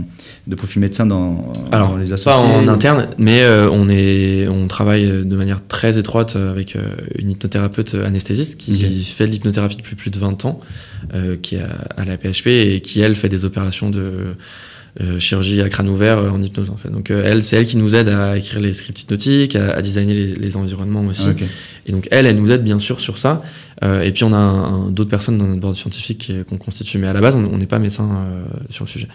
de 0.46 0.54
profil 0.54 0.80
médecin 0.80 1.06
dans, 1.06 1.52
Alors, 1.72 1.90
dans 1.90 1.96
les 1.96 2.12
associés 2.12 2.30
Pas 2.30 2.38
en 2.38 2.68
interne, 2.68 3.08
mais 3.18 3.42
euh, 3.42 3.68
on, 3.70 3.88
est, 3.88 4.46
on 4.48 4.68
travaille 4.68 5.24
de 5.24 5.36
manière 5.36 5.66
très 5.66 5.98
étroite 5.98 6.36
avec 6.36 6.76
euh, 6.76 6.94
une 7.18 7.30
hypnothérapeute 7.30 7.94
anesthésiste 7.94 8.56
qui 8.56 8.76
okay. 8.76 9.00
fait 9.00 9.26
de 9.26 9.32
l'hypnothérapie 9.32 9.76
depuis 9.76 9.96
plus 9.96 10.10
de 10.10 10.18
20 10.18 10.44
ans, 10.44 10.60
euh, 11.14 11.36
qui 11.36 11.56
est 11.56 11.62
à, 11.62 12.00
à, 12.00 12.04
la 12.04 12.16
PHP 12.16 12.46
et 12.46 12.80
qui, 12.80 13.00
elle, 13.00 13.16
fait 13.16 13.28
des 13.28 13.44
opérations 13.44 13.90
de 13.90 14.00
euh, 14.00 14.32
chirurgie 15.18 15.60
à 15.60 15.68
crâne 15.68 15.88
ouvert 15.88 16.18
en 16.18 16.42
hypnose 16.42 16.70
en 16.70 16.76
fait. 16.76 16.88
Donc 16.88 17.10
euh, 17.10 17.22
elle, 17.24 17.44
c'est 17.44 17.56
elle 17.56 17.66
qui 17.66 17.76
nous 17.76 17.94
aide 17.94 18.08
à 18.08 18.36
écrire 18.36 18.60
les 18.60 18.72
scripts 18.72 19.02
hypnotiques, 19.02 19.54
à, 19.54 19.72
à 19.72 19.82
designer 19.82 20.14
les, 20.14 20.34
les, 20.34 20.56
environnements 20.56 21.04
aussi. 21.04 21.28
Okay. 21.28 21.46
Et 21.86 21.92
donc 21.92 22.08
elle, 22.10 22.26
elle 22.26 22.36
nous 22.36 22.50
aide 22.50 22.64
bien 22.64 22.78
sûr 22.78 23.00
sur 23.00 23.18
ça. 23.18 23.42
Euh, 23.84 24.02
et 24.02 24.10
puis 24.12 24.24
on 24.24 24.32
a 24.32 24.90
d'autres 24.90 25.10
personnes 25.10 25.36
dans 25.36 25.46
notre 25.46 25.60
board 25.60 25.76
scientifique 25.76 26.32
qu'on 26.48 26.56
constitue, 26.56 26.96
mais 26.98 27.08
à 27.08 27.12
la 27.12 27.20
base 27.20 27.36
on 27.36 27.58
n'est 27.58 27.66
pas 27.66 27.78
médecin 27.78 28.08
euh, 28.10 28.44
sur 28.70 28.84
le 28.84 28.90
sujet. 28.90 29.08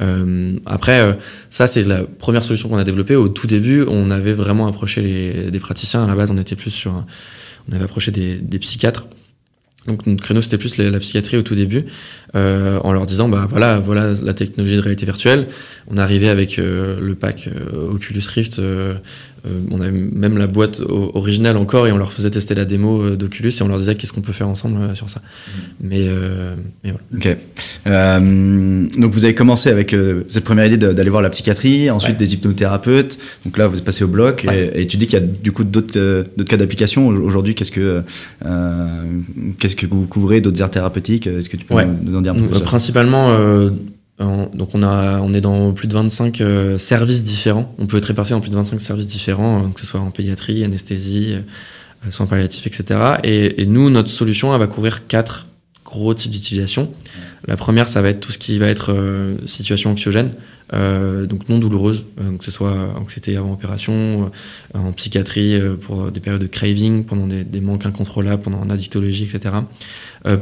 Euh, 0.00 0.58
après, 0.64 1.18
ça 1.50 1.66
c'est 1.66 1.84
la 1.84 2.04
première 2.04 2.44
solution 2.44 2.68
qu'on 2.68 2.78
a 2.78 2.84
développée. 2.84 3.16
Au 3.16 3.28
tout 3.28 3.46
début, 3.46 3.84
on 3.86 4.10
avait 4.10 4.32
vraiment 4.32 4.66
approché 4.68 5.02
les, 5.02 5.50
des 5.50 5.60
praticiens. 5.60 6.04
À 6.04 6.06
la 6.06 6.14
base, 6.14 6.30
on 6.30 6.38
était 6.38 6.56
plus 6.56 6.70
sur, 6.70 7.04
on 7.70 7.74
avait 7.74 7.84
approché 7.84 8.10
des, 8.10 8.36
des 8.36 8.58
psychiatres. 8.58 9.06
Donc 9.86 10.06
notre 10.06 10.22
créneau 10.22 10.40
c'était 10.40 10.58
plus 10.58 10.78
la, 10.78 10.98
psychiatrie 10.98 11.36
au 11.36 11.42
tout 11.42 11.54
début, 11.54 11.84
euh, 12.34 12.78
en 12.82 12.92
leur 12.92 13.06
disant 13.06 13.28
bah 13.28 13.46
voilà 13.48 13.78
voilà 13.78 14.12
la 14.20 14.34
technologie 14.34 14.76
de 14.76 14.80
réalité 14.80 15.06
virtuelle. 15.06 15.48
On 15.88 15.96
arrivé 15.96 16.28
avec 16.28 16.58
euh, 16.58 16.98
le 17.00 17.14
pack 17.14 17.48
euh, 17.48 17.92
Oculus 17.92 18.22
Rift 18.28 18.60
on 19.70 19.80
avait 19.80 19.90
même 19.90 20.38
la 20.38 20.46
boîte 20.46 20.80
originale 20.80 21.56
encore 21.56 21.86
et 21.86 21.92
on 21.92 21.96
leur 21.96 22.12
faisait 22.12 22.30
tester 22.30 22.54
la 22.54 22.64
démo 22.64 23.16
d'Oculus 23.16 23.52
et 23.58 23.62
on 23.62 23.68
leur 23.68 23.78
disait 23.78 23.94
qu'est-ce 23.94 24.12
qu'on 24.12 24.22
peut 24.22 24.32
faire 24.32 24.48
ensemble 24.48 24.94
sur 24.94 25.08
ça. 25.08 25.20
Mmh. 25.20 25.60
Mais, 25.80 26.08
mais, 26.84 26.92
voilà. 26.92 27.04
Ok. 27.16 28.98
donc 28.98 29.12
vous 29.12 29.24
avez 29.24 29.34
commencé 29.34 29.70
avec 29.70 29.94
cette 30.28 30.44
première 30.44 30.66
idée 30.66 30.76
d'aller 30.76 31.10
voir 31.10 31.22
la 31.22 31.30
psychiatrie, 31.30 31.90
ensuite 31.90 32.16
des 32.16 32.34
hypnothérapeutes. 32.34 33.18
Donc 33.44 33.58
là, 33.58 33.66
vous 33.66 33.78
êtes 33.78 33.84
passé 33.84 34.04
au 34.04 34.08
bloc 34.08 34.46
et, 34.50 34.86
tu 34.86 34.96
dis 34.96 35.06
qu'il 35.06 35.18
y 35.18 35.22
a 35.22 35.26
du 35.26 35.52
coup 35.52 35.64
d'autres 35.64 36.24
cas 36.44 36.56
d'application. 36.56 37.08
Aujourd'hui, 37.08 37.54
qu'est-ce 37.54 37.72
que 37.72 38.02
qu'est-ce 39.58 39.76
que 39.76 39.86
vous 39.86 40.06
couvrez 40.06 40.40
d'autres 40.40 40.60
aires 40.60 40.70
thérapeutiques 40.70 41.26
Est-ce 41.26 41.48
que 41.48 41.56
tu 41.56 41.64
peux 41.64 41.74
nous 42.02 42.16
en 42.16 42.20
dire 42.20 42.32
un 42.32 42.36
peu 42.36 42.48
plus 42.48 42.60
Principalement 42.60 43.36
donc 44.18 44.74
on 44.74 44.82
a, 44.82 45.20
on 45.20 45.34
est 45.34 45.40
dans 45.40 45.72
plus 45.72 45.88
de 45.88 45.94
25 45.94 46.40
euh, 46.40 46.78
services 46.78 47.24
différents. 47.24 47.74
On 47.78 47.86
peut 47.86 47.98
être 47.98 48.06
réparti 48.06 48.32
dans 48.32 48.40
plus 48.40 48.50
de 48.50 48.56
25 48.56 48.80
services 48.80 49.06
différents, 49.06 49.64
euh, 49.64 49.68
que 49.68 49.80
ce 49.80 49.86
soit 49.86 50.00
en 50.00 50.10
pédiatrie, 50.10 50.64
anesthésie, 50.64 51.34
euh, 51.34 52.10
soins 52.10 52.26
palliatifs, 52.26 52.66
etc. 52.66 53.16
Et, 53.24 53.62
et, 53.62 53.66
nous, 53.66 53.90
notre 53.90 54.08
solution, 54.08 54.54
elle 54.54 54.60
va 54.60 54.66
couvrir 54.66 55.06
quatre 55.06 55.46
gros 55.84 56.14
types 56.14 56.32
d'utilisation. 56.32 56.90
La 57.46 57.56
première, 57.56 57.88
ça 57.88 58.00
va 58.00 58.08
être 58.08 58.20
tout 58.20 58.32
ce 58.32 58.38
qui 58.38 58.58
va 58.58 58.66
être 58.66 58.92
situation 59.46 59.92
anxiogène, 59.92 60.32
donc 60.72 61.48
non 61.48 61.58
douloureuse, 61.58 62.04
que 62.16 62.44
ce 62.44 62.50
soit 62.50 62.92
anxiété 62.96 63.36
avant 63.36 63.52
opération, 63.52 64.32
en 64.74 64.92
psychiatrie 64.92 65.56
pour 65.82 66.10
des 66.10 66.18
périodes 66.18 66.42
de 66.42 66.48
craving, 66.48 67.04
pendant 67.04 67.28
des, 67.28 67.44
des 67.44 67.60
manques 67.60 67.86
incontrôlables, 67.86 68.42
pendant 68.42 68.58
en 68.58 68.68
addictologie, 68.68 69.28
etc. 69.32 69.54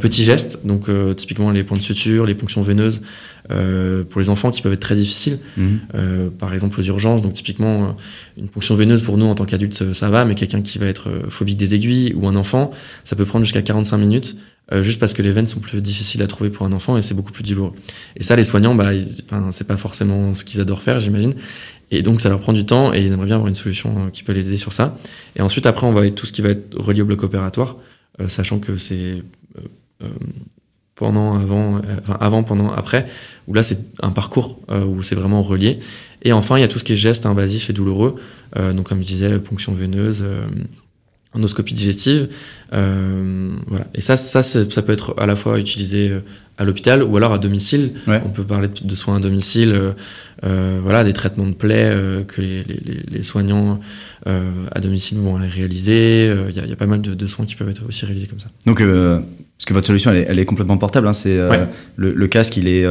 petits 0.00 0.24
gestes, 0.24 0.60
donc 0.64 0.88
typiquement 1.16 1.50
les 1.50 1.64
points 1.64 1.76
de 1.76 1.82
suture, 1.82 2.24
les 2.26 2.34
ponctions 2.34 2.62
veineuses, 2.62 3.02
euh, 3.50 4.04
pour 4.04 4.22
les 4.22 4.30
enfants 4.30 4.50
qui 4.50 4.62
peuvent 4.62 4.72
être 4.72 4.80
très 4.80 4.94
difficiles. 4.94 5.38
Mhm. 5.58 5.80
Euh, 5.94 6.30
par 6.30 6.54
exemple 6.54 6.80
aux 6.80 6.82
urgences, 6.82 7.20
donc 7.20 7.34
typiquement 7.34 7.84
euh, 7.84 7.88
une 8.38 8.48
ponction 8.48 8.74
veineuse 8.74 9.02
pour 9.02 9.18
nous 9.18 9.26
en 9.26 9.34
tant 9.34 9.44
qu'adultes 9.44 9.92
ça 9.92 10.08
va, 10.08 10.24
mais 10.24 10.34
quelqu'un 10.34 10.62
qui 10.62 10.78
va 10.78 10.86
être 10.86 11.24
phobique 11.28 11.58
des 11.58 11.74
aiguilles 11.74 12.14
ou 12.14 12.26
un 12.26 12.36
enfant, 12.36 12.70
ça 13.04 13.16
peut 13.16 13.26
prendre 13.26 13.44
jusqu'à 13.44 13.62
45 13.62 13.98
minutes. 13.98 14.36
juste 14.80 14.98
parce 14.98 15.12
que 15.12 15.20
les 15.20 15.30
veines 15.30 15.46
sont 15.46 15.60
plus 15.60 15.82
difficiles 15.82 16.22
à 16.22 16.26
trouver 16.26 16.48
pour 16.48 16.64
un 16.64 16.72
enfant 16.72 16.96
et 16.96 17.02
c'est 17.02 17.12
beaucoup 17.12 17.32
plus 17.32 17.42
douloureux. 17.44 17.74
Et 18.16 18.22
ça, 18.22 18.34
les 18.34 18.44
soignants, 18.44 18.74
bah, 18.74 18.92
c'est 19.50 19.66
pas 19.66 19.76
forcément 19.76 20.32
ce 20.32 20.42
qu'ils 20.42 20.58
adorent 20.62 20.82
faire, 20.82 20.98
j'imagine. 21.00 21.34
Et 21.90 22.00
donc, 22.00 22.22
ça 22.22 22.30
leur 22.30 22.40
prend 22.40 22.54
du 22.54 22.64
temps 22.64 22.94
et 22.94 23.02
ils 23.02 23.12
aimeraient 23.12 23.26
bien 23.26 23.36
avoir 23.36 23.48
une 23.48 23.54
solution 23.54 24.08
qui 24.10 24.22
peut 24.22 24.32
les 24.32 24.46
aider 24.48 24.56
sur 24.56 24.72
ça. 24.72 24.96
Et 25.36 25.42
ensuite, 25.42 25.66
après, 25.66 25.86
on 25.86 25.92
va 25.92 26.06
être 26.06 26.14
tout 26.14 26.24
ce 26.24 26.32
qui 26.32 26.40
va 26.40 26.48
être 26.48 26.74
relié 26.78 27.02
au 27.02 27.04
bloc 27.04 27.22
opératoire, 27.22 27.76
sachant 28.29 28.59
que 28.59 28.77
c'est 28.77 29.22
pendant, 30.94 31.35
avant, 31.38 31.81
avant, 32.20 32.42
pendant, 32.42 32.70
après, 32.70 33.07
où 33.48 33.55
là 33.55 33.62
c'est 33.62 33.81
un 34.00 34.11
parcours 34.11 34.61
euh, 34.70 34.85
où 34.85 35.03
c'est 35.03 35.14
vraiment 35.14 35.42
relié. 35.42 35.79
Et 36.22 36.33
enfin, 36.33 36.57
il 36.57 36.61
y 36.61 36.64
a 36.64 36.68
tout 36.68 36.79
ce 36.79 36.85
qui 36.85 36.92
est 36.92 36.96
geste 36.96 37.27
invasif 37.27 37.68
et 37.70 37.72
douloureux, 37.72 38.16
euh, 38.57 38.72
donc 38.72 38.88
comme 38.88 39.03
je 39.03 39.07
disais, 39.07 39.38
ponction 39.38 39.74
veineuse, 39.74 40.20
euh, 40.22 40.46
endoscopie 41.35 41.74
digestive, 41.74 42.29
voilà. 42.70 43.87
Et 43.94 44.00
ça, 44.00 44.16
ça, 44.16 44.42
ça 44.42 44.83
peut 44.83 44.92
être 44.92 45.14
à 45.18 45.27
la 45.27 45.37
fois 45.37 45.59
utilisé 45.59 46.12
à 46.56 46.64
l'hôpital 46.64 47.02
ou 47.02 47.16
alors 47.16 47.32
à 47.32 47.38
domicile. 47.38 47.92
On 48.06 48.30
peut 48.30 48.44
parler 48.44 48.68
de 48.68 48.94
soins 48.94 49.16
à 49.16 49.20
domicile, 49.20 49.94
voilà, 50.42 51.04
des 51.04 51.12
traitements 51.12 51.46
de 51.46 51.54
plaies 51.54 52.24
que 52.28 52.40
les, 52.40 52.62
les, 52.64 53.02
les 53.10 53.22
soignants 53.22 53.80
à 54.26 54.80
domicile 54.80 55.18
vont 55.18 55.34
réaliser. 55.34 56.32
Il 56.48 56.54
y, 56.54 56.60
a, 56.60 56.66
y, 56.66 56.72
a 56.72 56.76
pas 56.76 56.86
mal 56.86 57.00
de, 57.00 57.14
de, 57.14 57.26
soins 57.26 57.46
qui 57.46 57.54
peuvent 57.54 57.70
être 57.70 57.82
aussi 57.88 58.04
réalisés 58.04 58.26
comme 58.26 58.40
ça. 58.40 58.48
Donc 58.66 58.80
parce 59.56 59.66
que 59.66 59.74
votre 59.74 59.86
solution, 59.86 60.10
elle 60.10 60.18
est, 60.18 60.26
elle 60.28 60.38
est 60.38 60.44
complètement 60.44 60.76
portable. 60.76 61.06
Hein, 61.06 61.12
c'est 61.12 61.38
euh, 61.38 61.66
le, 61.96 62.12
le, 62.12 62.26
casque, 62.26 62.56
il 62.56 62.68
est. 62.68 62.84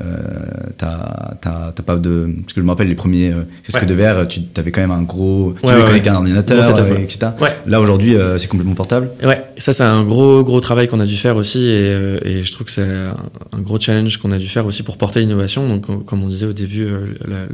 Euh, 0.00 0.04
euh, 0.04 1.32
t'as 1.40 1.82
pas 1.82 1.96
de. 1.96 2.28
Parce 2.40 2.52
que 2.52 2.60
je 2.60 2.64
me 2.64 2.70
rappelle, 2.70 2.88
les 2.88 2.94
premiers 2.94 3.30
euh, 3.30 3.44
casques 3.64 3.86
de 3.86 3.94
VR, 3.94 4.26
tu 4.26 4.40
avais 4.56 4.72
quand 4.72 4.80
même 4.80 4.90
un 4.90 5.02
gros. 5.02 5.54
Tu 5.62 5.68
ouais, 5.68 5.84
connecter 5.84 6.10
un 6.10 6.16
ordinateur, 6.16 6.58
etc. 6.98 7.32
Là, 7.66 7.80
aujourd'hui, 7.80 8.16
c'est 8.38 8.48
complètement 8.48 8.74
portable. 8.74 9.10
Ouais, 9.22 9.44
ça, 9.58 9.72
c'est 9.72 9.84
un 9.84 10.04
gros, 10.04 10.42
gros 10.42 10.60
travail 10.60 10.88
qu'on 10.88 11.00
a 11.00 11.06
dû 11.06 11.16
faire 11.16 11.36
aussi. 11.36 11.66
Et, 11.66 12.18
et 12.24 12.44
je 12.44 12.52
trouve 12.52 12.66
que 12.66 12.72
c'est 12.72 12.82
un, 12.82 13.60
gros 13.60 13.78
challenge 13.80 14.18
qu'on 14.18 14.32
a 14.32 14.38
dû 14.38 14.48
faire 14.48 14.66
aussi 14.66 14.82
pour 14.82 14.96
porter 14.98 15.20
l'innovation. 15.20 15.68
Donc, 15.68 16.04
comme 16.04 16.22
on 16.22 16.28
disait 16.28 16.46
au 16.46 16.52
début, 16.52 16.86
la, 17.26 17.46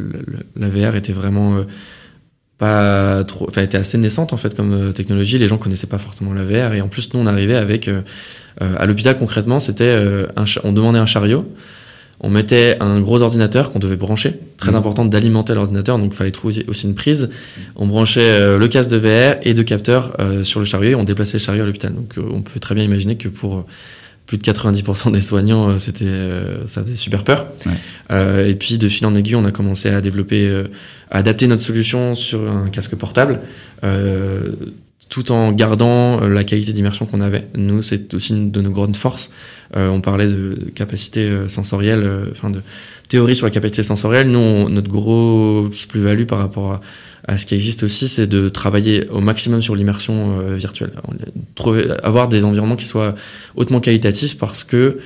la, 0.56 0.68
la 0.68 0.68
VR 0.68 0.96
était 0.96 1.12
vraiment 1.12 1.64
pas 2.60 3.24
trop, 3.24 3.46
enfin, 3.48 3.62
était 3.62 3.78
assez 3.78 3.96
naissante 3.96 4.34
en 4.34 4.36
fait 4.36 4.54
comme 4.54 4.72
euh, 4.72 4.92
technologie. 4.92 5.38
Les 5.38 5.48
gens 5.48 5.56
connaissaient 5.56 5.86
pas 5.86 5.98
forcément 5.98 6.34
la 6.34 6.44
VR 6.44 6.74
et 6.74 6.82
en 6.82 6.88
plus 6.88 7.12
nous 7.14 7.20
on 7.20 7.26
arrivait 7.26 7.56
avec 7.56 7.88
euh, 7.88 8.02
euh, 8.60 8.74
à 8.78 8.84
l'hôpital 8.84 9.16
concrètement 9.16 9.60
c'était 9.60 9.96
un 10.36 10.44
on 10.62 10.72
demandait 10.72 10.98
un 10.98 11.06
chariot, 11.06 11.46
on 12.20 12.30
mettait 12.30 12.76
un 12.80 13.00
gros 13.00 13.22
ordinateur 13.22 13.70
qu'on 13.70 13.78
devait 13.78 13.96
brancher, 13.96 14.38
très 14.56 14.72
mmh. 14.72 14.76
important 14.76 15.04
d'alimenter 15.04 15.54
l'ordinateur 15.54 15.98
donc 15.98 16.12
il 16.12 16.16
fallait 16.16 16.30
trouver 16.30 16.64
aussi 16.68 16.86
une 16.86 16.94
prise. 16.94 17.30
On 17.76 17.86
branchait 17.86 18.58
le 18.58 18.68
casque 18.68 18.90
de 18.90 18.96
VR 18.98 19.38
et 19.42 19.54
deux 19.54 19.62
capteurs 19.62 20.16
sur 20.44 20.60
le 20.60 20.66
chariot 20.66 20.90
et 20.90 20.94
on 20.94 21.04
déplaçait 21.04 21.38
le 21.38 21.42
chariot 21.42 21.62
à 21.62 21.66
l'hôpital. 21.66 21.94
Donc 21.94 22.14
on 22.16 22.42
peut 22.42 22.60
très 22.60 22.74
bien 22.74 22.84
imaginer 22.84 23.16
que 23.16 23.28
pour 23.28 23.64
plus 24.26 24.38
de 24.38 24.42
90% 24.42 25.12
des 25.12 25.22
soignants, 25.22 25.78
c'était, 25.78 26.04
ça 26.66 26.82
faisait 26.82 26.96
super 26.96 27.24
peur. 27.24 27.46
et 28.10 28.54
puis 28.54 28.78
de 28.78 28.88
fil 28.88 29.06
en 29.06 29.14
aiguille, 29.14 29.36
on 29.36 29.44
a 29.44 29.52
commencé 29.52 29.88
à 29.88 30.00
développer 30.00 30.64
adapter 31.10 31.46
notre 31.46 31.62
solution 31.62 32.14
sur 32.14 32.50
un 32.50 32.68
casque 32.68 32.94
portable, 32.94 33.40
euh, 33.84 34.52
tout 35.10 35.32
en 35.32 35.52
gardant 35.52 36.20
la 36.20 36.44
qualité 36.44 36.72
d'immersion 36.72 37.04
qu'on 37.04 37.20
avait. 37.20 37.48
Nous, 37.56 37.82
c'est 37.82 38.14
aussi 38.14 38.32
une 38.32 38.50
de 38.50 38.60
nos 38.62 38.70
grandes 38.70 38.96
forces. 38.96 39.30
Euh, 39.76 39.88
on 39.88 40.00
parlait 40.00 40.28
de 40.28 40.70
capacité 40.74 41.20
euh, 41.20 41.48
sensorielle, 41.48 42.02
euh, 42.04 42.26
enfin 42.30 42.50
de 42.50 42.62
théorie 43.08 43.36
sur 43.36 43.46
la 43.46 43.50
capacité 43.50 43.82
sensorielle. 43.82 44.28
Nous, 44.28 44.68
notre 44.68 44.88
grosse 44.88 45.84
plus-value 45.86 46.24
par 46.24 46.38
rapport 46.38 46.80
à, 47.26 47.36
ce 47.36 47.44
qui 47.44 47.54
existe 47.54 47.82
aussi, 47.82 48.08
c'est 48.08 48.26
de 48.26 48.48
travailler 48.48 49.08
au 49.10 49.20
maximum 49.20 49.62
sur 49.62 49.74
l'immersion 49.74 50.40
euh, 50.40 50.56
virtuelle. 50.56 50.92
Trouver, 51.54 51.90
avoir 52.02 52.28
des 52.28 52.44
environnements 52.44 52.76
qui 52.76 52.86
soient 52.86 53.14
hautement 53.56 53.80
qualitatifs 53.80 54.38
parce 54.38 54.64
que 54.64 54.98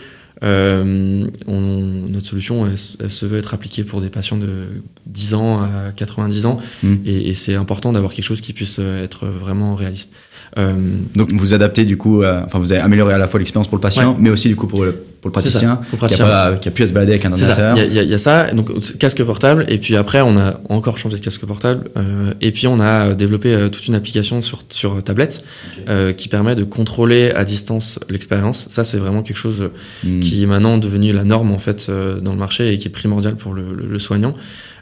euh, 0.44 1.26
on, 1.46 1.60
notre 2.08 2.26
solution, 2.26 2.66
elle, 2.66 3.10
se 3.10 3.26
veut 3.26 3.38
être 3.38 3.54
appliquée 3.54 3.84
pour 3.84 4.00
des 4.00 4.10
patients 4.10 4.36
de 4.36 4.66
10 5.06 5.34
ans 5.34 5.62
à 5.62 5.92
90 5.96 6.46
ans, 6.46 6.58
mmh. 6.82 6.94
et, 7.06 7.28
et 7.28 7.34
c'est 7.34 7.54
important 7.54 7.92
d'avoir 7.92 8.12
quelque 8.12 8.24
chose 8.24 8.40
qui 8.40 8.52
puisse 8.52 8.78
être 8.78 9.26
vraiment 9.26 9.74
réaliste. 9.74 10.12
Euh, 10.56 10.72
Donc 11.14 11.32
vous 11.32 11.54
adaptez 11.54 11.84
du 11.84 11.96
coup, 11.96 12.24
enfin 12.24 12.58
vous 12.58 12.72
avez 12.72 12.80
amélioré 12.80 13.12
à 13.14 13.18
la 13.18 13.26
fois 13.26 13.40
l'expérience 13.40 13.68
pour 13.68 13.76
le 13.76 13.82
patient, 13.82 14.16
mais 14.18 14.30
aussi 14.30 14.48
du 14.48 14.56
coup 14.56 14.66
pour 14.66 14.84
le, 14.84 14.92
pour 14.92 15.28
le 15.28 15.32
praticien, 15.32 15.76
pour 15.76 15.92
le 15.92 15.98
praticien. 15.98 16.26
Qui, 16.26 16.30
a 16.30 16.50
pas, 16.50 16.56
qui, 16.56 16.68
a 16.68 16.70
pu 16.70 16.86
se 16.86 16.92
balader 16.92 17.12
avec 17.12 17.24
un 17.24 17.32
ordinateur. 17.32 17.76
Il 17.76 17.92
y, 17.92 18.04
y, 18.04 18.14
a 18.14 18.18
ça, 18.18 18.50
donc 18.52 18.70
casque 18.98 19.22
portable, 19.24 19.64
et 19.68 19.78
puis 19.78 19.96
après 19.96 20.20
on 20.20 20.36
a 20.36 20.60
encore 20.68 20.98
changé 20.98 21.16
de 21.18 21.24
casque 21.24 21.44
portable, 21.44 21.90
euh, 21.96 22.34
et 22.40 22.52
puis 22.52 22.66
on 22.66 22.78
a 22.78 23.14
développé 23.14 23.54
euh, 23.54 23.68
toute 23.68 23.86
une 23.88 23.94
application 23.94 24.42
sur, 24.42 24.62
sur 24.68 25.02
tablette 25.02 25.42
okay. 25.72 25.84
euh, 25.88 26.12
qui 26.12 26.28
permet 26.28 26.54
de 26.54 26.64
contrôler 26.64 27.30
à 27.30 27.44
distance 27.44 27.98
l'expérience. 28.10 28.66
Ça 28.68 28.84
c'est 28.84 28.98
vraiment 28.98 29.22
quelque 29.22 29.38
chose 29.38 29.70
hmm. 30.04 30.20
qui 30.20 30.42
est 30.42 30.46
maintenant 30.46 30.78
devenu 30.78 31.12
la 31.12 31.24
norme 31.24 31.52
en 31.52 31.58
fait 31.58 31.86
euh, 31.88 32.20
dans 32.20 32.32
le 32.32 32.38
marché 32.38 32.72
et 32.72 32.78
qui 32.78 32.88
est 32.88 32.92
primordial 32.92 33.36
pour 33.36 33.54
le, 33.54 33.62
le, 33.74 33.86
le 33.86 33.98
soignant. 33.98 34.34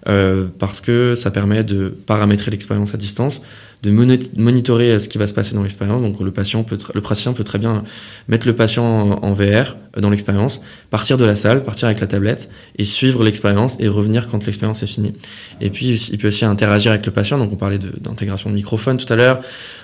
Euh, 0.08 0.46
parce 0.58 0.80
que 0.80 1.14
ça 1.14 1.30
permet 1.30 1.62
de 1.62 1.94
paramétrer 2.06 2.50
l'expérience 2.50 2.92
à 2.92 2.96
distance, 2.96 3.40
de 3.82 3.90
monitorer 3.90 5.00
ce 5.00 5.08
qui 5.08 5.18
va 5.18 5.26
se 5.26 5.34
passer 5.34 5.54
dans 5.54 5.62
l'expérience. 5.62 6.02
Donc 6.02 6.20
le 6.20 6.30
patient 6.30 6.62
peut, 6.62 6.78
le 6.94 7.00
praticien 7.00 7.32
peut 7.32 7.42
très 7.42 7.58
bien 7.58 7.82
mettre 8.28 8.46
le 8.46 8.54
patient 8.54 9.18
en 9.22 9.32
VR 9.32 9.76
dans 9.98 10.08
l'expérience, 10.08 10.62
partir 10.90 11.18
de 11.18 11.24
la 11.24 11.34
salle, 11.34 11.64
partir 11.64 11.86
avec 11.86 12.00
la 12.00 12.06
tablette 12.06 12.48
et 12.78 12.84
suivre 12.84 13.22
l'expérience 13.24 13.76
et 13.78 13.88
revenir 13.88 14.28
quand 14.28 14.46
l'expérience 14.46 14.82
est 14.82 14.86
finie. 14.86 15.14
Et 15.60 15.68
puis 15.70 16.08
il 16.12 16.18
peut 16.18 16.28
aussi 16.28 16.44
interagir 16.44 16.92
avec 16.92 17.04
le 17.04 17.12
patient. 17.12 17.38
Donc 17.38 17.52
on 17.52 17.56
parlait 17.56 17.78
d'intégration 17.78 18.50
de, 18.50 18.54
microphone 18.54 18.96
tout 18.96 19.12
à 19.12 19.16
l'heure. 19.16 19.40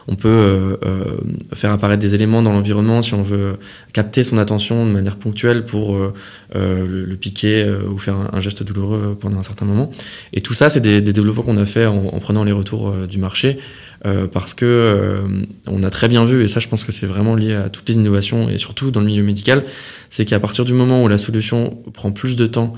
On 0.07 0.15
peut 0.15 0.29
euh, 0.29 0.77
euh, 0.87 1.19
faire 1.55 1.73
apparaître 1.73 2.01
des 2.01 2.15
éléments 2.15 2.43
dans 2.43 2.53
l'environnement 2.53 3.03
si 3.03 3.15
on 3.15 3.23
veut 3.23 3.59
capter 3.93 4.25
son 4.25 4.39
attention 4.39 4.87
de 4.87 4.91
manière 4.91 5.17
ponctuelle 5.17 5.65
pour 5.65 5.95
euh, 5.95 6.15
euh 6.57 6.87
le, 6.89 7.17
piquer 7.17 7.65
euh, 7.65 7.83
ou 7.91 7.99
faire 7.99 8.15
un, 8.15 8.31
un, 8.33 8.41
geste 8.41 8.63
douloureux 8.63 9.17
pendant 9.21 9.39
un 9.39 9.43
certain 9.43 9.67
moment. 9.67 9.91
Et 10.33 10.41
tout 10.41 10.55
ça, 10.55 10.71
c'est 10.71 10.81
des, 10.81 11.03
des, 11.03 11.13
développements 11.13 11.43
qu'on 11.43 11.59
a 11.59 11.67
fait 11.67 11.87
en, 11.87 12.07
en, 12.07 12.21
prenant 12.21 12.45
les 12.45 12.53
retours 12.53 12.93
du 13.07 13.19
marché. 13.19 13.59
Euh, 14.07 14.29
parce 14.29 14.55
que 14.55 14.65
euh, 14.65 15.45
on 15.67 15.83
a 15.83 15.91
très 15.91 16.07
bien 16.07 16.25
vu, 16.25 16.45
et 16.45 16.49
ça 16.49 16.61
je 16.61 16.69
pense 16.69 16.85
que 16.85 16.93
c'est 16.93 17.07
vraiment 17.07 17.35
lié 17.35 17.55
à 17.55 17.69
toutes 17.69 17.89
les 17.89 17.97
innovations, 17.97 18.49
et 18.49 18.57
surtout 18.57 18.93
dans 18.93 19.01
le 19.01 19.07
milieu 19.07 19.25
médical, 19.25 19.65
c'est 20.09 20.25
qu'à 20.25 20.39
partir 20.39 20.65
du 20.65 20.73
moment 20.73 21.03
où 21.03 21.09
la 21.09 21.19
solution 21.19 21.83
prend 21.93 22.13
plus 22.13 22.37
de 22.37 22.47
temps 22.47 22.75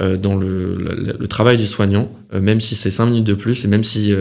euh, 0.00 0.16
dans 0.16 0.36
le, 0.36 0.76
le, 1.18 1.26
travail 1.26 1.56
du 1.56 1.66
soignant, 1.66 2.08
même 2.32 2.60
si 2.60 2.76
c'est 2.76 2.92
5 2.92 3.06
minutes 3.06 3.26
de 3.26 3.34
plus, 3.34 3.64
et 3.64 3.68
même 3.68 3.82
si 3.82 4.14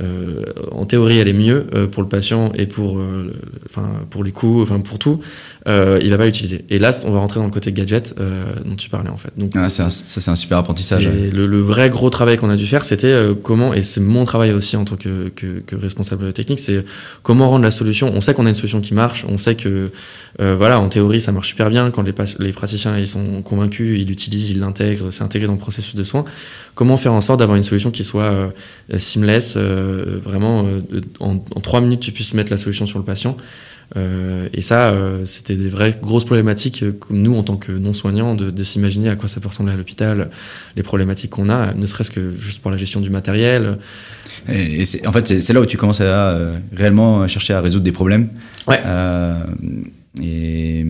euh, 0.00 0.44
en 0.70 0.86
théorie, 0.86 1.18
elle 1.18 1.28
est 1.28 1.32
mieux 1.32 1.66
euh, 1.74 1.88
pour 1.88 2.02
le 2.02 2.08
patient 2.08 2.52
et 2.54 2.66
pour, 2.66 2.98
euh, 2.98 3.32
enfin, 3.68 4.06
pour 4.10 4.22
les 4.22 4.30
coûts, 4.30 4.62
enfin 4.62 4.80
pour 4.80 4.98
tout. 4.98 5.20
Euh, 5.68 5.98
il 6.02 6.10
va 6.10 6.16
pas 6.18 6.24
l'utiliser. 6.26 6.64
Et 6.70 6.78
là, 6.78 6.90
on 7.04 7.10
va 7.10 7.18
rentrer 7.18 7.38
dans 7.40 7.46
le 7.46 7.52
côté 7.52 7.72
gadget 7.72 8.14
euh, 8.18 8.54
dont 8.64 8.74
tu 8.76 8.88
parlais 8.88 9.10
en 9.10 9.16
fait. 9.18 9.32
Donc, 9.36 9.50
Ah, 9.54 9.68
c'est 9.68 9.82
un- 9.82 9.90
ça, 9.90 10.20
c'est 10.20 10.30
un 10.30 10.36
super 10.36 10.58
apprentissage. 10.58 11.06
le, 11.06 11.46
le 11.46 11.60
vrai 11.60 11.90
gros 11.90 12.08
travail 12.10 12.38
qu'on 12.38 12.48
a 12.50 12.56
dû 12.56 12.66
faire, 12.66 12.84
c'était 12.84 13.06
euh, 13.08 13.34
comment, 13.34 13.74
et 13.74 13.82
c'est 13.82 14.00
mon 14.00 14.24
travail 14.24 14.52
aussi 14.52 14.76
en 14.76 14.84
tant 14.84 14.96
que, 14.96 15.28
que, 15.28 15.60
que 15.66 15.76
responsable 15.76 16.32
technique, 16.32 16.58
c'est 16.58 16.84
comment 17.22 17.50
rendre 17.50 17.64
la 17.64 17.70
solution. 17.70 18.10
On 18.14 18.20
sait 18.20 18.32
qu'on 18.34 18.46
a 18.46 18.48
une 18.48 18.54
solution 18.54 18.80
qui 18.80 18.94
marche, 18.94 19.24
on 19.28 19.36
sait 19.36 19.54
que, 19.56 19.90
euh, 20.40 20.54
voilà, 20.56 20.80
en 20.80 20.88
théorie, 20.88 21.20
ça 21.20 21.32
marche 21.32 21.48
super 21.48 21.68
bien. 21.70 21.90
Quand 21.90 22.02
les, 22.02 22.14
les 22.38 22.52
praticiens 22.52 22.96
ils 22.98 23.06
sont 23.08 23.42
convaincus, 23.42 24.00
ils 24.00 24.06
l'utilisent, 24.08 24.50
ils 24.50 24.60
l'intègrent, 24.60 25.10
c'est 25.10 25.22
intégré 25.22 25.46
dans 25.46 25.54
le 25.54 25.58
processus 25.58 25.94
de 25.94 26.04
soins. 26.04 26.24
Comment 26.74 26.96
faire 26.96 27.12
en 27.12 27.20
sorte 27.20 27.40
d'avoir 27.40 27.56
une 27.56 27.64
solution 27.64 27.90
qui 27.90 28.04
soit 28.04 28.22
euh, 28.22 28.48
seamless, 28.96 29.54
euh, 29.56 30.18
vraiment, 30.22 30.64
euh, 30.64 30.80
en, 31.20 31.34
en 31.54 31.60
trois 31.60 31.80
minutes, 31.80 32.00
tu 32.00 32.12
puisses 32.12 32.32
mettre 32.34 32.50
la 32.52 32.56
solution 32.56 32.86
sur 32.86 32.98
le 32.98 33.04
patient. 33.04 33.36
Euh, 33.96 34.48
et 34.52 34.60
ça, 34.60 34.90
euh, 34.90 35.24
c'était 35.24 35.54
des 35.56 35.68
vraies 35.70 35.96
grosses 36.00 36.24
problématiques, 36.26 36.82
euh, 36.82 36.92
comme 36.92 37.18
nous, 37.22 37.36
en 37.36 37.42
tant 37.42 37.56
que 37.56 37.72
non-soignants, 37.72 38.34
de, 38.34 38.50
de 38.50 38.62
s'imaginer 38.62 39.08
à 39.08 39.16
quoi 39.16 39.28
ça 39.28 39.40
peut 39.40 39.48
ressembler 39.48 39.72
à 39.72 39.76
l'hôpital, 39.76 40.28
les 40.76 40.82
problématiques 40.82 41.30
qu'on 41.30 41.48
a, 41.48 41.72
ne 41.74 41.86
serait-ce 41.86 42.10
que 42.10 42.36
juste 42.36 42.60
pour 42.60 42.70
la 42.70 42.76
gestion 42.76 43.00
du 43.00 43.08
matériel. 43.10 43.78
Et, 44.48 44.80
et 44.80 44.84
c'est- 44.84 45.06
en 45.06 45.12
fait, 45.12 45.40
c'est 45.40 45.52
là 45.52 45.60
où 45.60 45.66
tu 45.66 45.76
commences 45.78 46.00
à 46.02 46.38
réellement 46.76 47.26
chercher 47.28 47.54
à 47.54 47.60
résoudre 47.60 47.84
des 47.84 47.92
problèmes. 47.92 48.28
Ouais. 48.66 48.80
Et, 50.22 50.84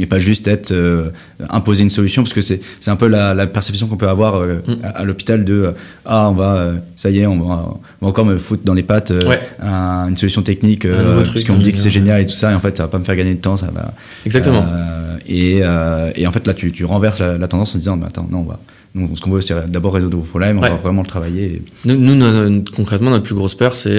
et 0.00 0.06
pas 0.06 0.18
juste 0.18 0.48
être 0.48 0.72
euh, 0.72 1.10
imposer 1.50 1.82
une 1.82 1.88
solution 1.90 2.22
parce 2.22 2.32
que 2.34 2.40
c'est 2.40 2.60
c'est 2.80 2.90
un 2.90 2.96
peu 2.96 3.06
la, 3.06 3.34
la 3.34 3.46
perception 3.46 3.86
qu'on 3.86 3.96
peut 3.96 4.08
avoir 4.08 4.36
euh, 4.36 4.56
Mm. 4.66 4.72
à, 4.84 4.88
à 4.88 5.04
l'hôpital 5.04 5.44
de 5.44 5.54
euh, 5.54 5.70
ah 6.04 6.28
on 6.30 6.32
va 6.34 6.56
euh, 6.56 6.76
ça 6.96 7.10
y 7.10 7.18
est 7.20 7.26
on 7.26 7.38
va, 7.40 7.74
on 8.00 8.06
va 8.06 8.08
encore 8.08 8.24
me 8.24 8.36
foutre 8.38 8.62
dans 8.64 8.74
les 8.74 8.82
pattes 8.82 9.10
euh, 9.10 9.28
Ouais. 9.28 9.40
un- 9.62 10.08
une 10.08 10.16
solution 10.16 10.42
technique 10.42 10.84
euh, 10.84 11.20
Un 11.20 11.24
parce 11.24 11.44
qu'on 11.44 11.54
me 11.54 11.62
dit 11.62 11.72
que 11.72 11.78
c'est 11.78 11.90
génial 11.90 12.20
et 12.22 12.26
tout 12.26 12.34
ça 12.34 12.50
et 12.52 12.54
en 12.54 12.60
fait 12.60 12.76
ça 12.76 12.84
va 12.84 12.88
pas 12.88 12.98
me 12.98 13.04
faire 13.04 13.16
gagner 13.16 13.34
de 13.34 13.40
temps 13.40 13.56
ça 13.56 13.70
va 13.74 13.92
Exactement. 14.26 14.64
euh, 14.68 15.16
et, 15.26 15.60
euh, 15.62 16.10
et 16.16 16.26
en 16.26 16.32
fait, 16.32 16.46
là, 16.46 16.52
tu, 16.52 16.70
tu 16.70 16.84
renverses 16.84 17.18
la, 17.20 17.38
la 17.38 17.48
tendance 17.48 17.74
en 17.74 17.78
disant, 17.78 17.96
mais 17.96 18.04
attends, 18.06 18.28
non, 18.30 18.40
on 18.40 18.42
va, 18.42 18.60
nous, 18.94 19.16
ce 19.16 19.22
qu'on 19.22 19.30
veut, 19.30 19.40
c'est 19.40 19.70
d'abord 19.70 19.94
résoudre 19.94 20.18
vos 20.18 20.22
problèmes, 20.24 20.58
Ouais. 20.58 20.68
on 20.68 20.74
va 20.74 20.80
vraiment 20.80 21.00
le 21.00 21.06
travailler. 21.06 21.44
et- 21.46 21.62
Nous, 21.86 21.96
nous, 21.96 22.14
no- 22.14 22.48
no- 22.50 22.62
concrètement, 22.76 23.10
notre 23.10 23.24
plus 23.24 23.34
grosse 23.34 23.54
peur, 23.54 23.74
c'est. 23.76 23.96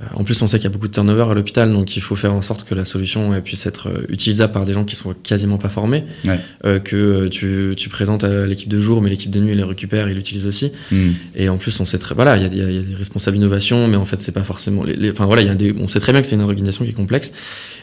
Euh, 0.00 0.04
en 0.14 0.24
plus, 0.24 0.42
on 0.42 0.48
sait 0.48 0.58
qu'il 0.58 0.64
y 0.64 0.66
a 0.66 0.70
beaucoup 0.70 0.88
de 0.88 0.92
turnover 0.92 1.26
à 1.30 1.34
l'hôpital, 1.34 1.72
donc 1.72 1.96
il 1.96 2.00
faut 2.00 2.16
faire 2.16 2.34
en 2.34 2.42
sorte 2.42 2.64
que 2.64 2.74
la 2.74 2.84
solution 2.84 3.32
elle, 3.32 3.42
puisse 3.42 3.64
être 3.64 3.88
euh, 3.88 4.06
utilisable 4.08 4.52
par 4.52 4.64
des 4.64 4.72
gens 4.72 4.84
qui 4.84 4.96
sont 4.96 5.14
quasiment 5.22 5.56
pas 5.56 5.68
formés. 5.68 6.04
Ouais. 6.24 6.40
Euh, 6.64 6.80
que 6.80 6.96
euh, 6.96 7.28
tu, 7.28 7.74
tu 7.76 7.88
présentes 7.88 8.24
à 8.24 8.46
l'équipe 8.46 8.68
de 8.68 8.80
jour, 8.80 9.00
mais 9.00 9.08
l'équipe 9.08 9.30
de 9.30 9.38
nuit 9.38 9.52
elle 9.52 9.58
les 9.58 9.64
récupère, 9.64 10.08
ils 10.08 10.16
l'utilisent 10.16 10.46
aussi. 10.48 10.72
Hmm. 10.90 11.12
Et 11.36 11.48
en 11.48 11.58
plus, 11.58 11.78
on 11.78 11.86
sait 11.86 11.98
très, 11.98 12.14
voilà, 12.14 12.36
il 12.36 12.42
y 12.42 12.60
a, 12.60 12.68
y 12.70 12.76
y 12.76 12.82
des 12.82 12.94
responsables 12.96 13.36
innovation, 13.36 13.86
mais 13.86 13.96
en 13.96 14.04
fait, 14.04 14.20
c'est 14.20 14.32
pas 14.32 14.42
forcément, 14.42 14.82
les, 14.82 14.96
les- 14.96 15.12
enfin 15.12 15.26
voilà, 15.26 15.42
il 15.42 15.46
y 15.46 15.50
a 15.50 15.54
des, 15.54 15.72
on 15.78 15.86
sait 15.86 16.00
très 16.00 16.10
bien 16.10 16.20
que 16.20 16.26
c'est 16.26 16.34
une 16.34 16.42
organisation 16.42 16.84
qui 16.84 16.90
est 16.90 16.94
complexe. 16.94 17.32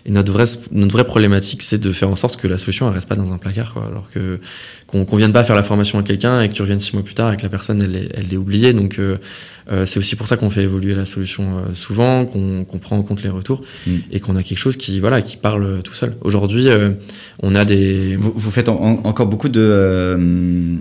Et 0.05 0.11
notre 0.11 0.33
vraie, 0.33 0.45
notre 0.71 0.91
vraie 0.91 1.05
problématique, 1.05 1.61
c'est 1.61 1.77
de 1.77 1.91
faire 1.91 2.09
en 2.09 2.15
sorte 2.15 2.35
que 2.35 2.47
la 2.47 2.57
solution, 2.57 2.87
elle 2.87 2.95
reste 2.95 3.07
pas 3.07 3.15
dans 3.15 3.31
un 3.31 3.37
placard, 3.37 3.73
quoi. 3.73 3.85
Alors 3.85 4.09
que, 4.11 4.39
qu'on, 4.87 5.05
qu'on 5.05 5.15
vienne 5.15 5.31
pas 5.31 5.43
faire 5.43 5.55
la 5.55 5.63
formation 5.63 5.99
à 5.99 6.03
quelqu'un 6.03 6.41
et 6.41 6.49
que 6.49 6.53
tu 6.55 6.61
reviennes 6.61 6.79
six 6.79 6.93
mois 6.93 7.03
plus 7.03 7.13
tard 7.13 7.31
et 7.31 7.37
que 7.37 7.43
la 7.43 7.49
personne, 7.49 7.81
elle, 7.81 8.09
elle 8.13 8.27
l'ait 8.27 8.37
oubliée. 8.37 8.73
Donc, 8.73 8.99
euh, 9.71 9.85
c'est 9.85 9.99
aussi 9.99 10.15
pour 10.15 10.27
ça 10.27 10.37
qu'on 10.37 10.49
fait 10.49 10.63
évoluer 10.63 10.93
la 10.95 11.05
solution 11.05 11.57
euh, 11.57 11.73
souvent, 11.73 12.25
qu'on, 12.25 12.65
prend 12.81 12.97
en 12.97 13.03
compte 13.03 13.23
les 13.23 13.29
retours 13.29 13.61
Mm. 13.87 13.91
et 14.11 14.19
qu'on 14.19 14.35
a 14.35 14.43
quelque 14.43 14.57
chose 14.57 14.75
qui, 14.77 14.99
voilà, 14.99 15.21
qui 15.21 15.37
parle 15.37 15.63
euh, 15.63 15.81
tout 15.81 15.93
seul. 15.93 16.15
Aujourd'hui, 16.21 16.67
euh, 16.67 16.89
on 17.41 17.55
a 17.55 17.63
des, 17.65 18.15
Vous, 18.17 18.33
vous 18.35 18.51
faites 18.51 18.69
en- 18.69 18.79
en- 18.81 19.01
encore 19.05 19.27
beaucoup 19.27 19.49
de. 19.49 20.77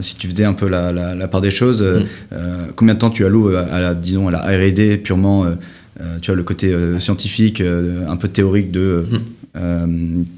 si 0.00 0.16
tu 0.16 0.28
faisais 0.28 0.44
un 0.44 0.52
peu 0.52 0.68
la, 0.68 0.92
la, 0.92 1.14
la 1.14 1.28
part 1.28 1.40
des 1.40 1.50
choses, 1.50 1.82
Mm. 1.82 2.36
combien 2.76 2.94
de 2.94 2.98
temps 2.98 3.10
tu 3.10 3.24
alloues 3.24 3.48
à 3.56 3.80
la, 3.80 3.94
disons, 3.94 4.28
à 4.28 4.30
la 4.30 4.40
R&D 4.40 4.98
purement, 4.98 5.46
tu 6.20 6.26
vois, 6.26 6.36
le 6.36 6.42
côté 6.42 6.74
scientifique, 6.98 7.60
un 7.62 8.16
peu 8.16 8.28
théorique 8.28 8.70
de, 8.70 9.04
Mm. 9.10 9.16
euh, 9.56 9.86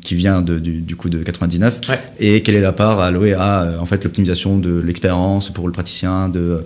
qui 0.03 0.15
vient 0.15 0.43
de, 0.43 0.59
du, 0.59 0.81
du 0.81 0.95
coup 0.95 1.09
de 1.09 1.19
99, 1.23 1.81
Ouais. 1.89 1.99
et 2.21 2.43
quelle 2.43 2.55
est 2.55 2.61
la 2.61 2.73
part 2.73 3.01
allouée 3.01 3.33
à, 3.35 3.75
en 3.81 3.87
fait, 3.87 4.05
l'optimisation 4.05 4.59
de 4.59 4.79
l'expérience 4.79 5.51
pour 5.51 5.67
le 5.67 5.73
praticien, 5.73 6.29
de, 6.29 6.61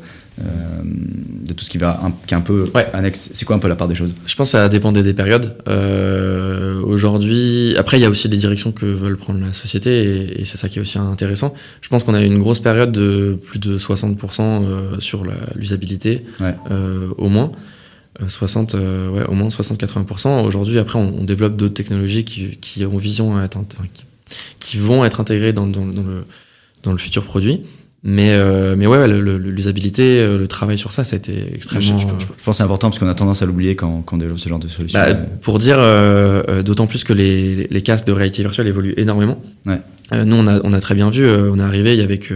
de 1.45 1.53
tout 1.53 1.65
ce 1.65 1.71
qui 1.71 1.79
va, 1.79 2.01
un, 2.05 2.13
qui 2.27 2.35
est 2.35 2.37
un 2.37 2.41
peu 2.41 2.71
Ouais. 2.75 2.87
annexe. 2.93 3.31
C'est 3.33 3.45
quoi 3.45 3.57
un 3.57 3.59
peu 3.59 3.69
la 3.69 3.77
part 3.77 3.89
des 3.89 3.95
choses? 3.95 4.13
Je 4.27 4.35
pense 4.37 4.49
que 4.49 4.53
ça 4.53 4.69
dépendait 4.69 5.03
des 5.03 5.15
périodes. 5.15 5.55
Euh, 5.69 6.81
Aujourd'hui, 6.83 7.75
après, 7.77 7.99
il 7.99 8.03
y 8.03 8.05
a 8.05 8.11
aussi 8.11 8.29
des 8.29 8.37
directions 8.37 8.73
que 8.73 8.87
veulent 8.87 9.17
prendre 9.17 9.41
la 9.45 9.53
société 9.53 10.03
et, 10.03 10.41
et 10.41 10.45
c'est 10.45 10.57
ça 10.57 10.69
qui 10.69 10.79
est 10.79 10.83
aussi 10.83 10.99
intéressant. 10.99 11.55
Je 11.83 11.89
pense 11.89 12.05
qu'on 12.05 12.15
a 12.15 12.23
eu 12.23 12.27
une 12.27 12.39
grosse 12.41 12.61
période 12.61 12.91
de 12.93 13.39
plus 13.43 13.59
de 13.59 13.79
60% 13.79 14.41
euh, 14.41 14.99
sur 15.01 15.25
l'usabilité, 15.57 16.25
Ouais. 16.41 16.55
euh, 16.71 17.09
au 17.19 17.29
moins. 17.29 17.53
Euh, 18.23 18.29
60, 18.29 18.75
euh, 18.75 19.09
ouais, 19.11 19.25
au 19.27 19.35
moins 19.35 19.49
60-80%. 19.49 20.45
Aujourd'hui, 20.45 20.79
après, 20.79 20.99
on, 20.99 21.21
on 21.21 21.25
développe 21.25 21.57
d'autres 21.57 21.75
technologies 21.75 22.25
qui, 22.25 22.57
qui 22.61 22.85
ont 22.85 22.99
vision 22.99 23.37
à 23.39 23.45
être, 23.45 23.57
enfin, 23.59 23.85
qui, 23.93 24.05
qui 24.59 24.77
vont 24.79 25.05
être 25.05 25.21
intégrées 25.21 25.53
dans, 25.53 25.67
dans, 25.67 25.87
dans 25.87 26.03
le, 26.03 26.25
dans 26.83 26.93
le 26.93 26.99
futur 26.99 27.25
produit. 27.25 27.61
Mais, 28.03 28.31
euh, 28.31 28.77
mais 28.79 28.87
ouais, 28.87 28.97
ouais, 28.97 29.09
le- 29.09 29.21
le- 29.21 29.37
l'usabilité, 29.37 30.21
euh, 30.21 30.39
le 30.39 30.49
travail 30.49 30.79
sur 30.79 30.91
ça, 30.91 31.05
ça 31.05 31.17
a 31.17 31.19
été 31.19 31.35
je, 31.51 31.55
extrêmement. 31.55 31.99
je- 31.99 32.07
je- 32.07 32.21
je 32.21 32.27
pense 32.27 32.45
que 32.45 32.53
c'est 32.55 32.63
important 32.63 32.89
parce 32.89 32.99
qu'on 32.99 33.07
a 33.09 33.15
tendance 33.15 33.43
à 33.43 33.47
l'oublier 33.47 33.77
quand, 33.77 34.01
quand 34.07 34.17
on 34.17 34.19
développe 34.19 34.39
ce 34.39 34.49
genre 34.49 34.59
de 34.59 34.69
solution. 34.69 34.99
Bah, 34.99 35.09
Euh, 35.11 35.25
pour 35.43 35.59
dire, 35.59 35.77
euh, 35.79 36.43
euh, 36.49 36.63
d'autant 36.63 36.87
plus 36.87 37.05
que 37.05 37.13
les, 37.13 37.67
les 37.71 37.83
casques 37.83 38.07
de 38.07 38.13
réalité 38.13 38.41
virtuelle 38.43 38.69
évoluent 38.69 38.95
énormément. 38.97 39.39
Ouais. 39.67 39.81
Euh, 40.13 40.25
nous, 40.25 40.37
on 40.37 40.47
a, 40.47 40.61
on 40.65 40.73
a 40.73 40.81
très 40.81 40.95
bien 40.95 41.09
vu, 41.11 41.25
euh, 41.25 41.51
on 41.53 41.59
est 41.59 41.63
arrivé, 41.63 41.95
il 41.95 42.01
y 42.01 42.03
avait 42.03 42.19
que 42.19 42.35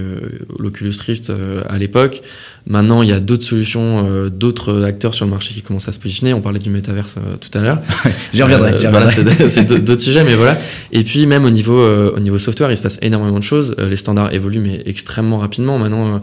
l'Oculus 0.58 0.94
Rift 1.04 1.30
euh, 1.30 1.62
à 1.68 1.76
l'époque. 1.78 2.22
Maintenant, 2.66 3.02
il 3.02 3.08
y 3.08 3.12
a 3.12 3.20
d'autres 3.20 3.44
solutions, 3.44 4.06
euh, 4.08 4.30
d'autres 4.30 4.84
acteurs 4.84 5.12
sur 5.14 5.24
le 5.26 5.30
marché 5.32 5.52
qui 5.52 5.60
commencent 5.62 5.88
à 5.88 5.92
se 5.92 5.98
positionner. 5.98 6.32
On 6.34 6.40
parlait 6.40 6.60
du 6.60 6.70
métaverse 6.70 7.16
euh, 7.18 7.36
tout 7.36 7.56
à 7.58 7.62
l'heure. 7.62 7.78
J'y 8.32 8.42
reviendrai. 8.42 8.72
Euh, 8.86 8.90
voilà, 8.90 9.10
c'est 9.48 9.64
d'autres 9.82 10.00
sujets, 10.00 10.24
mais 10.24 10.34
voilà. 10.34 10.56
Et 10.92 11.02
puis 11.02 11.26
même 11.26 11.44
au 11.44 11.50
niveau 11.50 11.78
euh, 11.78 12.12
au 12.16 12.20
niveau 12.20 12.38
software, 12.38 12.70
il 12.70 12.76
se 12.76 12.82
passe 12.82 12.98
énormément 13.02 13.38
de 13.38 13.44
choses. 13.44 13.74
Euh, 13.78 13.88
les 13.88 13.96
standards 13.96 14.32
évoluent 14.32 14.60
mais 14.60 14.82
extrêmement 14.86 15.38
rapidement. 15.38 15.76
Maintenant, 15.78 16.14
euh, 16.14 16.18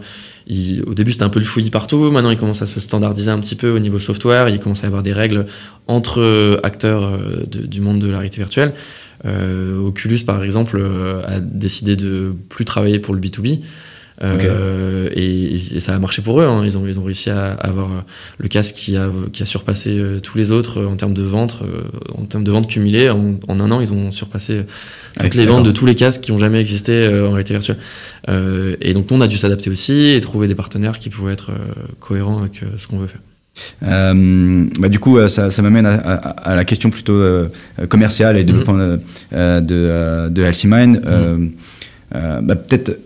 il- 0.48 0.82
au 0.86 0.94
début 0.94 1.12
c'était 1.12 1.22
un 1.24 1.28
peu 1.28 1.38
le 1.38 1.44
fouillis 1.44 1.70
partout. 1.70 2.10
Maintenant, 2.10 2.30
ils 2.30 2.36
commencent 2.38 2.62
à 2.62 2.66
se 2.66 2.80
standardiser 2.80 3.30
un 3.30 3.38
petit 3.38 3.54
peu 3.56 3.70
au 3.70 3.78
niveau 3.78 3.98
software. 4.00 4.48
Il 4.48 4.58
commence 4.58 4.80
à 4.80 4.84
y 4.84 4.86
avoir 4.86 5.02
des 5.04 5.12
règles 5.12 5.46
entre 5.86 6.20
euh, 6.20 6.56
acteurs 6.64 7.04
euh, 7.04 7.44
de- 7.48 7.66
du 7.66 7.80
monde 7.82 8.00
de 8.00 8.08
la 8.08 8.18
réalité 8.18 8.38
virtuelle. 8.38 8.72
Euh, 9.24 9.78
Oculus, 9.78 10.20
par 10.26 10.42
exemple, 10.42 10.78
euh, 10.80 11.22
a 11.26 11.40
décidé 11.40 11.96
de 11.96 12.34
plus 12.48 12.64
travailler 12.64 12.98
pour 12.98 13.14
le 13.14 13.20
B2B. 13.20 13.60
Euh, 14.22 15.08
et, 15.16 15.54
et 15.54 15.80
ça 15.80 15.94
a 15.94 15.98
marché 15.98 16.22
pour 16.22 16.40
eux. 16.40 16.44
hein. 16.44 16.62
Ils, 16.64 16.78
ont, 16.78 16.86
ils 16.86 16.98
ont 16.98 17.02
réussi 17.02 17.30
à 17.30 17.52
avoir 17.54 18.04
le 18.38 18.46
casque 18.46 18.76
qui 18.76 18.96
a, 18.96 19.10
qui 19.32 19.42
a 19.42 19.46
surpassé 19.46 19.98
euh, 19.98 20.20
tous 20.20 20.38
les 20.38 20.52
autres 20.52 20.80
euh, 20.80 20.86
en 20.86 20.94
termes 20.96 21.14
de 21.14 21.22
ventes, 21.22 21.62
en 22.14 22.24
termes 22.26 22.44
de 22.44 22.50
ventes 22.52 22.68
cumulées. 22.68 23.10
En, 23.10 23.40
en 23.48 23.58
un 23.58 23.70
an, 23.72 23.80
ils 23.80 23.92
ont 23.92 24.12
surpassé 24.12 24.62
toutes 25.18 25.34
les 25.34 25.46
ventes 25.46 25.64
de 25.64 25.72
tous 25.72 25.86
les 25.86 25.94
casques 25.96 26.20
qui 26.20 26.30
ont 26.30 26.38
jamais 26.38 26.60
existé 26.60 27.08
en 27.08 27.30
réalité 27.32 27.54
virtuelle. 27.54 27.78
Euh, 28.28 28.76
et 28.80 28.94
donc, 28.94 29.10
on 29.10 29.20
a 29.20 29.26
dû 29.26 29.38
s'adapter 29.38 29.70
aussi 29.70 30.10
et 30.10 30.20
trouver 30.20 30.46
des 30.46 30.54
partenaires 30.54 30.98
qui 31.00 31.10
pouvaient 31.10 31.32
être 31.32 31.50
cohérents 31.98 32.38
avec 32.40 32.60
ce 32.76 32.86
qu'on 32.86 32.98
veut 32.98 33.08
faire. 33.08 33.22
Euh, 33.82 34.66
bah, 34.78 34.88
du 34.88 34.98
coup, 34.98 35.18
euh, 35.18 35.28
ça, 35.28 35.50
ça 35.50 35.62
m'amène 35.62 35.86
à, 35.86 35.94
à- 35.94 36.50
à 36.52 36.54
la 36.54 36.64
question 36.64 36.90
plutôt 36.90 37.12
euh, 37.14 37.48
commerciale 37.88 38.36
et 38.36 38.44
développement 38.44 38.78
euh, 38.78 38.96
euh, 39.34 39.60
de, 39.60 39.74
euh, 39.74 40.28
de 40.30 40.42
Healthy 40.42 40.66
Mind. 40.68 41.02
Euh, 41.04 41.48
euh, 42.14 42.40
bah, 42.40 42.56
Peut-être 42.56 42.98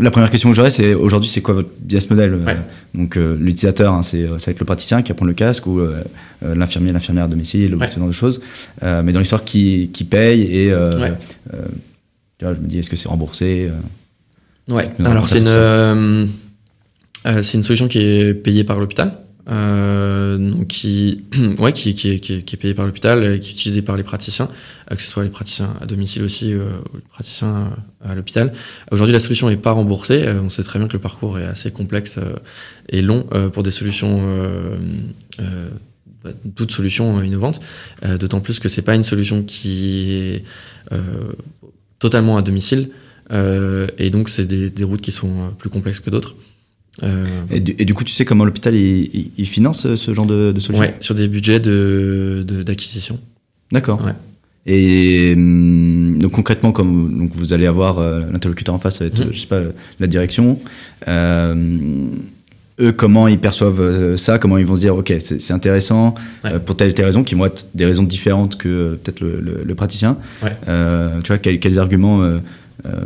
la 0.00 0.10
première 0.10 0.30
question 0.30 0.50
que 0.50 0.54
j'aurais, 0.56 0.70
c'est 0.70 0.94
aujourd'hui, 0.94 1.28
c'est 1.28 1.40
quoi 1.40 1.54
votre 1.54 1.70
business 1.80 2.08
model 2.10 2.34
Ouais. 2.34 2.56
Donc, 2.94 3.16
l'utilisateur, 3.16 3.94
hein, 3.94 4.02
c'est 4.02 4.26
ça 4.38 4.46
va 4.46 4.52
être 4.52 4.60
le 4.60 4.64
praticien 4.66 5.02
qui 5.02 5.10
va 5.10 5.16
prendre 5.16 5.28
le 5.30 5.34
casque 5.34 5.66
ou 5.66 5.80
l'infirmier, 6.42 6.92
l'infirmière 6.92 7.24
à 7.24 7.28
domicile, 7.28 7.74
ou 7.74 7.78
Ouais. 7.80 7.90
ce 7.90 7.98
genre 7.98 8.06
de 8.06 8.12
choses. 8.12 8.40
Mais 8.80 9.12
dans 9.12 9.18
l'histoire, 9.18 9.42
qui, 9.42 9.90
qui 9.92 10.04
paye 10.04 10.42
et 10.42 10.72
Ouais. 10.72 11.12
tu 12.38 12.44
vois, 12.44 12.54
je 12.54 12.60
me 12.60 12.66
dis, 12.68 12.78
est-ce 12.78 12.90
que 12.90 12.94
c'est 12.96 13.08
remboursé 13.08 13.70
Ouais. 14.70 14.88
Alors 15.04 15.26
une 15.34 16.28
c'est 17.42 17.54
une 17.54 17.62
solution 17.64 17.88
qui 17.88 17.98
est 17.98 18.34
payée 18.34 18.62
par 18.62 18.78
l'hôpital, 18.78 19.18
euh, 19.50 20.64
qui 20.64 21.24
ouais 21.58 21.72
qui 21.72 21.94
qui 21.94 22.20
qui 22.20 22.34
est, 22.34 22.56
payée 22.56 22.74
par 22.74 22.86
l'hôpital 22.86 23.40
qui 23.40 23.50
est 23.50 23.52
utilisée 23.52 23.82
par 23.82 23.96
les 23.96 24.02
praticiens, 24.02 24.48
euh, 24.90 24.94
que 24.94 25.02
ce 25.02 25.08
soit 25.08 25.24
les 25.24 25.30
praticiens 25.30 25.74
à 25.80 25.86
domicile 25.86 26.22
aussi 26.22 26.52
euh, 26.52 26.68
ou 26.92 26.96
les 26.96 27.02
praticiens 27.02 27.70
euh, 28.04 28.10
à 28.10 28.14
l'hôpital. 28.14 28.52
Aujourd'hui 28.90 29.12
la 29.12 29.20
solution 29.20 29.48
est 29.48 29.56
pas 29.56 29.72
remboursée. 29.72 30.26
Euh, 30.26 30.42
on 30.42 30.50
sait 30.50 30.62
très 30.62 30.78
bien 30.78 30.88
que 30.88 30.92
le 30.92 30.98
parcours 30.98 31.38
est 31.38 31.46
assez 31.46 31.70
complexe 31.70 32.18
et 32.88 33.02
long 33.02 33.26
pour 33.52 33.62
des 33.62 33.70
solutions. 33.70 34.22
Bah, 36.24 36.30
toute 36.56 36.72
solution 36.72 37.22
innovante, 37.22 37.60
d'autant 38.18 38.40
plus 38.40 38.58
que 38.58 38.68
c'est 38.68 38.82
pas 38.82 38.96
une 38.96 39.04
solution 39.04 39.44
qui 39.44 40.10
est 40.10 40.44
totalement 42.00 42.36
à 42.36 42.42
domicile. 42.42 42.90
Et 43.30 44.10
donc, 44.10 44.28
c'est 44.28 44.46
des, 44.46 44.68
des 44.68 44.84
routes 44.84 45.00
qui 45.00 45.12
sont 45.12 45.54
plus 45.56 45.70
complexes 45.70 46.00
que 46.00 46.10
d'autres. 46.10 46.34
Euh, 47.02 47.26
et, 47.50 47.60
du, 47.60 47.74
et 47.78 47.84
du 47.84 47.94
coup, 47.94 48.02
tu 48.04 48.12
sais 48.12 48.24
comment 48.24 48.44
l'hôpital 48.44 48.74
il, 48.74 49.46
finance 49.46 49.86
euh, 49.86 49.96
ce 49.96 50.12
genre 50.14 50.26
de, 50.26 50.52
de 50.52 50.58
solution 50.60 50.84
ouais, 50.84 50.96
sur 51.00 51.14
des 51.14 51.28
budgets 51.28 51.60
de, 51.60 52.44
de- 52.46 52.62
d'acquisition. 52.62 53.18
D'accord. 53.70 54.04
Ouais. 54.04 54.12
Et 54.66 55.32
hum, 55.36 56.18
donc 56.18 56.32
concrètement, 56.32 56.72
comme 56.72 57.16
donc 57.18 57.30
vous 57.34 57.52
allez 57.52 57.66
avoir 57.66 57.98
euh, 58.00 58.22
l'interlocuteur 58.32 58.74
en 58.74 58.78
face, 58.78 58.98
ça 58.98 59.04
va 59.04 59.08
être, 59.08 59.32
je 59.32 59.40
sais 59.40 59.46
pas, 59.46 59.60
la 60.00 60.06
direction. 60.06 60.58
Euh, 61.06 61.54
eux, 62.80 62.92
comment 62.92 63.26
ils 63.28 63.38
perçoivent 63.38 64.16
ça, 64.16 64.38
comment 64.38 64.58
ils 64.58 64.66
vont 64.66 64.74
se 64.76 64.80
dire, 64.80 64.94
ok, 64.96 65.12
c'est 65.18 65.52
intéressant 65.52 66.14
Ouais. 66.44 66.52
euh, 66.54 66.58
pour 66.58 66.76
telle 66.76 66.90
et 66.90 66.94
telle 66.94 67.06
raison, 67.06 67.24
qui 67.24 67.34
vont 67.34 67.46
être 67.46 67.66
des 67.74 67.84
raisons 67.86 68.02
différentes 68.04 68.56
que 68.58 68.98
peut-être 69.02 69.20
le, 69.20 69.40
le- 69.40 69.62
le 69.64 69.74
praticien. 69.74 70.16
Ouais. 70.42 70.52
Tu 71.22 71.28
vois, 71.28 71.38
quels, 71.38 71.60
quels 71.60 71.78
arguments 71.78 72.38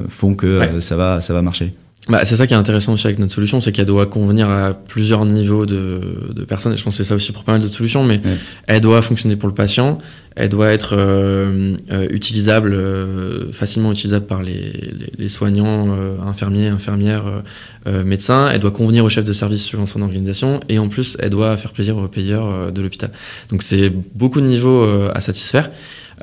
font 0.09 0.34
que 0.34 0.59
Ouais. 0.61 0.80
ça 0.80 0.97
va, 0.97 1.20
ça 1.20 1.32
va 1.32 1.43
marcher. 1.43 1.72
Bah, 2.09 2.25
c'est 2.25 2.35
ça 2.35 2.49
qui 2.49 2.53
est 2.53 2.57
intéressant 2.57 2.95
aussi 2.95 3.07
avec 3.07 3.21
notre 3.21 3.33
solution, 3.33 3.61
c'est 3.61 3.71
qu'elle 3.71 3.87
doit 3.87 4.07
convenir 4.07 4.51
à 4.51 4.75
plusieurs 4.75 5.25
niveaux 5.25 5.67
de, 5.67 6.33
de 6.35 6.45
personnes. 6.45 6.73
Et 6.73 6.77
je 6.77 6.83
pense 6.83 6.95
que 6.99 7.05
c'est 7.05 7.09
ça 7.09 7.15
aussi 7.15 7.31
pour 7.31 7.45
pas 7.45 7.53
mal 7.53 7.61
d'autres 7.63 7.77
solutions, 7.77 8.03
mais 8.03 8.21
Ouais. 8.25 8.39
elle 8.67 8.81
doit 8.81 9.03
fonctionner 9.03 9.37
pour 9.37 9.49
le 9.49 9.55
patient, 9.55 9.99
elle 10.35 10.49
doit 10.49 10.71
être 10.73 10.95
euh, 10.97 11.77
euh, 11.93 12.09
utilisable, 12.11 12.73
euh, 12.75 13.53
facilement 13.53 13.93
utilisable 13.93 14.27
par 14.27 14.43
les, 14.43 14.73
les, 14.73 15.13
les 15.17 15.29
soignants, 15.29 15.95
euh, 15.97 16.17
infirmiers, 16.27 16.67
infirmières, 16.69 17.27
euh, 17.29 17.41
euh, 17.87 18.03
médecins. 18.05 18.51
Elle 18.51 18.59
doit 18.61 18.73
convenir 18.73 19.05
au 19.05 19.09
chef 19.09 19.23
de 19.23 19.33
service 19.33 19.63
suivant 19.63 19.87
son 19.87 20.03
organisation, 20.03 20.59
et 20.69 20.81
en 20.81 20.89
plus, 20.89 21.17
elle 21.21 21.31
doit 21.31 21.57
faire 21.57 21.71
plaisir 21.73 21.97
aux 21.99 22.09
payeurs 22.09 22.73
de 22.73 22.83
l'hôpital. 22.83 23.11
Donc 23.51 23.63
c'est 23.63 23.93
beaucoup 24.17 24.41
de 24.41 24.47
niveaux 24.47 24.85
à 25.15 25.21
satisfaire. 25.21 25.71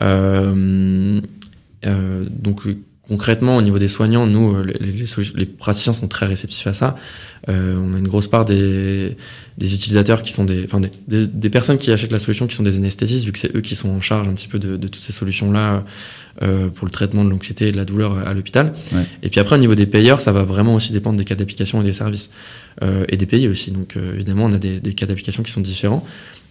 Euh, 0.02 1.22
euh, 1.86 2.26
donc 2.30 2.64
concrètement, 3.10 3.58
au 3.58 3.62
niveau 3.62 3.80
des 3.80 3.90
soignants, 3.90 4.26
nous, 4.26 4.56
euh, 4.56 4.64
les, 4.64 4.92
les, 4.94 5.06
solu- 5.06 5.36
les 5.36 5.46
praticiens 5.46 5.92
sont 5.92 6.08
très 6.08 6.26
réceptifs 6.26 6.68
à 6.68 6.74
ça. 6.74 6.96
Euh, 7.50 7.76
on 7.78 7.94
a 7.96 7.98
une 7.98 8.08
grosse 8.08 8.28
part 8.28 8.46
des, 8.46 9.18
des 9.58 9.74
utilisateurs 9.74 10.22
qui 10.22 10.32
sont 10.32 10.46
des, 10.46 10.64
enfin 10.64 10.80
des, 10.80 10.92
des, 11.08 11.28
des 11.28 11.50
personnes 11.50 11.78
qui 11.78 11.92
achètent 11.92 12.12
la 12.12 12.20
solution 12.20 12.48
qui 12.48 12.56
sont 12.56 12.64
des 12.64 12.78
anesthésistes, 12.78 13.26
vu 13.26 13.32
que 13.32 13.40
c'est 13.40 13.54
eux 13.56 13.62
qui 13.62 13.76
sont 13.76 13.90
en 13.90 14.02
charge 14.02 14.28
un 14.28 14.34
petit 14.34 14.48
peu 14.48 14.60
de, 14.60 14.78
de 14.78 14.88
toutes 14.88 15.04
ces 15.04 15.14
solutions-là 15.14 15.84
euh, 16.42 16.70
pour 16.70 16.86
le 16.86 16.92
traitement 16.92 17.26
de 17.26 17.30
l'anxiété 17.30 17.68
et 17.68 17.72
de 17.72 17.78
la 17.78 17.86
douleur 17.86 18.12
à 18.28 18.34
l'hôpital. 18.34 18.74
Ouais. 18.94 19.04
Et 19.24 19.30
puis 19.30 19.40
après, 19.40 19.56
au 19.56 19.60
niveau 19.60 19.76
des 19.76 19.88
payeurs, 19.88 20.22
ça 20.22 20.32
va 20.32 20.44
vraiment 20.44 20.76
aussi 20.76 20.92
dépendre 20.94 21.18
des 21.18 21.26
cas 21.26 21.36
d'application 21.36 21.82
et 21.82 21.86
des 21.86 21.94
services 21.94 22.30
euh, 22.84 23.06
et 23.10 23.18
des 23.18 23.26
pays 23.26 23.48
aussi. 23.48 23.72
Donc 23.72 23.96
euh, 23.96 24.16
évidemment, 24.16 24.46
on 24.46 24.54
a 24.54 24.60
des, 24.60 24.80
des 24.80 24.94
cas 24.94 25.06
d'application 25.06 25.44
qui 25.44 25.52
sont 25.52 25.62
différents. 25.62 26.06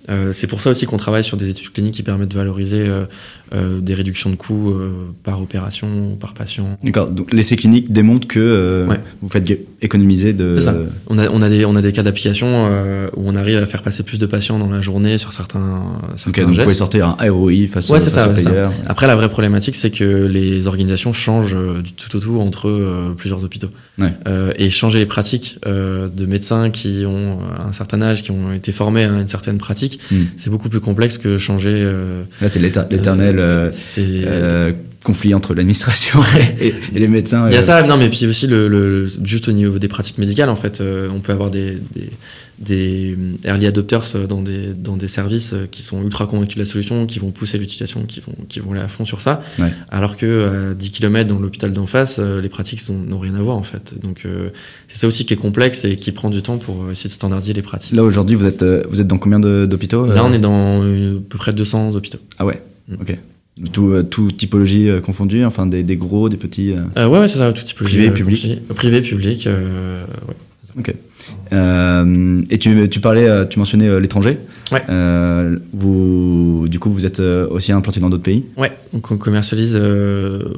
Euh, 0.09 0.33
c'est 0.33 0.47
pour 0.47 0.61
ça 0.63 0.71
aussi 0.71 0.87
qu'on 0.87 0.97
travaille 0.97 1.25
sur 1.25 1.37
des 1.37 1.51
études 1.51 1.73
cliniques 1.73 1.95
qui 1.95 2.03
permettent 2.03 2.31
de 2.31 2.35
valoriser 2.35 2.81
euh, 2.87 3.05
euh, 3.55 3.81
des 3.81 3.95
réductions 3.95 4.31
de 4.31 4.37
coûts 4.37 4.71
euh, 4.71 4.91
par 5.23 5.41
opération, 5.43 6.17
par 6.17 6.35
patient. 6.35 6.79
D'accord. 6.83 7.09
Donc 7.11 7.33
l'essai 7.33 7.57
clinique 7.57 7.93
démontre 7.93 8.27
que 8.27 8.39
euh, 8.39 8.87
Ouais. 8.87 9.01
vous 9.23 9.29
faites 9.29 9.49
économiser 9.83 10.33
de. 10.33 10.55
C'est 10.57 10.65
ça. 10.67 10.77
On 11.09 11.19
a, 11.19 11.29
on 11.31 11.43
a 11.43 11.49
des, 11.49 11.65
on 11.65 11.77
a 11.77 11.83
des 11.83 11.93
cas 11.93 12.03
d'application 12.03 12.47
euh, 12.49 13.09
où 13.17 13.23
on 13.29 13.37
arrive 13.37 13.59
à 13.59 13.67
faire 13.67 13.83
passer 13.83 14.03
plus 14.03 14.19
de 14.19 14.27
patients 14.27 14.59
dans 14.59 14.71
la 14.71 14.81
journée 14.81 15.19
sur 15.19 15.33
certains, 15.33 16.01
certains 16.17 16.43
donc 16.43 16.55
vous 16.55 16.63
pouvez 16.63 16.75
sortir 16.75 17.17
un 17.19 17.31
ROI 17.31 17.67
face, 17.71 17.89
Ouais, 17.91 18.01
c'est 18.01 18.11
ça, 18.11 18.31
c'est. 18.35 18.49
Après, 18.87 19.07
la 19.07 19.17
vraie 19.17 19.29
problématique, 19.29 19.77
c'est 19.77 19.91
que 19.91 20.27
les 20.27 20.67
organisations 20.67 21.13
changent 21.13 21.57
du 21.85 21.93
tout 21.93 22.17
au 22.17 22.21
tout 22.21 22.41
entre 22.41 23.15
plusieurs 23.17 23.43
hôpitaux. 23.45 23.69
Ouais. 23.99 24.13
Euh, 24.27 24.53
et 24.57 24.71
changer 24.71 24.99
les 25.01 25.07
pratiques 25.07 25.59
euh, 25.67 26.09
de 26.09 26.25
médecins 26.27 26.71
qui 26.71 27.05
ont 27.07 27.41
un 27.59 27.73
certain 27.73 28.01
âge, 28.03 28.23
qui 28.23 28.31
ont 28.31 28.53
été 28.53 28.71
formés 28.73 29.05
à 29.05 29.09
une 29.09 29.27
certaine 29.29 29.59
pratique, 29.59 29.98
C'est 30.37 30.51
beaucoup 30.51 30.69
plus 30.69 30.81
complexe 30.81 31.19
que 31.19 31.39
changer. 31.39 31.71
euh, 31.75 32.23
Là, 32.41 32.49
c'est 32.49 32.59
l'éter- 32.61 32.83
l'éternel 32.91 33.37
euh, 33.39 33.71
euh, 33.99 34.73
conflit 35.05 35.35
entre 35.35 35.55
l'administration 35.55 36.21
et, 36.61 36.75
et 36.95 36.99
les 36.99 37.09
médecins. 37.09 37.49
Il 37.49 37.55
y 37.55 37.57
a 37.57 37.63
ça, 37.63 37.83
non, 37.83 37.97
mais 37.97 38.09
puis 38.11 38.27
aussi 38.27 38.47
le, 38.47 39.07
juste 39.25 39.49
au 39.49 39.53
niveau 39.53 39.79
des 39.79 39.89
pratiques 39.89 40.19
médicales, 40.19 40.49
en 40.49 40.57
fait, 40.57 40.83
on 40.83 41.21
peut 41.21 41.33
avoir 41.33 41.51
des, 41.51 41.79
des, 41.95 42.11
des 42.61 43.17
early 43.45 43.67
adopters 43.67 44.03
euh, 44.17 44.27
dans 44.27 44.43
des, 44.43 44.75
dans 44.75 44.97
des 44.97 45.07
services 45.09 45.53
euh, 45.53 45.67
qui 45.71 45.83
sont 45.83 46.03
ultra 46.03 46.27
convaincus 46.27 46.57
de 46.57 46.61
la 46.61 46.65
solution, 46.67 47.07
qui 47.07 47.19
vont 47.19 47.31
pousser 47.31 47.57
l'utilisation, 47.59 48.05
qui 48.07 48.21
vont, 48.21 48.35
qui 48.49 48.61
vont 48.61 48.73
aller 48.73 48.81
à 48.81 48.89
fond 48.89 49.05
sur 49.05 49.21
ça. 49.21 49.41
Ouais. 49.59 49.73
Alors 49.91 50.17
que 50.17 50.71
à 50.71 50.75
10 50.75 50.91
km 50.91 51.29
dans 51.33 51.39
l'hôpital 51.39 51.73
d'en 51.73 51.87
face, 51.87 52.19
euh, 52.19 52.41
les 52.41 52.49
pratiques 52.49 52.81
n'ont 52.89 53.19
rien 53.19 53.35
à 53.37 53.43
voir, 53.43 53.57
en 53.57 53.63
fait. 53.63 53.95
Donc, 54.03 54.23
euh, 54.27 54.51
c'est 54.89 54.99
ça 54.99 55.07
aussi 55.07 55.25
qui 55.25 55.35
est 55.35 55.39
complexe 55.39 55.85
et 55.85 55.97
qui 55.97 56.11
prend 56.13 56.31
du 56.31 56.43
temps 56.43 56.59
pour 56.59 56.83
euh, 56.85 56.93
essayer 56.93 57.09
de 57.09 57.15
standardiser 57.15 57.53
les 57.53 57.63
pratiques. 57.63 57.95
Là, 57.95 58.03
aujourd'hui, 58.03 58.35
vous 58.37 58.47
êtes, 58.47 58.63
euh, 58.63 58.83
vous 58.91 59.01
êtes 59.01 59.07
dans 59.07 59.19
combien 59.19 59.39
d'hôpitaux 59.41 60.07
Là, 60.07 60.23
euh 60.23 60.27
on 60.29 60.33
est 60.33 60.39
dans 60.39 60.83
euh, 60.83 61.19
à 61.19 61.21
peu 61.29 61.39
près 61.39 61.53
200 61.53 61.95
hôpitaux. 61.95 62.19
Ah 62.39 62.47
ouais, 62.47 62.61
Mm. 62.89 62.95
ok. 63.03 63.19
Tout, 63.73 63.91
euh, 63.91 64.03
tout 64.05 64.29
typologie 64.31 64.89
euh, 64.89 65.01
confondue, 65.01 65.45
enfin 65.45 65.67
des, 65.67 65.83
des 65.83 65.97
gros, 65.97 66.29
des 66.29 66.37
petits. 66.37 66.73
euh, 66.73 66.83
Euh, 66.97 67.09
ouais, 67.09 67.19
ouais, 67.19 67.29
c'est 67.29 67.39
ça, 67.39 67.53
tout 67.53 67.63
typologie. 67.63 67.97
Privé, 67.97 68.11
euh, 68.11 68.15
public. 68.15 68.47
Euh, 68.71 68.75
Privé, 68.75 69.03
public, 69.03 69.47
euh, 69.49 70.05
ouais. 70.29 70.35
Ok. 70.79 70.95
Euh, 71.53 72.43
et 72.51 72.59
tu, 72.59 72.89
tu 72.89 73.01
parlais, 73.01 73.29
euh, 73.29 73.45
tu 73.45 73.59
mentionnais 73.59 73.89
euh, 73.89 74.01
l'étranger. 74.01 74.39
Ouais. 74.71 74.83
Euh, 74.89 75.59
vous, 75.73 76.67
du 76.69 76.79
coup, 76.79 76.91
vous 76.91 77.07
êtes 77.07 77.21
aussi 77.21 77.73
implanté 77.73 78.01
dans 78.01 78.11
d'autres 78.11 78.23
pays? 78.23 78.45
Ouais, 78.57 78.77
donc 78.93 79.11
on 79.11 79.17
commercialise 79.17 79.75
euh, 79.75 80.55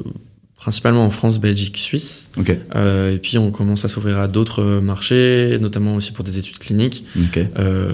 principalement 0.57 1.05
en 1.05 1.09
France, 1.09 1.39
Belgique, 1.39 1.77
Suisse. 1.77 2.29
Ok. 2.37 2.55
Euh, 2.75 3.13
et 3.15 3.17
puis 3.17 3.37
on 3.37 3.51
commence 3.51 3.85
à 3.85 3.87
s'ouvrir 3.87 4.19
à 4.19 4.27
d'autres 4.27 4.79
marchés, 4.81 5.57
notamment 5.61 5.95
aussi 5.95 6.11
pour 6.11 6.23
des 6.25 6.37
études 6.37 6.57
cliniques 6.59 7.05
Ok. 7.17 7.39
euh, 7.57 7.91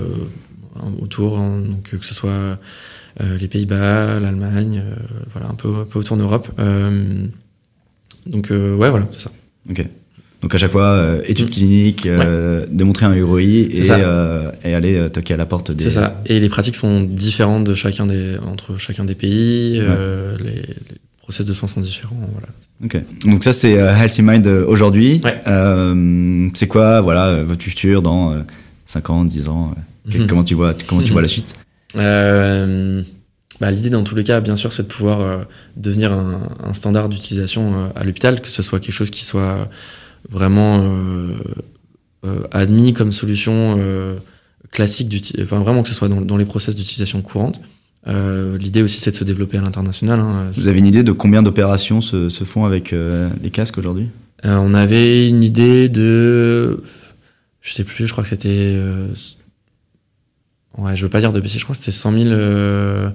autour, 1.02 1.38
hein, 1.38 1.62
donc 1.68 1.84
que 2.00 2.06
ce 2.06 2.14
soit 2.14 2.58
les 3.20 3.48
Pays-Bas, 3.48 4.20
l'Allemagne, 4.20 4.84
voilà 5.34 5.50
un 5.50 5.56
peu, 5.56 5.70
un 5.70 5.86
peu 5.86 5.98
autour 5.98 6.18
en 6.18 6.20
Europe. 6.20 6.48
Euh, 6.60 7.26
donc 8.28 8.50
ouais, 8.52 8.90
voilà, 8.90 9.08
c'est 9.12 9.22
ça. 9.22 9.32
Ok. 9.70 9.86
Donc 10.42 10.54
à 10.54 10.58
chaque 10.60 10.72
fois, 10.72 10.86
euh, 10.86 11.22
études 11.26 11.48
Mm. 11.48 11.52
cliniques, 11.52 12.06
euh, 12.06 12.66
démontrer 12.70 13.06
un 13.08 13.26
ROI 13.26 13.42
et, 13.42 13.84
ça. 13.84 13.96
euh, 13.96 14.52
et 14.64 14.74
aller 14.76 14.98
euh, 14.98 15.10
toquer 15.10 15.34
à 15.34 15.38
la 15.38 15.46
porte 15.48 15.72
des. 15.72 15.84
C'est 15.86 15.90
ça. 15.90 16.22
Et 16.28 16.40
les 16.40 16.48
pratiques 16.50 16.76
sont 16.76 17.02
différentes 17.02 17.64
de 17.64 17.74
chacun 17.74 18.06
des, 18.06 18.38
entre 18.46 18.78
chacun 18.78 19.04
des 19.06 19.16
pays. 19.16 19.80
les, 19.80 20.54
les 20.54 20.66
process 21.22 21.46
de 21.46 21.54
soins 21.54 21.68
sont 21.68 21.82
différents. 21.82 22.16
Voilà. 22.32 22.48
Ok. 22.86 23.02
Donc 23.30 23.44
ça 23.44 23.52
c'est 23.52 23.72
Healthy 23.74 24.22
Mind 24.22 24.46
aujourd'hui. 24.48 25.22
Ouais. 25.24 25.42
C'est 26.54 26.68
quoi, 26.68 27.02
voilà, 27.02 27.42
votre 27.44 27.64
futur 27.64 28.02
dans 28.02 28.32
euh, 28.34 28.40
5 28.86 29.10
ans, 29.10 29.24
10 29.26 29.50
ans 29.50 29.74
Mhm. 30.10 30.26
Comment 30.28 30.44
tu 30.46 30.54
vois, 30.54 30.74
comment 30.88 31.02
tu 31.02 31.12
vois 31.12 31.22
la 31.22 31.28
suite? 31.28 31.54
Bah, 33.60 33.72
L'idée, 33.72 33.90
dans 33.90 34.04
tous 34.04 34.14
les 34.16 34.24
cas, 34.24 34.40
bien 34.40 34.56
sûr, 34.56 34.72
c'est 34.72 34.84
de 34.84 34.88
pouvoir 34.88 35.46
devenir 35.76 36.14
un, 36.14 36.42
un 36.64 36.74
standard 36.74 37.10
d'utilisation 37.10 37.92
à 37.96 38.04
l'hôpital, 38.04 38.40
que 38.40 38.48
ce 38.50 38.62
soit 38.62 38.80
quelque 38.80 38.94
chose 38.94 39.10
qui 39.10 39.26
soit 39.26 39.68
vraiment 40.30 40.80
euh, 40.84 41.34
euh, 42.26 42.42
admis 42.52 42.94
comme 42.94 43.12
solution 43.12 43.76
euh, 43.80 44.16
classique, 44.72 45.08
d'uti- 45.10 45.36
enfin 45.42 45.60
vraiment 45.60 45.84
que 45.84 45.90
ce 45.90 45.96
soit 45.96 46.10
dans, 46.10 46.22
dans 46.22 46.38
les 46.38 46.46
process 46.46 46.76
d'utilisation 46.76 47.22
courante. 47.22 47.62
Euh, 48.08 48.58
L'idée 48.58 48.82
aussi, 48.82 49.00
c'est 49.00 49.12
de 49.12 49.16
se 49.16 49.24
développer 49.24 49.58
à 49.58 49.62
l'international. 49.62 50.20
hein. 50.20 50.48
Vous 50.54 50.68
avez 50.68 50.80
une 50.80 50.86
idée 50.86 51.04
de 51.04 51.12
combien 51.12 51.44
d'opérations 51.44 52.00
se, 52.02 52.30
se 52.30 52.44
font 52.46 52.64
avec 52.66 52.94
euh, 52.94 53.30
les 53.44 53.50
casques 53.50 53.78
aujourd'hui? 53.78 54.08
Euh, 54.46 54.56
on 54.58 54.74
avait 54.74 55.28
une 55.28 55.44
idée 55.44 55.90
de, 55.90 56.82
je 57.62 57.74
sais 57.74 57.84
plus, 57.84 58.06
je 58.08 58.12
crois 58.12 58.24
que 58.24 58.30
c'était, 58.30 58.50
euh, 58.78 59.08
ouais, 60.78 60.96
je 60.96 61.02
veux 61.04 61.10
pas 61.10 61.20
dire 61.20 61.34
de 61.34 61.40
bêtises, 61.40 61.60
je 61.60 61.64
crois 61.66 61.76
que 61.76 61.82
c'était 61.82 61.96
100 61.96 62.12
000, 62.14 62.26
euh, 62.28 63.10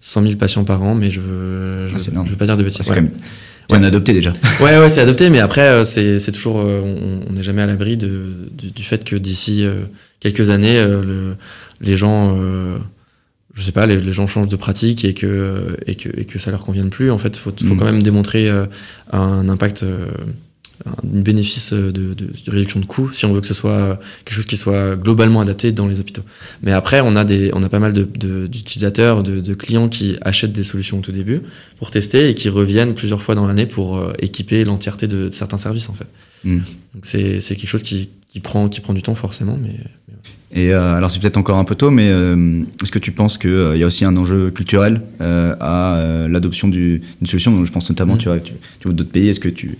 100 0.00 0.22
000 0.22 0.36
patients 0.36 0.64
par 0.64 0.82
an, 0.82 0.94
mais 0.94 1.10
je 1.10 1.20
veux, 1.20 1.88
je, 1.88 1.94
Ah, 1.94 1.98
veux- 1.98 2.08
énorme. 2.10 2.26
je 2.26 2.30
veux 2.32 2.36
pas 2.38 2.46
dire 2.46 2.56
de 2.56 2.62
Ah, 2.62 2.64
bêtises. 2.64 2.82
C'est 2.86 2.90
ouais. 2.90 2.96
quand 2.96 3.02
même 3.02 3.12
bien 3.68 3.82
adopté 3.82 4.12
déjà. 4.12 4.32
Ouais, 4.60 4.78
ouais, 4.78 4.88
c'est 4.88 5.00
adopté, 5.00 5.30
mais 5.30 5.40
après, 5.40 5.62
euh, 5.62 5.84
c'est 5.84 6.18
c'est 6.18 6.32
toujours, 6.32 6.58
euh, 6.60 6.80
on 6.82 7.28
on 7.28 7.32
n'est 7.34 7.42
jamais 7.42 7.62
à 7.62 7.66
l'abri 7.66 7.96
de, 7.96 8.48
du, 8.52 8.70
du 8.70 8.82
fait 8.82 9.04
que 9.04 9.16
d'ici 9.16 9.64
euh, 9.64 9.82
quelques 10.20 10.50
années, 10.50 10.78
euh, 10.78 11.02
le, 11.02 11.36
les 11.80 11.96
gens, 11.96 12.36
euh, 12.40 12.78
je 13.54 13.62
sais 13.62 13.72
pas, 13.72 13.86
les, 13.86 13.98
les 13.98 14.12
gens 14.12 14.26
changent 14.26 14.48
de 14.48 14.56
pratique 14.56 15.04
et 15.04 15.14
que 15.14 15.76
et 15.86 15.94
que 15.94 16.08
et 16.18 16.24
que 16.24 16.38
ça 16.38 16.50
leur 16.50 16.64
convienne 16.64 16.90
plus. 16.90 17.10
En 17.10 17.18
fait, 17.18 17.36
faut 17.36 17.52
faut 17.56 17.74
Mm. 17.74 17.78
quand 17.78 17.84
même 17.84 18.02
démontrer 18.02 18.48
euh, 18.48 18.66
un 19.12 19.48
impact, 19.48 19.82
euh, 19.82 20.08
un 20.86 20.92
bénéfice 21.02 21.72
de, 21.72 21.90
de, 21.90 22.14
de 22.14 22.50
réduction 22.50 22.78
de 22.80 22.84
coûts 22.86 23.10
si 23.12 23.24
on 23.26 23.32
veut 23.32 23.40
que 23.40 23.46
ce 23.46 23.54
soit 23.54 23.98
quelque 24.24 24.34
chose 24.36 24.46
qui 24.46 24.56
soit 24.56 24.96
globalement 24.96 25.40
adapté 25.40 25.72
dans 25.72 25.86
les 25.88 25.98
hôpitaux. 26.00 26.22
Mais 26.62 26.72
après, 26.72 27.00
on 27.00 27.16
a 27.16 27.24
des, 27.24 27.50
on 27.52 27.62
a 27.62 27.68
pas 27.68 27.80
mal 27.80 27.92
d'utilisateurs, 28.48 29.22
de, 29.22 29.40
de, 29.40 29.54
clients 29.54 29.88
qui 29.88 30.16
achètent 30.22 30.52
des 30.52 30.64
solutions 30.64 30.98
au 30.98 31.02
tout 31.02 31.12
début 31.12 31.42
pour 31.78 31.90
tester 31.90 32.28
et 32.28 32.34
qui 32.34 32.48
reviennent 32.48 32.94
plusieurs 32.94 33.22
fois 33.22 33.34
dans 33.34 33.46
l'année 33.46 33.66
pour 33.66 33.98
euh, 33.98 34.12
équiper 34.20 34.64
l'entièreté 34.64 35.06
de, 35.08 35.30
certains 35.32 35.58
services 35.58 35.88
en 35.88 35.94
fait. 35.94 36.06
Mm. 36.44 36.58
Donc 36.94 37.04
c'est 37.04 37.38
quelque 37.40 37.66
chose 37.66 37.82
qui, 37.82 38.10
qui 38.28 38.40
prend 38.40 38.68
qui 38.68 38.80
prend 38.80 38.94
du 38.94 39.02
temps 39.02 39.14
forcément, 39.14 39.58
mais 39.60 39.74
Et 40.52 40.72
euh, 40.72 40.94
alors 40.94 41.10
c'est 41.10 41.20
peut-être 41.20 41.36
encore 41.36 41.58
un 41.58 41.64
peu 41.64 41.74
tôt, 41.74 41.90
mais 41.90 42.08
euh, 42.08 42.62
est-ce 42.82 42.92
que 42.92 42.98
tu 42.98 43.10
penses 43.12 43.36
qu'il 43.38 43.76
y 43.76 43.82
a 43.82 43.86
aussi 43.86 44.04
un 44.04 44.16
enjeu 44.16 44.50
culturel 44.50 45.02
euh, 45.20 45.54
à 45.60 45.96
euh, 45.96 46.28
l'adoption 46.28 46.68
du- 46.68 47.00
d'une 47.20 47.26
solution? 47.26 47.50
Donc, 47.52 47.66
Je 47.66 47.72
pense 47.72 47.88
notamment, 47.90 48.14
Mhm. 48.14 48.18
tu 48.20 48.28
vois, 48.28 48.40
tu, 48.40 48.52
tu 48.80 48.84
vois 48.88 48.92
d'autres 48.94 49.10
pays. 49.10 49.28
Est-ce 49.28 49.40
que 49.40 49.48
tu, 49.48 49.68
euh, 49.68 49.72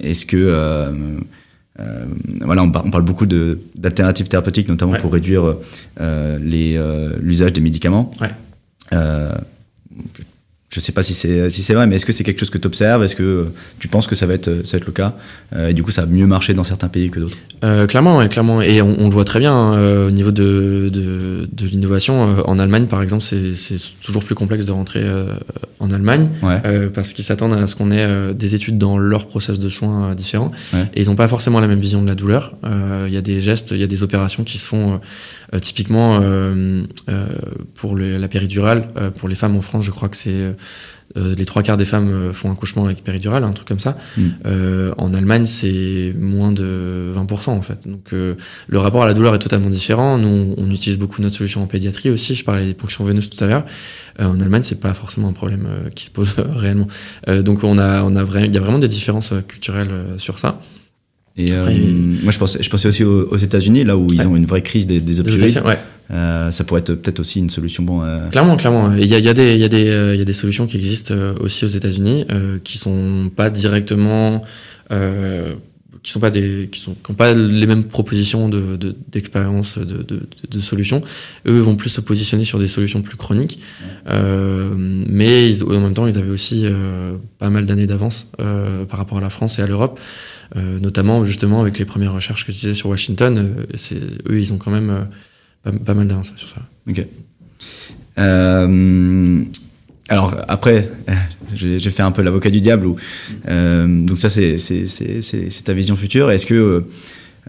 est-ce 0.00 0.26
que 0.26 0.36
euh, 0.36 0.92
euh, 1.80 2.06
voilà, 2.40 2.62
on, 2.62 2.70
par- 2.70 2.84
on 2.84 2.90
parle 2.90 3.04
beaucoup 3.04 3.26
d'alternatives 3.26 4.28
thérapeutiques, 4.28 4.68
notamment 4.68 4.92
Ouais. 4.92 4.98
pour 4.98 5.12
réduire 5.12 5.44
euh, 5.46 5.62
euh, 6.00 7.16
l'usage 7.20 7.52
des 7.52 7.60
médicaments. 7.60 8.10
Ouais. 8.20 8.30
Je 10.70 10.80
sais 10.80 10.92
pas 10.92 11.02
si 11.02 11.14
c'est 11.14 11.48
si 11.48 11.62
c'est 11.62 11.72
vrai, 11.72 11.86
mais 11.86 11.96
est-ce 11.96 12.04
que 12.04 12.12
c'est 12.12 12.24
quelque 12.24 12.40
chose 12.40 12.50
que 12.50 12.58
tu 12.58 12.66
observes 12.66 13.02
Est-ce 13.02 13.16
que 13.16 13.46
tu 13.78 13.88
penses 13.88 14.06
que 14.06 14.14
ça 14.14 14.26
va 14.26 14.34
être 14.34 14.66
ça 14.66 14.72
va 14.76 14.78
être 14.82 14.86
le 14.86 14.92
cas? 14.92 15.14
Euh, 15.56 15.68
Et 15.70 15.72
du 15.74 15.82
coup, 15.82 15.90
ça 15.90 16.02
a 16.02 16.06
mieux 16.06 16.26
marché 16.26 16.52
dans 16.52 16.62
certains 16.62 16.88
pays 16.88 17.08
que 17.08 17.20
d'autres 17.20 17.38
euh, 17.64 17.86
Clairement, 17.86 18.18
ouais, 18.18 18.28
clairement, 18.28 18.60
et 18.60 18.82
on, 18.82 18.94
on, 19.00 19.06
le 19.08 19.14
voit 19.14 19.24
très 19.24 19.38
bien 19.40 19.54
hein, 19.54 19.78
euh, 19.78 20.08
au 20.08 20.10
niveau 20.10 20.30
de 20.30 20.90
de, 20.92 21.48
de 21.50 21.66
l'innovation. 21.66 22.38
Euh, 22.38 22.42
en 22.44 22.58
Allemagne, 22.58 22.84
par 22.86 23.00
exemple, 23.02 23.24
c'est 23.24 23.54
toujours 24.02 24.22
plus 24.24 24.34
complexe 24.34 24.66
de 24.66 24.72
rentrer 24.72 25.00
euh, 25.02 25.32
en 25.80 25.90
Allemagne 25.90 26.28
Ouais. 26.42 26.60
parce 26.92 27.14
qu'ils 27.14 27.24
s'attendent 27.24 27.54
à 27.54 27.66
ce 27.66 27.74
qu'on 27.74 27.90
ait 27.90 28.34
des 28.34 28.54
études 28.54 28.76
dans 28.76 28.98
leur 28.98 29.26
process 29.26 29.58
de 29.58 29.70
soins 29.70 30.14
différents, 30.14 30.52
Ouais. 30.74 30.84
et 30.94 31.00
ils 31.00 31.06
n'ont 31.08 31.16
pas 31.16 31.28
forcément 31.28 31.60
la 31.60 31.66
même 31.66 31.80
vision 31.80 32.02
de 32.02 32.06
la 32.08 32.14
douleur. 32.14 32.54
Il 33.06 33.12
y 33.14 33.16
a 33.16 33.22
des 33.22 33.40
gestes, 33.40 33.70
il 33.70 33.78
y 33.78 33.82
a 33.84 33.86
des 33.86 34.02
opérations 34.02 34.44
qui 34.44 34.58
se 34.58 34.68
font 34.68 34.92
euh, 34.92 34.96
typiquement 35.60 36.20
euh, 36.20 36.82
euh, 37.08 37.28
pour 37.74 37.94
le, 37.94 38.18
la 38.18 38.28
péridurale, 38.28 38.88
euh, 38.96 39.10
pour 39.10 39.28
les 39.28 39.34
femmes 39.34 39.56
en 39.56 39.62
France, 39.62 39.84
je 39.84 39.90
crois 39.90 40.08
que 40.08 40.16
c'est 40.16 40.54
euh, 41.16 41.34
les 41.34 41.46
trois 41.46 41.62
quarts 41.62 41.76
des 41.76 41.84
femmes 41.84 42.10
euh, 42.10 42.32
font 42.32 42.50
un 42.50 42.54
couchement 42.54 42.84
avec 42.84 43.02
péridurale, 43.02 43.44
un 43.44 43.52
truc 43.52 43.66
comme 43.66 43.80
ça. 43.80 43.96
Mm. 44.16 44.22
Euh, 44.46 44.94
en 44.98 45.14
Allemagne, 45.14 45.46
c'est 45.46 46.14
moins 46.18 46.52
de 46.52 47.12
20% 47.16 47.50
en 47.50 47.62
fait. 47.62 47.88
Donc 47.88 48.12
euh, 48.12 48.34
le 48.66 48.78
rapport 48.78 49.02
à 49.02 49.06
la 49.06 49.14
douleur 49.14 49.34
est 49.34 49.38
totalement 49.38 49.70
différent. 49.70 50.18
Nous, 50.18 50.54
on 50.56 50.70
utilise 50.70 50.98
beaucoup 50.98 51.22
notre 51.22 51.36
solution 51.36 51.62
en 51.62 51.66
pédiatrie 51.66 52.10
aussi. 52.10 52.34
Je 52.34 52.44
parlais 52.44 52.66
des 52.66 52.74
ponctions 52.74 53.04
veineuses 53.04 53.30
tout 53.30 53.42
à 53.42 53.46
l'heure. 53.46 53.64
Euh, 54.20 54.26
en 54.26 54.38
Allemagne, 54.40 54.62
c'est 54.64 54.80
pas 54.80 54.94
forcément 54.94 55.28
un 55.28 55.32
problème 55.32 55.66
euh, 55.66 55.90
qui 55.90 56.04
se 56.04 56.10
pose 56.10 56.34
réellement. 56.50 56.88
Euh, 57.28 57.42
donc 57.42 57.64
on 57.64 57.78
a, 57.78 58.02
on 58.02 58.14
a 58.14 58.24
vraiment, 58.24 58.46
il 58.46 58.54
y 58.54 58.58
a 58.58 58.60
vraiment 58.60 58.78
des 58.78 58.88
différences 58.88 59.32
euh, 59.32 59.40
culturelles 59.40 59.90
euh, 59.90 60.18
sur 60.18 60.38
ça. 60.38 60.60
Et 61.38 61.52
euh, 61.52 61.60
Après, 61.60 61.76
il- 61.76 62.18
moi, 62.24 62.32
je 62.32 62.38
pensais, 62.38 62.58
je 62.60 62.68
pensais 62.68 62.88
aussi 62.88 63.04
aux, 63.04 63.28
aux 63.30 63.36
États-unis, 63.36 63.84
là 63.84 63.96
où 63.96 64.12
ils 64.12 64.18
Ouais. 64.20 64.26
ont 64.26 64.36
une 64.36 64.44
vraie 64.44 64.62
crise 64.62 64.86
des, 64.86 65.00
des 65.00 65.20
opioïdes. 65.20 65.62
Euh, 66.10 66.50
ça 66.50 66.64
pourrait 66.64 66.80
être 66.80 66.94
peut-être 66.94 67.20
aussi 67.20 67.38
une 67.38 67.50
solution. 67.50 67.82
Bon, 67.84 68.02
euh, 68.02 68.28
Clairement, 68.30 68.56
clairement. 68.56 68.92
Il 68.94 69.06
y 69.06 69.14
a, 69.14 69.18
il 69.18 69.24
y 69.24 69.28
a 69.28 69.34
des, 69.34 69.52
il 69.54 69.60
y 69.60 69.64
a 69.64 69.68
des, 69.68 69.88
euh, 69.88 70.14
il 70.14 70.18
y 70.18 70.22
a 70.22 70.24
des 70.24 70.32
solutions 70.32 70.66
qui 70.66 70.76
existent 70.78 71.14
euh, 71.14 71.34
aussi 71.40 71.64
aux 71.64 71.68
États-Unis, 71.68 72.24
euh, 72.30 72.58
qui 72.64 72.78
sont 72.78 73.30
pas 73.34 73.50
directement, 73.50 74.42
euh, 74.90 75.54
qui 76.02 76.12
sont 76.12 76.20
pas 76.20 76.30
des, 76.30 76.68
qui 76.72 76.80
sont, 76.80 76.94
qui 76.94 77.10
ont 77.10 77.14
pas 77.14 77.34
les 77.34 77.66
mêmes 77.66 77.84
propositions 77.84 78.48
de, 78.48 78.76
de- 78.76 78.94
d'expérience, 79.10 79.78
de, 79.78 79.84
de, 79.84 80.02
de, 80.02 80.20
de 80.50 80.60
solutions. 80.60 81.00
Eux 81.46 81.58
vont 81.60 81.76
plus 81.76 81.90
se 81.90 82.00
positionner 82.00 82.44
sur 82.44 82.58
des 82.58 82.68
solutions 82.68 83.02
plus 83.02 83.16
chroniques, 83.16 83.58
euh, 84.08 84.70
mais 84.76 85.50
ils- 85.50 85.64
en 85.64 85.80
même 85.80 85.94
temps, 85.94 86.06
ils 86.06 86.16
avaient 86.18 86.30
aussi 86.30 86.62
euh, 86.64 87.16
pas 87.38 87.50
mal 87.50 87.66
d'années 87.66 87.86
d'avance 87.86 88.26
euh, 88.40 88.84
par 88.84 88.98
rapport 88.98 89.18
à 89.18 89.20
la 89.20 89.30
France 89.30 89.58
et 89.58 89.62
à 89.62 89.66
l'Europe. 89.66 89.98
Euh, 90.56 90.78
notamment 90.80 91.26
justement 91.26 91.60
avec 91.60 91.78
les 91.78 91.84
premières 91.84 92.14
recherches 92.14 92.46
que 92.46 92.52
je 92.52 92.56
disais 92.56 92.74
sur 92.74 92.88
Washington, 92.88 93.36
euh, 93.36 93.64
c'est, 93.76 94.00
eux 94.30 94.40
ils 94.40 94.50
ont 94.54 94.56
quand 94.56 94.70
même 94.70 94.88
euh, 94.88 95.02
pas, 95.62 95.72
pas 95.72 95.94
mal 95.94 96.08
d'avance 96.08 96.32
sur 96.36 96.48
ça. 96.48 96.62
Ok. 96.88 97.04
Alors 100.08 100.34
après, 100.48 100.90
j'ai 101.54 101.78
fait 101.90 102.02
un 102.02 102.12
peu 102.12 102.22
l'avocat 102.22 102.50
du 102.50 102.60
diable. 102.60 102.88
Euh, 103.48 103.86
donc 104.04 104.18
ça, 104.18 104.28
c'est 104.30 104.56
ta 105.64 105.72
vision 105.72 105.96
future. 105.96 106.30
Est-ce 106.30 106.46
que 106.46 106.84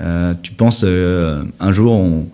euh, 0.02 0.34
tu 0.42 0.52
penses 0.52 0.84
euh, 0.86 1.44
un 1.60 1.72
jour, 1.72 1.94
on, 1.94 2.28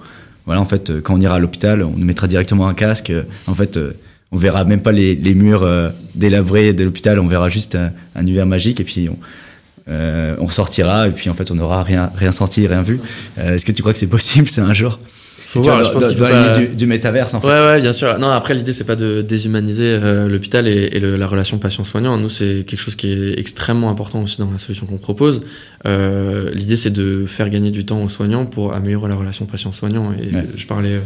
voilà, 0.45 0.61
en 0.61 0.65
fait, 0.65 1.01
quand 1.01 1.15
on 1.15 1.21
ira 1.21 1.35
à 1.35 1.39
l'hôpital, 1.39 1.83
on 1.83 1.91
nous 1.97 2.05
mettra 2.05 2.27
directement 2.27 2.67
un 2.67 2.73
casque. 2.73 3.09
euh, 3.09 3.23
En 3.47 3.53
fait, 3.55 3.77
euh, 3.77 3.93
on 4.31 4.37
verra 4.37 4.63
même 4.65 4.81
pas 4.81 4.91
les, 4.91 5.15
les 5.15 5.33
murs 5.33 5.63
euh, 5.63 5.89
délabrés 6.15 6.73
de 6.73 6.83
l'hôpital. 6.83 7.19
On 7.19 7.27
verra 7.27 7.49
juste 7.49 7.75
un, 7.75 7.91
un 8.15 8.21
univers 8.21 8.45
magique 8.45 8.79
et 8.79 8.83
puis 8.83 9.09
on, 9.09 9.17
on 9.87 10.49
sortira 10.49 11.07
et 11.07 11.11
puis 11.11 11.29
en 11.29 11.33
fait, 11.35 11.51
on 11.51 11.55
n'aura 11.55 11.83
rien 11.83 12.09
rien 12.15 12.31
senti, 12.31 12.65
rien 12.65 12.81
vu. 12.81 12.99
Est-ce 13.37 13.63
que 13.63 13.71
tu 13.71 13.81
crois 13.83 13.93
que 13.93 13.99
c'est 13.99 14.07
possible, 14.07 14.47
c'est 14.49 14.61
un 14.61 14.73
jour? 14.73 14.97
Faut 15.55 15.61
Tu 15.61 15.67
voir, 15.69 15.77
vois, 15.77 15.87
je 15.87 15.91
pense 15.93 16.07
qu'il 16.09 16.17
faut 16.17 16.25
pas- 16.25 16.57
du, 16.57 16.67
du 16.75 16.85
métaverse, 16.85 17.33
en 17.33 17.39
fait. 17.39 17.47
Ouais, 17.47 17.53
ouais, 17.65 17.81
bien 17.81 17.93
sûr. 17.93 18.19
Non, 18.19 18.27
après, 18.29 18.53
l'idée, 18.55 18.73
c'est 18.73 18.83
pas 18.83 18.97
de 18.97 19.21
déshumaniser 19.21 19.85
euh, 19.85 20.27
l'hôpital 20.27 20.67
et, 20.67 20.89
et 20.91 20.99
le- 20.99 21.15
la 21.15 21.27
relation 21.27 21.57
patient-soignant. 21.59 22.17
Nous, 22.17 22.27
c'est 22.27 22.65
quelque 22.67 22.79
chose 22.81 22.95
qui 22.95 23.09
est 23.13 23.39
extrêmement 23.39 23.89
important 23.89 24.21
aussi 24.21 24.37
dans 24.37 24.51
la 24.51 24.57
solution 24.57 24.85
qu'on 24.85 24.97
propose. 24.97 25.43
Euh, 25.85 26.51
l'idée, 26.53 26.75
c'est 26.75 26.89
de 26.89 27.25
faire 27.25 27.49
gagner 27.49 27.71
du 27.71 27.85
temps 27.85 28.03
aux 28.03 28.09
soignants 28.09 28.45
pour 28.45 28.73
améliorer 28.73 29.07
la 29.07 29.15
relation 29.15 29.45
patient-soignant. 29.45 30.11
Et 30.13 30.35
Ouais. 30.35 30.43
je 30.57 30.65
parlais 30.67 30.95
euh, 30.95 30.99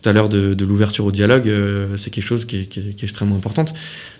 tout 0.00 0.08
à 0.08 0.12
l'heure 0.12 0.28
de, 0.28 0.64
l'ouverture 0.64 1.04
au 1.04 1.12
dialogue. 1.12 1.48
euh, 1.48 1.96
c'est 1.96 2.10
quelque 2.10 2.24
chose 2.24 2.44
qui 2.44 2.56
est, 2.56 3.02
extrêmement 3.02 3.36
importante. 3.36 3.74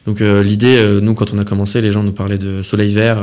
Donc, 0.06 0.20
euh, 0.20 0.42
l'idée, 0.42 0.76
euh, 0.76 1.00
nous, 1.00 1.14
quand 1.14 1.32
on 1.32 1.38
a 1.38 1.44
commencé, 1.44 1.80
les 1.80 1.92
gens 1.92 2.02
nous 2.02 2.12
parlaient 2.12 2.38
de 2.38 2.62
soleil 2.62 2.92
vert, 2.92 3.20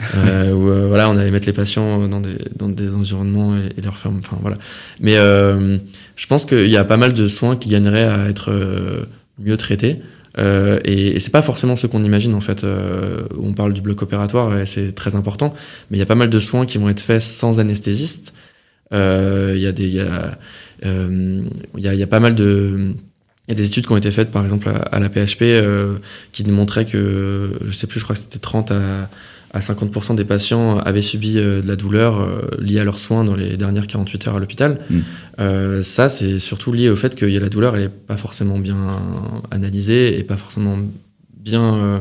où 0.52 0.70
voilà, 0.88 1.10
on 1.10 1.16
allait 1.16 1.30
mettre 1.30 1.46
les 1.46 1.52
patients 1.52 2.08
dans 2.08 2.20
des, 2.68 2.94
environnements 2.94 3.56
et, 3.56 3.80
leur 3.82 3.96
faire, 3.96 4.12
enfin 4.12 4.38
voilà. 4.40 4.58
Mais 5.00 5.14
je 5.14 6.26
pense 6.26 6.44
qu'il 6.44 6.70
y 6.70 6.76
a 6.76 6.84
pas 6.84 6.96
mal 6.96 7.12
de 7.12 7.28
soins 7.28 7.56
qui 7.56 7.68
gagneraient 7.68 8.06
à 8.06 8.28
être 8.28 9.06
mieux 9.38 9.56
traités. 9.56 10.00
Et, 10.38 11.16
et 11.16 11.20
c'est 11.20 11.30
pas 11.30 11.42
forcément 11.42 11.76
ce 11.76 11.86
qu'on 11.86 12.02
imagine 12.02 12.34
en 12.34 12.40
fait. 12.40 12.64
Euh, 12.64 13.22
on 13.40 13.52
parle 13.52 13.72
du 13.72 13.80
bloc 13.80 14.02
opératoire 14.02 14.58
et 14.58 14.66
c'est 14.66 14.92
très 14.92 15.14
important, 15.14 15.54
mais 15.90 15.96
il 15.96 16.00
y 16.00 16.02
a 16.02 16.06
pas 16.06 16.16
mal 16.16 16.30
de 16.30 16.38
soins 16.38 16.66
qui 16.66 16.78
vont 16.78 16.88
être 16.88 17.00
faits 17.00 17.22
sans 17.22 17.60
anesthésiste. 17.60 18.34
Il 18.92 19.58
y 19.58 19.66
a 19.66 19.72
des, 19.72 19.98
il 20.84 21.80
y 21.80 21.88
a, 21.88 21.94
il 21.94 22.00
y 22.00 22.02
a 22.02 22.06
pas 22.06 22.20
mal 22.20 22.34
de, 22.34 22.92
il 23.48 23.50
y 23.50 23.52
a 23.52 23.54
des 23.54 23.66
études 23.66 23.86
qui 23.86 23.92
ont 23.92 23.96
été 23.96 24.10
faites 24.10 24.30
par 24.30 24.44
exemple 24.44 24.68
à, 24.68 24.76
à 24.76 25.00
la 25.00 25.08
PHP 25.08 25.42
euh, 25.42 25.96
qui 26.32 26.42
démontraient 26.42 26.86
que, 26.86 27.58
je 27.64 27.70
sais 27.72 27.86
plus, 27.86 28.00
je 28.00 28.04
crois 28.04 28.14
que 28.14 28.22
c'était 28.22 28.38
30 28.38 28.70
à 28.70 29.08
à 29.54 29.60
50% 29.60 30.16
des 30.16 30.24
patients 30.24 30.78
avaient 30.78 31.00
subi 31.00 31.38
euh, 31.38 31.62
de 31.62 31.68
la 31.68 31.76
douleur 31.76 32.20
euh, 32.20 32.50
liée 32.58 32.80
à 32.80 32.84
leurs 32.84 32.98
soins 32.98 33.24
dans 33.24 33.36
les 33.36 33.56
dernières 33.56 33.86
48 33.86 34.26
heures 34.26 34.36
à 34.36 34.38
l'hôpital. 34.40 34.80
Mm. 34.90 34.98
Euh, 35.38 35.82
ça, 35.82 36.08
c'est 36.08 36.40
surtout 36.40 36.72
lié 36.72 36.90
au 36.90 36.96
fait 36.96 37.14
que 37.14 37.24
y 37.24 37.36
a 37.36 37.40
la 37.40 37.48
douleur, 37.48 37.76
elle 37.76 37.84
est 37.84 37.88
pas 37.88 38.16
forcément 38.16 38.58
bien 38.58 38.76
analysée 39.52 40.18
et 40.18 40.24
pas 40.24 40.36
forcément 40.36 40.76
bien 41.38 41.74
euh, 41.76 42.00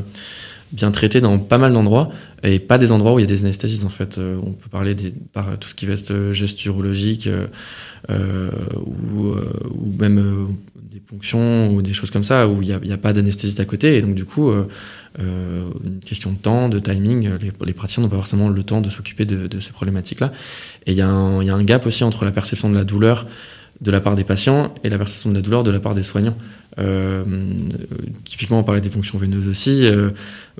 bien 0.73 0.91
traitée 0.91 1.21
dans 1.21 1.39
pas 1.39 1.57
mal 1.57 1.71
d'endroits 1.71 2.09
et 2.43 2.59
pas 2.59 2.77
des 2.77 2.91
endroits 2.91 3.13
où 3.13 3.19
il 3.19 3.21
y 3.21 3.25
a 3.25 3.27
des 3.27 3.43
anesthésistes 3.43 3.85
en 3.85 3.89
fait. 3.89 4.17
Euh, 4.17 4.37
on 4.43 4.51
peut 4.51 4.69
parler 4.69 4.95
des, 4.95 5.11
par 5.11 5.57
tout 5.59 5.69
ce 5.69 5.75
qui 5.75 5.85
va 5.85 5.93
être 5.93 6.11
euh, 6.11 6.33
geste 6.33 6.63
urologique 6.65 7.27
euh, 7.27 7.47
euh, 8.09 8.49
ou, 8.85 9.27
euh, 9.27 9.53
ou 9.75 9.93
même 9.99 10.57
des 10.91 10.99
ponctions 10.99 11.73
ou 11.73 11.81
des 11.81 11.93
choses 11.93 12.11
comme 12.11 12.23
ça 12.23 12.47
où 12.47 12.61
il 12.61 12.67
n'y 12.83 12.91
a, 12.91 12.95
a 12.95 12.97
pas 12.97 13.13
d'anesthésiste 13.13 13.59
à 13.59 13.65
côté 13.65 13.97
et 13.97 14.01
donc 14.01 14.15
du 14.15 14.25
coup 14.25 14.51
une 15.19 15.99
question 16.03 16.31
de 16.31 16.37
temps, 16.37 16.69
de 16.69 16.79
timing, 16.79 17.29
les, 17.39 17.51
les 17.65 17.73
praticiens 17.73 18.01
n'ont 18.01 18.09
pas 18.09 18.15
forcément 18.15 18.49
le 18.49 18.63
temps 18.63 18.81
de 18.81 18.89
s'occuper 18.89 19.25
de, 19.25 19.47
de 19.47 19.59
ces 19.59 19.71
problématiques-là. 19.71 20.31
Et 20.87 20.91
il 20.91 20.95
y, 20.95 20.97
y 20.97 21.01
a 21.01 21.07
un 21.07 21.63
gap 21.63 21.85
aussi 21.85 22.03
entre 22.03 22.25
la 22.25 22.31
perception 22.31 22.69
de 22.69 22.75
la 22.75 22.83
douleur 22.83 23.27
de 23.81 23.91
la 23.91 23.99
part 23.99 24.15
des 24.15 24.23
patients 24.23 24.73
et 24.83 24.89
la 24.89 24.97
perception 24.97 25.29
de 25.29 25.35
la 25.35 25.41
douleur 25.41 25.63
de 25.63 25.71
la 25.71 25.79
part 25.79 25.95
des 25.95 26.03
soignants. 26.03 26.37
Euh, 26.79 27.23
typiquement, 28.25 28.59
on 28.59 28.63
parlait 28.63 28.81
des 28.81 28.89
ponctions 28.89 29.17
veineuses 29.17 29.47
aussi. 29.47 29.85
Euh, 29.85 30.09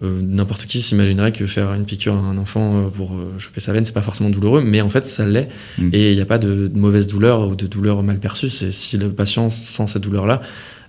euh, 0.04 0.22
N'importe 0.22 0.66
qui 0.66 0.82
s'imaginerait 0.82 1.32
que 1.32 1.46
faire 1.46 1.74
une 1.74 1.86
piqûre 1.86 2.16
à 2.16 2.20
un 2.20 2.38
enfant 2.38 2.90
pour 2.94 3.16
choper 3.38 3.62
sa 3.62 3.74
veine, 3.74 3.86
c'est 3.86 3.94
pas 3.94 4.02
forcément 4.02 4.30
douloureux, 4.30 4.62
mais 4.62 4.82
en 4.82 4.90
fait, 4.90 5.06
ça 5.06 5.26
l'est. 5.26 5.50
Mm. 5.78 5.90
Et 5.94 6.12
il 6.12 6.16
n'y 6.16 6.22
a 6.22 6.26
pas 6.26 6.38
de, 6.38 6.68
de 6.68 6.78
mauvaise 6.78 7.08
douleur 7.08 7.48
ou 7.48 7.56
de 7.56 7.68
douleur 7.68 8.04
mal 8.04 8.20
perçue. 8.20 8.50
C'est 8.50 8.72
si 8.72 8.98
le 8.98 9.12
patient 9.12 9.50
sent 9.50 9.88
cette 9.88 10.04
douleur-là, 10.04 10.42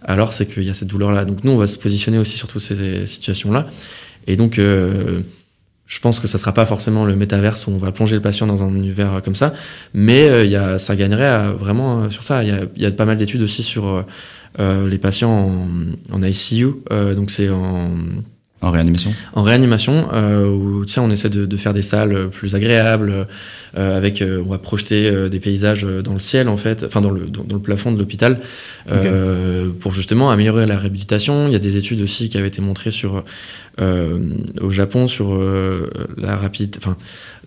alors 0.02 0.32
c'est 0.32 0.46
qu'il 0.46 0.64
y 0.64 0.70
a 0.70 0.74
cette 0.74 0.88
douleur-là. 0.88 1.24
Donc 1.24 1.44
nous, 1.44 1.52
on 1.52 1.58
va 1.58 1.66
se 1.66 1.78
positionner 1.78 2.18
aussi 2.18 2.36
sur 2.36 2.48
toutes 2.48 2.62
ces 2.62 3.06
situations-là. 3.06 3.66
Et 4.26 4.36
donc, 4.36 4.60
je 5.86 5.98
pense 6.00 6.18
que 6.20 6.26
ça 6.26 6.38
sera 6.38 6.52
pas 6.54 6.64
forcément 6.64 7.04
le 7.04 7.14
métaverse 7.14 7.66
où 7.66 7.70
on 7.70 7.76
va 7.78 7.92
plonger 7.92 8.16
le 8.16 8.22
patient 8.22 8.46
dans 8.46 8.62
un 8.62 8.74
univers 8.74 9.14
euh, 9.14 9.20
comme 9.20 9.34
ça, 9.34 9.52
mais 9.92 10.28
euh, 10.28 10.44
il 10.44 10.50
y 10.50 10.56
a, 10.56 10.78
ça 10.78 10.96
gagnerait 10.96 11.26
à- 11.26 11.50
vraiment 11.52 12.04
euh, 12.04 12.10
sur 12.10 12.22
ça. 12.22 12.42
Il 12.42 12.48
y 12.48 12.52
a, 12.52 12.60
y 12.76 12.86
a 12.86 12.90
pas 12.90 13.04
mal 13.04 13.18
d'études 13.18 13.42
aussi 13.42 13.62
sur 13.62 14.04
euh, 14.60 14.88
les 14.88 14.98
patients 14.98 15.30
en, 15.30 15.68
en 16.16 16.22
ICU, 16.22 16.68
euh, 16.92 17.14
donc 17.14 17.30
c'est 17.30 17.48
en 17.50 17.90
En 18.62 18.70
réanimation. 18.70 19.12
en 19.34 19.42
réanimation 19.42 20.08
euh, 20.14 20.46
où 20.48 20.84
on 20.96 21.10
essaie 21.10 21.28
de, 21.28 21.44
de 21.44 21.56
faire 21.58 21.74
des 21.74 21.82
salles 21.82 22.30
plus 22.30 22.54
agréables 22.54 23.26
euh, 23.76 23.96
avec 23.98 24.22
euh, 24.22 24.42
on 24.46 24.50
va 24.50 24.58
projeter 24.58 25.28
des 25.28 25.40
paysages 25.40 25.82
dans 25.82 26.14
le 26.14 26.20
ciel 26.20 26.48
en 26.48 26.56
fait 26.56 26.82
enfin 26.84 27.02
dans 27.02 27.10
le 27.10 27.26
dans, 27.26 27.44
dans 27.44 27.56
le 27.56 27.62
plafond 27.62 27.92
de 27.92 27.98
l'hôpital 27.98 28.38
euh, 28.90 29.68
pour 29.80 29.92
justement 29.92 30.30
améliorer 30.30 30.66
la 30.66 30.78
réhabilitation 30.78 31.46
il 31.48 31.52
y 31.52 31.56
a 31.56 31.58
des 31.58 31.76
études 31.76 32.00
aussi 32.00 32.28
qui 32.30 32.38
avaient 32.38 32.48
été 32.48 32.62
montrées 32.62 32.90
sur 32.92 33.16
euh, 33.16 33.20
au 33.80 34.70
Japon 34.70 35.08
sur 35.08 35.34
euh, 35.34 35.90
la 36.16 36.36
rapide 36.36 36.76
enfin 36.78 36.96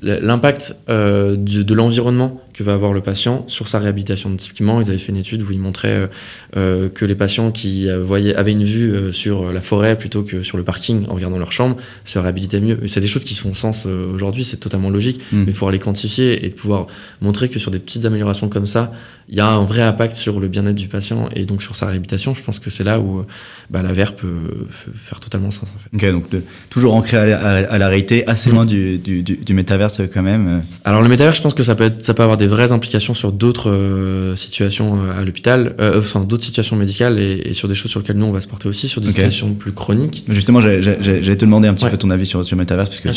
l'impact 0.01 0.75
euh, 0.89 1.36
de 1.38 1.73
l'environnement 1.73 2.41
que 2.53 2.63
va 2.63 2.73
avoir 2.73 2.93
le 2.93 3.01
patient 3.01 3.43
sur 3.47 3.67
sa 3.67 3.78
réhabilitation. 3.80 4.36
Typiquement, 4.36 4.82
ils 4.82 4.89
avaient 4.89 4.97
fait 4.97 5.11
une 5.11 5.17
étude 5.17 5.43
où 5.43 5.51
ils 5.51 5.59
montraient 5.59 5.89
euh, 5.89 6.07
euh, 6.55 6.89
que 6.89 7.05
les 7.05 7.13
patients 7.15 7.51
qui 7.51 7.88
euh, 7.88 8.03
voyaient, 8.03 8.34
avaient 8.36 8.51
une 8.51 8.63
vue 8.63 8.91
euh, 8.91 9.11
sur 9.11 9.51
la 9.51 9.61
forêt 9.61 9.97
plutôt 9.97 10.23
que 10.23 10.41
sur 10.41 10.57
le 10.57 10.63
parking 10.63 11.05
en 11.07 11.13
regardant 11.13 11.38
leur 11.38 11.51
chambre 11.51 11.78
se 12.03 12.17
réhabilitaient 12.17 12.59
mieux. 12.59 12.80
Et 12.84 12.88
c'est 12.88 12.99
des 12.99 13.07
choses 13.07 13.23
qui 13.23 13.36
font 13.36 13.53
sens 13.53 13.86
euh, 13.86 14.11
aujourd'hui, 14.11 14.43
c'est 14.43 14.57
totalement 14.57 14.89
logique, 14.89 15.21
Mm. 15.32 15.43
mais 15.45 15.51
pouvoir 15.51 15.71
les 15.71 15.80
quantifier 15.80 16.45
et 16.45 16.49
de 16.49 16.55
pouvoir 16.55 16.88
montrer 17.21 17.49
que 17.49 17.59
sur 17.59 17.71
des 17.71 17.80
petites 17.80 18.05
améliorations 18.05 18.49
comme 18.49 18.67
ça, 18.67 18.91
il 19.30 19.36
y 19.36 19.39
a 19.39 19.47
un 19.47 19.63
vrai 19.63 19.82
impact 19.82 20.15
sur 20.15 20.39
le 20.39 20.47
bien-être 20.47 20.75
du 20.75 20.88
patient 20.88 21.30
et 21.36 21.45
donc 21.45 21.61
sur 21.61 21.75
sa 21.75 21.86
réhabilitation, 21.88 22.34
je 22.34 22.41
pense 22.41 22.59
que 22.59 22.69
c'est 22.69 22.84
là 22.84 22.99
où 22.99 23.19
euh, 23.19 23.23
bah, 23.69 23.82
la 23.84 23.93
VR 23.93 24.13
peut 24.13 24.67
faire 25.03 25.19
totalement 25.19 25.51
sens 25.51 25.69
en 25.75 25.80
fait. 25.80 25.89
Donc 26.18 26.30
de, 26.30 26.41
toujours 26.70 26.93
ancré 26.95 27.18
à, 27.18 27.26
la- 27.26 27.39
à- 27.39 27.74
à 27.74 27.78
la 27.78 27.88
réalité, 27.88 28.28
assez 28.28 28.49
loin 28.49 28.65
du, 28.65 28.97
du, 28.97 29.24
du, 29.24 29.38
du 29.38 29.53
métaverse 29.53 30.01
quand 30.13 30.22
même. 30.22 30.61
Alors 30.86 31.01
le 31.01 31.09
métavers, 31.09 31.34
je 31.34 31.41
pense 31.41 31.53
que 31.53 31.63
ça 31.63 31.76
peut 31.76 31.86
être, 31.86 32.03
ça 32.05 32.13
peut 32.13 32.24
avoir 32.24 32.38
des 32.38 32.47
vraies 32.47 32.72
implications 32.72 33.13
sur 33.13 33.32
d'autres 33.32 33.70
euh, 33.72 34.36
situations 34.36 34.99
euh, 35.01 35.20
à 35.22 35.24
l'hôpital, 35.26 35.74
euh, 35.80 35.99
enfin 35.99 36.22
d'autres 36.22 36.43
situations 36.45 36.76
médicales 36.76 37.20
et, 37.20 37.41
et 37.45 37.53
sur 37.53 37.68
des 37.68 37.76
choses 37.76 37.91
sur 37.91 37.99
lesquelles 38.01 38.18
nous 38.18 38.26
on 38.26 38.32
va 38.32 38.41
se 38.41 38.47
porter 38.47 38.68
aussi, 38.70 38.88
sur 38.88 39.01
des 39.01 39.07
situations 39.09 39.53
plus 39.53 39.72
chroniques. 39.72 40.24
Justement, 40.30 40.59
j'allais 40.61 41.36
te 41.38 41.45
demander 41.45 41.68
un 41.68 41.74
petit 41.74 41.86
Ouais. 41.86 41.91
peu 41.91 41.97
ton 41.97 42.09
avis 42.09 42.26
sur, 42.26 42.43
sur 42.45 42.55
le 42.55 42.59
métaverse, 42.61 42.89
parce 42.89 42.99
que 43.01 43.11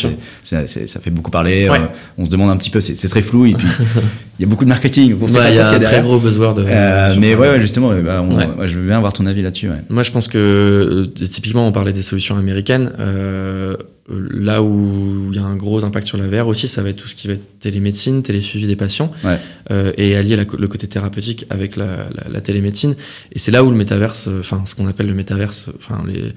ça 0.45 1.01
fait 1.01 1.11
beaucoup 1.11 1.31
parler. 1.31 1.69
Ouais. 1.69 1.79
euh, 1.79 1.87
on 2.19 2.25
se 2.25 2.31
demande 2.31 2.51
un 2.51 2.57
petit 2.57 2.71
peu, 2.71 2.81
c'est 2.81 2.95
très 3.09 3.23
flou, 3.23 3.47
et 3.47 3.55
puis 3.55 3.67
il 4.39 4.43
y 4.43 4.45
a 4.45 4.49
beaucoup 4.49 4.65
de 4.65 4.69
marketing. 4.69 5.15
Ouais, 5.15 5.27
il 5.29 5.35
y 5.35 5.59
a 5.59 5.67
un 5.67 5.71
très 5.71 5.79
derrière. 5.79 6.03
gros 6.03 6.19
buzzword. 6.19 6.59
euh, 6.59 6.65
Euh, 6.69 7.15
mais 7.21 7.35
ouais, 7.35 7.61
justement, 7.61 7.91
bah, 8.05 8.23
on- 8.23 8.67
je 8.67 8.77
veux 8.79 8.87
bien 8.87 8.97
avoir 8.97 9.13
ton 9.13 9.27
avis 9.27 9.43
là-dessus. 9.43 9.69
Moi, 9.89 10.03
je 10.03 10.11
pense 10.11 10.29
que 10.29 10.39
euh, 10.39 11.27
typiquement, 11.29 11.67
on 11.67 11.73
parlait 11.73 11.93
des 11.93 12.03
solutions 12.03 12.37
américaines. 12.37 12.90
Euh, 12.99 13.77
là 14.09 14.63
où 14.63 15.29
il 15.31 15.37
y 15.37 15.39
a 15.39 15.45
un 15.45 15.57
gros 15.57 15.85
impact 15.85 16.07
sur 16.07 16.19
la 16.19 16.27
VR 16.27 16.49
aussi, 16.49 16.67
ça 16.67 16.83
va 16.83 16.89
être 16.91 16.97
tout 16.97 17.07
ce 17.09 17.15
qui 17.15 17.29
va 17.29 17.35
être 17.35 17.59
télémédecine, 17.61 18.23
télésuivi 18.23 18.67
des 18.67 18.77
patients, 18.77 19.13
Ouais. 19.25 19.39
euh, 19.71 19.93
et 19.97 20.17
allier 20.17 20.37
la- 20.37 20.45
le 20.59 20.69
côté 20.69 20.87
thérapeutique 20.89 21.47
avec 21.51 21.77
la, 21.77 22.09
la- 22.15 22.29
la 22.31 22.41
télémédecine. 22.41 22.97
Et 23.33 23.39
c'est 23.39 23.53
là 23.53 23.63
où 23.63 23.71
le 23.71 23.77
métaverse, 23.77 24.27
euh, 24.29 24.41
enfin, 24.41 24.63
ce 24.67 24.75
qu'on 24.75 24.89
appelle 24.89 25.07
le 25.07 25.15
métaverse, 25.15 25.69
enfin 25.79 26.03
les 26.07 26.33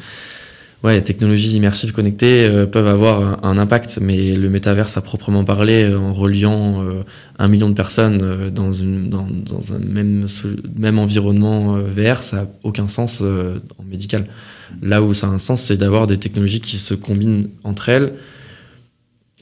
Ouais, 0.86 0.95
les 0.97 1.01
technologies 1.01 1.56
immersives 1.56 1.93
connectées 1.93 2.43
euh, 2.45 2.66
peuvent 2.66 2.88
avoir 2.88 3.45
un, 3.45 3.58
impact, 3.58 3.99
mais 4.01 4.36
le 4.36 4.49
métaverse 4.49 4.97
à 4.97 5.01
proprement 5.01 5.45
parler, 5.45 5.84
euh, 5.89 5.97
en 5.97 6.14
reliant 6.14 6.84
euh, 6.84 7.04
un 7.39 7.47
million 7.47 7.70
de 7.70 7.74
personnes 7.74 8.49
dans, 8.49 8.74
une, 8.74 9.10
dans, 9.10 9.26
dans 9.30 9.72
un 9.74 9.80
même, 9.80 10.28
même 10.76 10.99
environnement 10.99 11.78
VR, 11.78 12.22
ça 12.22 12.36
n'a 12.36 12.47
aucun 12.64 12.89
sens 12.89 13.22
en 13.22 13.84
médical. 13.89 14.26
Là 14.82 15.01
où 15.03 15.13
ça 15.13 15.28
a 15.28 15.30
un 15.30 15.39
sens, 15.39 15.61
c'est 15.63 15.78
d'avoir 15.78 16.07
des 16.07 16.17
technologies 16.17 16.61
qui 16.61 16.78
se 16.78 16.93
combinent 16.93 17.47
entre 17.63 17.89
elles 17.89 18.13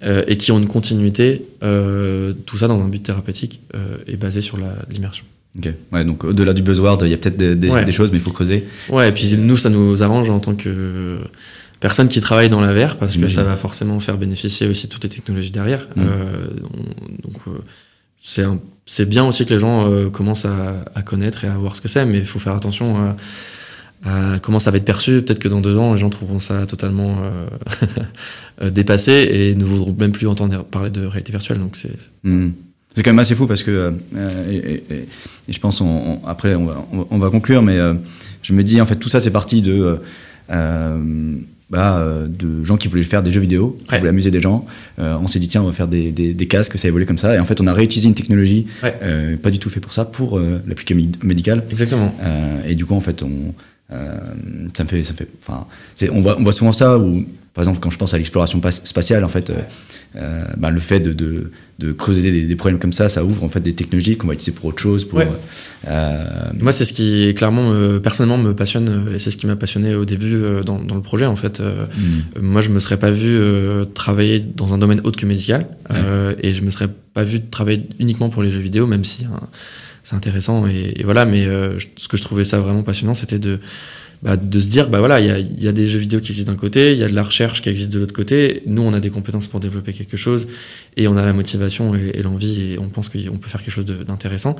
euh, 0.03 0.23
et 0.27 0.35
qui 0.37 0.51
ont 0.51 0.59
une 0.59 0.67
continuité, 0.67 1.45
euh, 1.63 2.33
tout 2.45 2.57
ça 2.57 2.67
dans 2.67 2.81
un 2.81 2.87
but 2.87 3.03
thérapeutique 3.03 3.61
euh, 3.75 3.97
et 4.07 4.17
basé 4.17 4.41
sur 4.41 4.57
l'immersion. 4.89 5.25
Ok. 5.57 5.69
Ouais, 5.91 6.05
donc 6.05 6.23
au-delà 6.23 6.53
du 6.53 6.61
buzzword, 6.61 6.99
il 7.03 7.09
y 7.09 7.13
a 7.13 7.17
peut-être 7.17 7.37
des, 7.37 7.55
des- 7.55 7.69
Ouais. 7.69 7.83
des 7.85 7.91
choses, 7.91 8.11
mais 8.11 8.17
il 8.17 8.23
faut 8.23 8.31
creuser. 8.31 8.65
Ouais, 8.89 9.09
et 9.09 9.11
puis 9.11 9.35
nous, 9.37 9.57
ça 9.57 9.69
nous 9.69 10.01
arrange 10.01 10.29
en 10.29 10.39
tant 10.39 10.55
que 10.55 11.19
personne 11.79 12.07
qui 12.07 12.21
travaille 12.21 12.49
dans 12.49 12.61
la 12.61 12.73
VR, 12.73 12.95
parce 12.97 13.17
que 13.17 13.27
ça 13.27 13.43
va 13.43 13.57
forcément 13.57 13.99
faire 13.99 14.17
bénéficier 14.17 14.67
aussi 14.67 14.87
toutes 14.87 15.03
les 15.03 15.09
technologies 15.09 15.51
derrière. 15.51 15.87
Mm. 15.95 16.01
Euh, 16.01 16.47
on- 16.73 17.27
donc, 17.29 17.37
euh, 17.47 17.51
c'est 18.85 19.05
bien 19.09 19.25
aussi 19.25 19.45
que 19.45 19.53
les 19.53 19.59
gens 19.59 19.89
euh, 19.91 20.09
commencent 20.09 20.45
à, 20.45 20.85
à 20.95 21.01
connaître 21.01 21.43
et 21.43 21.47
à 21.47 21.57
voir 21.57 21.75
ce 21.75 21.81
que 21.81 21.87
c'est, 21.87 22.05
mais 22.05 22.19
il 22.19 22.25
faut 22.25 22.39
faire 22.39 22.53
attention 22.53 22.97
à, 22.97 23.15
à 24.03 24.39
comment 24.41 24.59
ça 24.59 24.71
va 24.71 24.77
être 24.77 24.85
perçu? 24.85 25.21
Peut-être 25.21 25.39
que 25.39 25.47
dans 25.47 25.61
deux 25.61 25.77
ans, 25.77 25.93
les 25.93 25.99
gens 25.99 26.09
trouveront 26.09 26.39
ça 26.39 26.65
totalement 26.65 27.17
euh, 27.23 27.45
euh, 28.61 28.69
dépassé 28.69 29.27
et 29.31 29.55
ne 29.55 29.63
voudront 29.63 29.95
même 29.97 30.11
plus 30.11 30.27
entendre 30.27 30.63
parler 30.63 30.89
de 30.89 31.05
réalité 31.05 31.31
virtuelle. 31.31 31.59
Donc 31.59 31.75
c'est 31.75 31.91
Hmm. 32.23 32.49
C'est 32.95 33.03
quand 33.03 33.11
même 33.11 33.19
assez 33.19 33.35
fou 33.35 33.47
parce 33.47 33.63
que, 33.63 33.93
euh, 34.17 34.51
et, 34.51 34.55
et- 34.57 34.83
et- 34.93 35.07
et 35.47 35.53
je 35.53 35.59
pense, 35.59 35.79
on, 35.79 35.85
on- 35.87 36.27
après, 36.27 36.55
on 36.55 36.65
va, 36.65 36.85
on 36.91 36.97
va- 36.99 37.05
on 37.09 37.17
va 37.19 37.29
conclure, 37.29 37.61
mais 37.61 37.77
euh, 37.77 37.93
je 38.43 38.51
me 38.53 38.63
dis, 38.65 38.81
en 38.81 38.85
fait, 38.85 38.97
tout 38.97 39.07
ça, 39.07 39.21
c'est 39.21 39.31
parti 39.31 39.61
de, 39.61 39.71
euh, 39.71 39.95
euh, 40.51 41.35
bah, 41.69 41.97
euh, 41.99 42.27
de 42.27 42.63
gens 42.65 42.75
qui 42.77 42.87
voulaient 42.89 43.01
faire 43.03 43.23
des 43.23 43.31
jeux 43.31 43.39
vidéo, 43.39 43.77
qui 43.85 43.91
Ouais. 43.93 43.99
voulaient 43.99 44.09
amuser 44.09 44.29
des 44.29 44.41
gens. 44.41 44.65
Euh, 44.99 45.15
on 45.21 45.27
s'est 45.27 45.39
dit, 45.39 45.47
tiens, 45.47 45.61
on 45.61 45.67
va 45.67 45.71
faire 45.71 45.87
des, 45.87 46.11
des, 46.11 46.33
des 46.33 46.47
casques, 46.47 46.77
ça 46.77 46.87
a 46.87 46.89
évolué 46.89 47.05
comme 47.05 47.17
ça. 47.17 47.33
Et 47.33 47.39
en 47.39 47.45
fait, 47.45 47.61
on 47.61 47.67
a 47.67 47.73
réutilisé 47.73 48.07
une 48.09 48.13
technologie, 48.13 48.67
Ouais. 48.83 48.93
euh, 49.03 49.37
pas 49.37 49.51
du 49.51 49.59
tout 49.59 49.69
fait 49.69 49.79
pour 49.79 49.93
ça, 49.93 50.03
pour 50.03 50.37
euh, 50.37 50.61
l'application 50.67 51.09
médicale. 51.23 51.63
exactement. 51.71 52.13
Euh, 52.21 52.59
et 52.67 52.75
du 52.75 52.85
coup, 52.85 52.93
en 52.95 53.01
fait, 53.01 53.23
on, 53.23 53.53
euh, 53.93 54.17
ça 54.73 54.83
me 54.83 54.89
fait, 54.89 55.03
ça 55.03 55.13
me 55.13 55.17
fait, 55.17 55.27
enfin, 55.45 55.65
on 56.11 56.21
voit, 56.21 56.37
on 56.39 56.43
voit 56.43 56.53
souvent 56.53 56.73
ça 56.73 56.97
où, 56.97 57.25
par 57.53 57.63
exemple, 57.63 57.79
quand 57.81 57.89
je 57.89 57.97
pense 57.97 58.13
à 58.13 58.17
l'exploration 58.17 58.61
spatiale, 58.85 59.25
en 59.25 59.27
fait, 59.27 59.49
euh, 59.49 59.55
euh, 60.15 60.45
bah, 60.57 60.69
le 60.69 60.79
fait 60.79 61.01
de, 61.01 61.11
de, 61.11 61.51
de 61.79 61.91
creuser 61.91 62.31
des, 62.31 62.43
des 62.43 62.55
problèmes 62.55 62.79
comme 62.79 62.93
ça, 62.93 63.09
ça 63.09 63.25
ouvre 63.25 63.43
en 63.43 63.49
fait 63.49 63.59
des 63.59 63.73
technologies 63.73 64.15
qu'on 64.15 64.27
va 64.27 64.33
utiliser 64.33 64.53
pour 64.53 64.65
autre 64.65 64.79
chose. 64.81 65.03
Pour, 65.03 65.19
Ouais. 65.19 65.27
euh, 65.89 66.25
Moi, 66.59 66.71
c'est 66.71 66.85
ce 66.85 66.93
qui 66.93 67.33
clairement, 67.33 67.71
me- 67.71 67.99
personnellement, 67.99 68.37
me 68.37 68.53
passionne 68.53 69.09
et 69.13 69.19
c'est 69.19 69.31
ce 69.31 69.37
qui 69.37 69.47
m'a 69.47 69.57
passionné 69.57 69.95
au 69.95 70.05
début 70.05 70.39
dans, 70.65 70.81
dans 70.81 70.95
le 70.95 71.01
projet. 71.01 71.25
En 71.25 71.35
fait, 71.35 71.59
hmm, 71.59 72.39
moi, 72.41 72.61
je 72.61 72.69
me 72.69 72.79
serais 72.79 72.97
pas 72.97 73.11
vu 73.11 73.37
travailler 73.93 74.39
dans 74.39 74.73
un 74.73 74.77
domaine 74.77 75.01
autre 75.03 75.19
que 75.19 75.25
médical 75.25 75.67
et 76.41 76.53
je 76.53 76.61
me 76.61 76.71
serais 76.71 76.89
pas 77.13 77.23
vu 77.25 77.41
travailler 77.41 77.83
uniquement 77.99 78.29
pour 78.29 78.43
les 78.43 78.51
jeux 78.51 78.59
vidéo, 78.61 78.87
même 78.87 79.03
si 79.03 79.25
hein, 79.25 79.41
c'est 80.03 80.15
intéressant 80.15 80.67
et, 80.67 80.93
et 80.95 81.03
voilà. 81.03 81.25
Mais 81.25 81.45
euh, 81.45 81.77
ce 81.97 82.07
que 82.07 82.17
je 82.17 82.21
trouvais 82.21 82.43
ça 82.43 82.59
vraiment 82.59 82.83
passionnant, 82.83 83.13
c'était 83.13 83.39
de 83.39 83.59
bah, 84.21 84.37
de 84.37 84.59
se 84.59 84.67
dire 84.67 84.89
bah 84.89 84.99
voilà, 84.99 85.19
il 85.19 85.25
y 85.25 85.31
a, 85.31 85.39
y 85.39 85.67
a 85.67 85.71
des 85.71 85.87
jeux 85.87 85.97
vidéo 85.97 86.19
qui 86.19 86.31
existent 86.31 86.51
d'un 86.51 86.57
côté, 86.57 86.93
il 86.93 86.99
y 86.99 87.03
a 87.03 87.09
de 87.09 87.15
la 87.15 87.23
recherche 87.23 87.61
qui 87.61 87.69
existe 87.69 87.91
de 87.91 87.99
l'autre 87.99 88.13
côté. 88.13 88.61
Nous, 88.67 88.81
on 88.81 88.93
a 88.93 88.99
des 88.99 89.09
compétences 89.09 89.47
pour 89.47 89.59
développer 89.59 89.93
quelque 89.93 90.17
chose 90.17 90.47
et 90.95 91.07
on 91.07 91.17
a 91.17 91.25
la 91.25 91.33
motivation 91.33 91.95
et, 91.95 92.21
l'envie 92.21 92.73
et 92.73 92.79
on 92.79 92.89
pense 92.89 93.09
qu'on 93.09 93.39
peut 93.39 93.49
faire 93.49 93.63
quelque 93.63 93.73
chose 93.73 93.85
d'intéressant. 93.85 94.55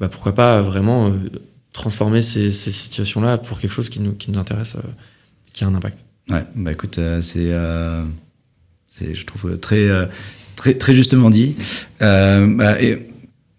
Bah 0.00 0.08
pourquoi 0.08 0.34
pas 0.34 0.62
vraiment 0.62 1.08
euh, 1.08 1.12
transformer 1.74 2.22
ces, 2.22 2.52
ces 2.52 2.72
situations-là 2.72 3.36
pour 3.36 3.60
quelque 3.60 3.72
chose 3.72 3.90
qui 3.90 4.00
nous 4.00 4.14
qui 4.14 4.30
nous 4.30 4.38
intéresse, 4.38 4.76
euh, 4.76 4.88
qui 5.52 5.64
a 5.64 5.66
un 5.66 5.74
impact. 5.74 5.98
Ouais, 6.30 6.44
bah 6.56 6.72
écoute, 6.72 6.98
euh, 6.98 7.20
c'est, 7.20 7.52
c'est, 8.88 9.14
je 9.14 9.26
trouve 9.26 9.58
très, 9.58 9.88
très, 10.56 10.72
très 10.74 10.94
justement 10.94 11.28
dit. 11.28 11.56
Bah, 12.00 12.80
et 12.80 13.11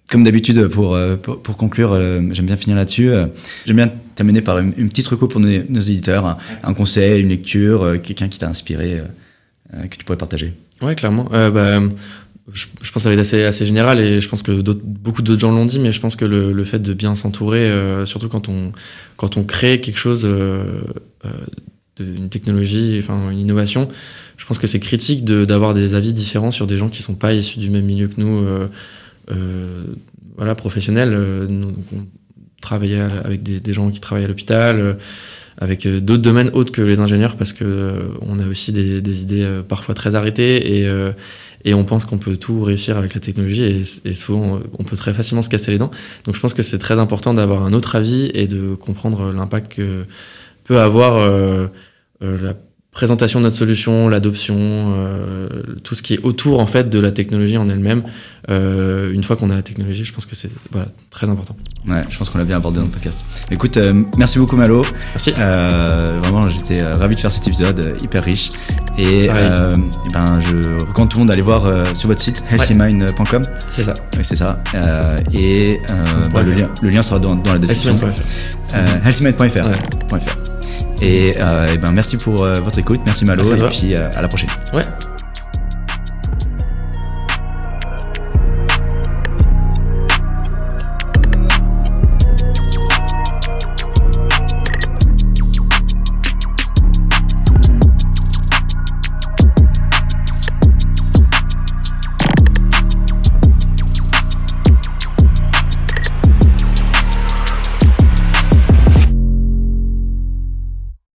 comme 0.09 0.23
d'habitude, 0.23 0.67
pour, 0.67 0.95
euh, 0.95 1.15
pour, 1.15 1.41
pour 1.41 1.57
conclure, 1.57 1.93
euh, 1.93 2.21
j'aime 2.31 2.45
bien 2.45 2.55
finir 2.55 2.75
là-dessus. 2.77 3.09
euh, 3.09 3.27
j'aime 3.65 3.77
bien 3.77 3.91
terminer 4.15 4.41
par 4.41 4.59
une, 4.59 4.73
une 4.77 4.89
petite 4.89 5.07
reco 5.07 5.27
pour 5.27 5.39
nos, 5.39 5.47
nos 5.47 5.81
éditeurs, 5.81 6.25
un, 6.25 6.37
un 6.63 6.73
conseil, 6.73 7.21
une 7.21 7.29
lecture, 7.29 7.95
quelqu'un 8.03 8.27
qui 8.27 8.37
t'a 8.39 8.47
inspiré, 8.49 9.01
que 9.89 9.95
tu 9.97 10.03
pourrais 10.05 10.17
partager. 10.17 10.53
Ouais, 10.81 10.93
clairement. 10.95 11.29
Euh, 11.33 11.49
bah, 11.49 11.81
je, 12.53 12.65
je 12.81 12.91
pense 12.91 12.91
que 12.91 12.99
ça 12.99 13.09
va 13.09 13.13
être 13.15 13.21
assez, 13.21 13.43
assez 13.43 13.65
général 13.65 13.99
et 14.01 14.19
je 14.21 14.27
pense 14.29 14.43
que 14.43 14.51
beaucoup 14.83 15.21
d'autres 15.21 15.39
gens 15.39 15.51
l'ont 15.51 15.65
dit, 15.65 15.79
mais 15.79 15.91
je 15.91 15.99
pense 16.01 16.15
que 16.15 16.25
le, 16.25 16.51
le 16.51 16.63
fait 16.65 16.79
de 16.79 16.93
bien 16.93 17.15
s'entourer, 17.15 17.61
euh, 17.71 18.05
surtout 18.05 18.27
quand 18.27 18.49
on, 18.49 18.71
quand 19.15 19.37
on 19.37 19.43
crée 19.45 19.79
quelque 19.81 19.97
chose, 19.97 20.23
euh, 20.25 20.81
euh, 21.25 21.29
de- 21.97 22.03
une 22.05 22.29
technologie, 22.29 22.97
enfin 22.99 23.31
une 23.31 23.39
innovation, 23.39 23.87
je 24.37 24.45
pense 24.45 24.59
que 24.59 24.67
c'est 24.67 24.79
critique 24.81 25.23
de- 25.23 25.45
d'avoir 25.45 25.73
des 25.73 25.95
avis 25.95 26.11
différents 26.13 26.51
sur 26.51 26.67
des 26.67 26.77
gens 26.77 26.89
qui 26.89 27.01
sont 27.01 27.15
pas 27.15 27.33
issus 27.33 27.59
du 27.59 27.69
même 27.69 27.85
milieu 27.85 28.09
que 28.09 28.19
nous, 28.19 28.43
voilà, 30.37 30.55
professionnels. 30.55 31.13
Euh, 31.13 31.47
nous, 31.47 31.73
on 31.93 32.05
travaillait 32.61 33.01
avec 33.01 33.43
des, 33.43 33.73
gens 33.73 33.91
qui 33.91 33.99
travaillent 33.99 34.25
à 34.25 34.29
l'hôpital. 34.29 34.79
euh, 34.79 34.93
avec 35.57 35.85
euh, 35.85 35.99
d'autres 35.99 36.21
domaines 36.21 36.49
autres 36.53 36.71
que 36.71 36.81
les 36.81 36.99
ingénieurs 36.99 37.35
parce 37.35 37.53
que 37.53 37.63
euh, 37.63 38.07
on 38.21 38.39
a 38.39 38.47
aussi 38.47 38.71
des, 38.71 39.01
des 39.01 39.23
idées 39.23 39.43
euh, 39.43 39.63
parfois 39.63 39.95
très 39.95 40.15
arrêtées 40.15 40.79
et, 40.79 40.87
euh, 40.87 41.11
et 41.63 41.73
on 41.73 41.85
pense 41.85 42.05
qu'on 42.05 42.17
peut 42.17 42.37
tout 42.37 42.61
réussir 42.61 42.97
avec 42.97 43.13
la 43.13 43.19
technologie 43.19 43.63
et, 43.63 43.81
et 44.05 44.13
souvent 44.13 44.55
euh, 44.55 44.59
on 44.79 44.83
peut 44.83 44.97
très 44.97 45.13
facilement 45.13 45.41
se 45.41 45.49
casser 45.49 45.71
les 45.71 45.77
dents. 45.77 45.91
Donc 46.25 46.35
je 46.35 46.39
pense 46.39 46.53
que 46.53 46.63
c'est 46.63 46.79
très 46.79 46.99
important 46.99 47.33
d'avoir 47.33 47.63
un 47.63 47.73
autre 47.73 47.95
avis 47.95 48.31
et 48.33 48.47
de 48.47 48.75
comprendre 48.75 49.31
l'impact 49.31 49.73
que 49.73 50.05
peut 50.63 50.79
avoir 50.79 51.17
euh, 51.17 51.67
euh, 52.23 52.41
la 52.41 52.55
présentation 52.93 53.39
de 53.39 53.45
notre 53.45 53.57
solution, 53.57 54.07
l'adoption, 54.07 54.55
euh, 54.57 55.49
tout 55.83 55.95
ce 55.95 56.03
qui 56.03 56.13
est 56.13 56.19
autour 56.23 56.59
en 56.59 56.67
fait 56.67 56.89
de 56.89 56.99
la 56.99 57.11
technologie 57.11 57.57
en 57.57 57.67
elle-même. 57.67 58.03
Euh, 58.49 59.11
une 59.11 59.23
fois 59.23 59.35
qu'on 59.35 59.49
a 59.49 59.55
la 59.55 59.63
technologie, 59.63 60.05
je 60.05 60.13
pense 60.13 60.25
que 60.25 60.35
c'est 60.35 60.51
voilà, 60.71 60.87
très 61.09 61.27
important. 61.27 61.55
Ouais, 61.87 62.03
je 62.09 62.17
pense 62.17 62.29
qu'on 62.29 62.37
l'a 62.37 62.43
bien 62.43 62.57
abordé 62.57 62.77
dans 62.77 62.85
le 62.85 62.91
podcast. 62.91 63.23
Écoute, 63.49 63.77
euh, 63.77 64.03
merci 64.17 64.37
beaucoup 64.37 64.55
Malo. 64.55 64.83
Merci. 65.13 65.31
Vraiment, 65.31 66.47
j'étais 66.47 66.83
ravi 66.83 67.15
de 67.15 67.19
faire 67.19 67.31
cet 67.31 67.47
épisode 67.47 67.97
hyper 68.01 68.23
riche. 68.23 68.51
Et, 68.97 69.27
ben, 70.13 70.39
je 70.39 70.85
recommande 70.85 71.09
tout 71.09 71.17
le 71.17 71.21
monde 71.21 71.29
d'aller 71.29 71.41
voir 71.41 71.65
sur 71.95 72.07
votre 72.07 72.21
site 72.21 72.43
healthymind.com. 72.51 73.43
C'est 73.65 73.83
ça. 73.83 73.93
C'est 74.21 74.35
ça. 74.35 74.59
Et 75.33 75.79
bah, 76.31 76.41
le, 76.41 76.51
lien, 76.51 76.69
le 76.81 76.89
lien 76.89 77.01
sera 77.01 77.17
dans, 77.17 77.35
dans 77.35 77.53
la 77.53 77.59
description. 77.59 77.95
Ouais. 80.11 80.19
Et, 81.03 81.33
euh, 81.37 81.67
et 81.73 81.77
ben, 81.77 81.91
merci 81.91 82.17
pour 82.17 82.43
euh, 82.43 82.55
votre 82.55 82.79
écoute. 82.79 83.01
Merci 83.05 83.25
Malo. 83.25 83.43
Et 83.55 83.69
puis 83.69 83.95
euh, 83.95 84.09
à 84.15 84.21
la 84.21 84.27
prochaine. 84.27 84.49
Ouais. 84.73 84.83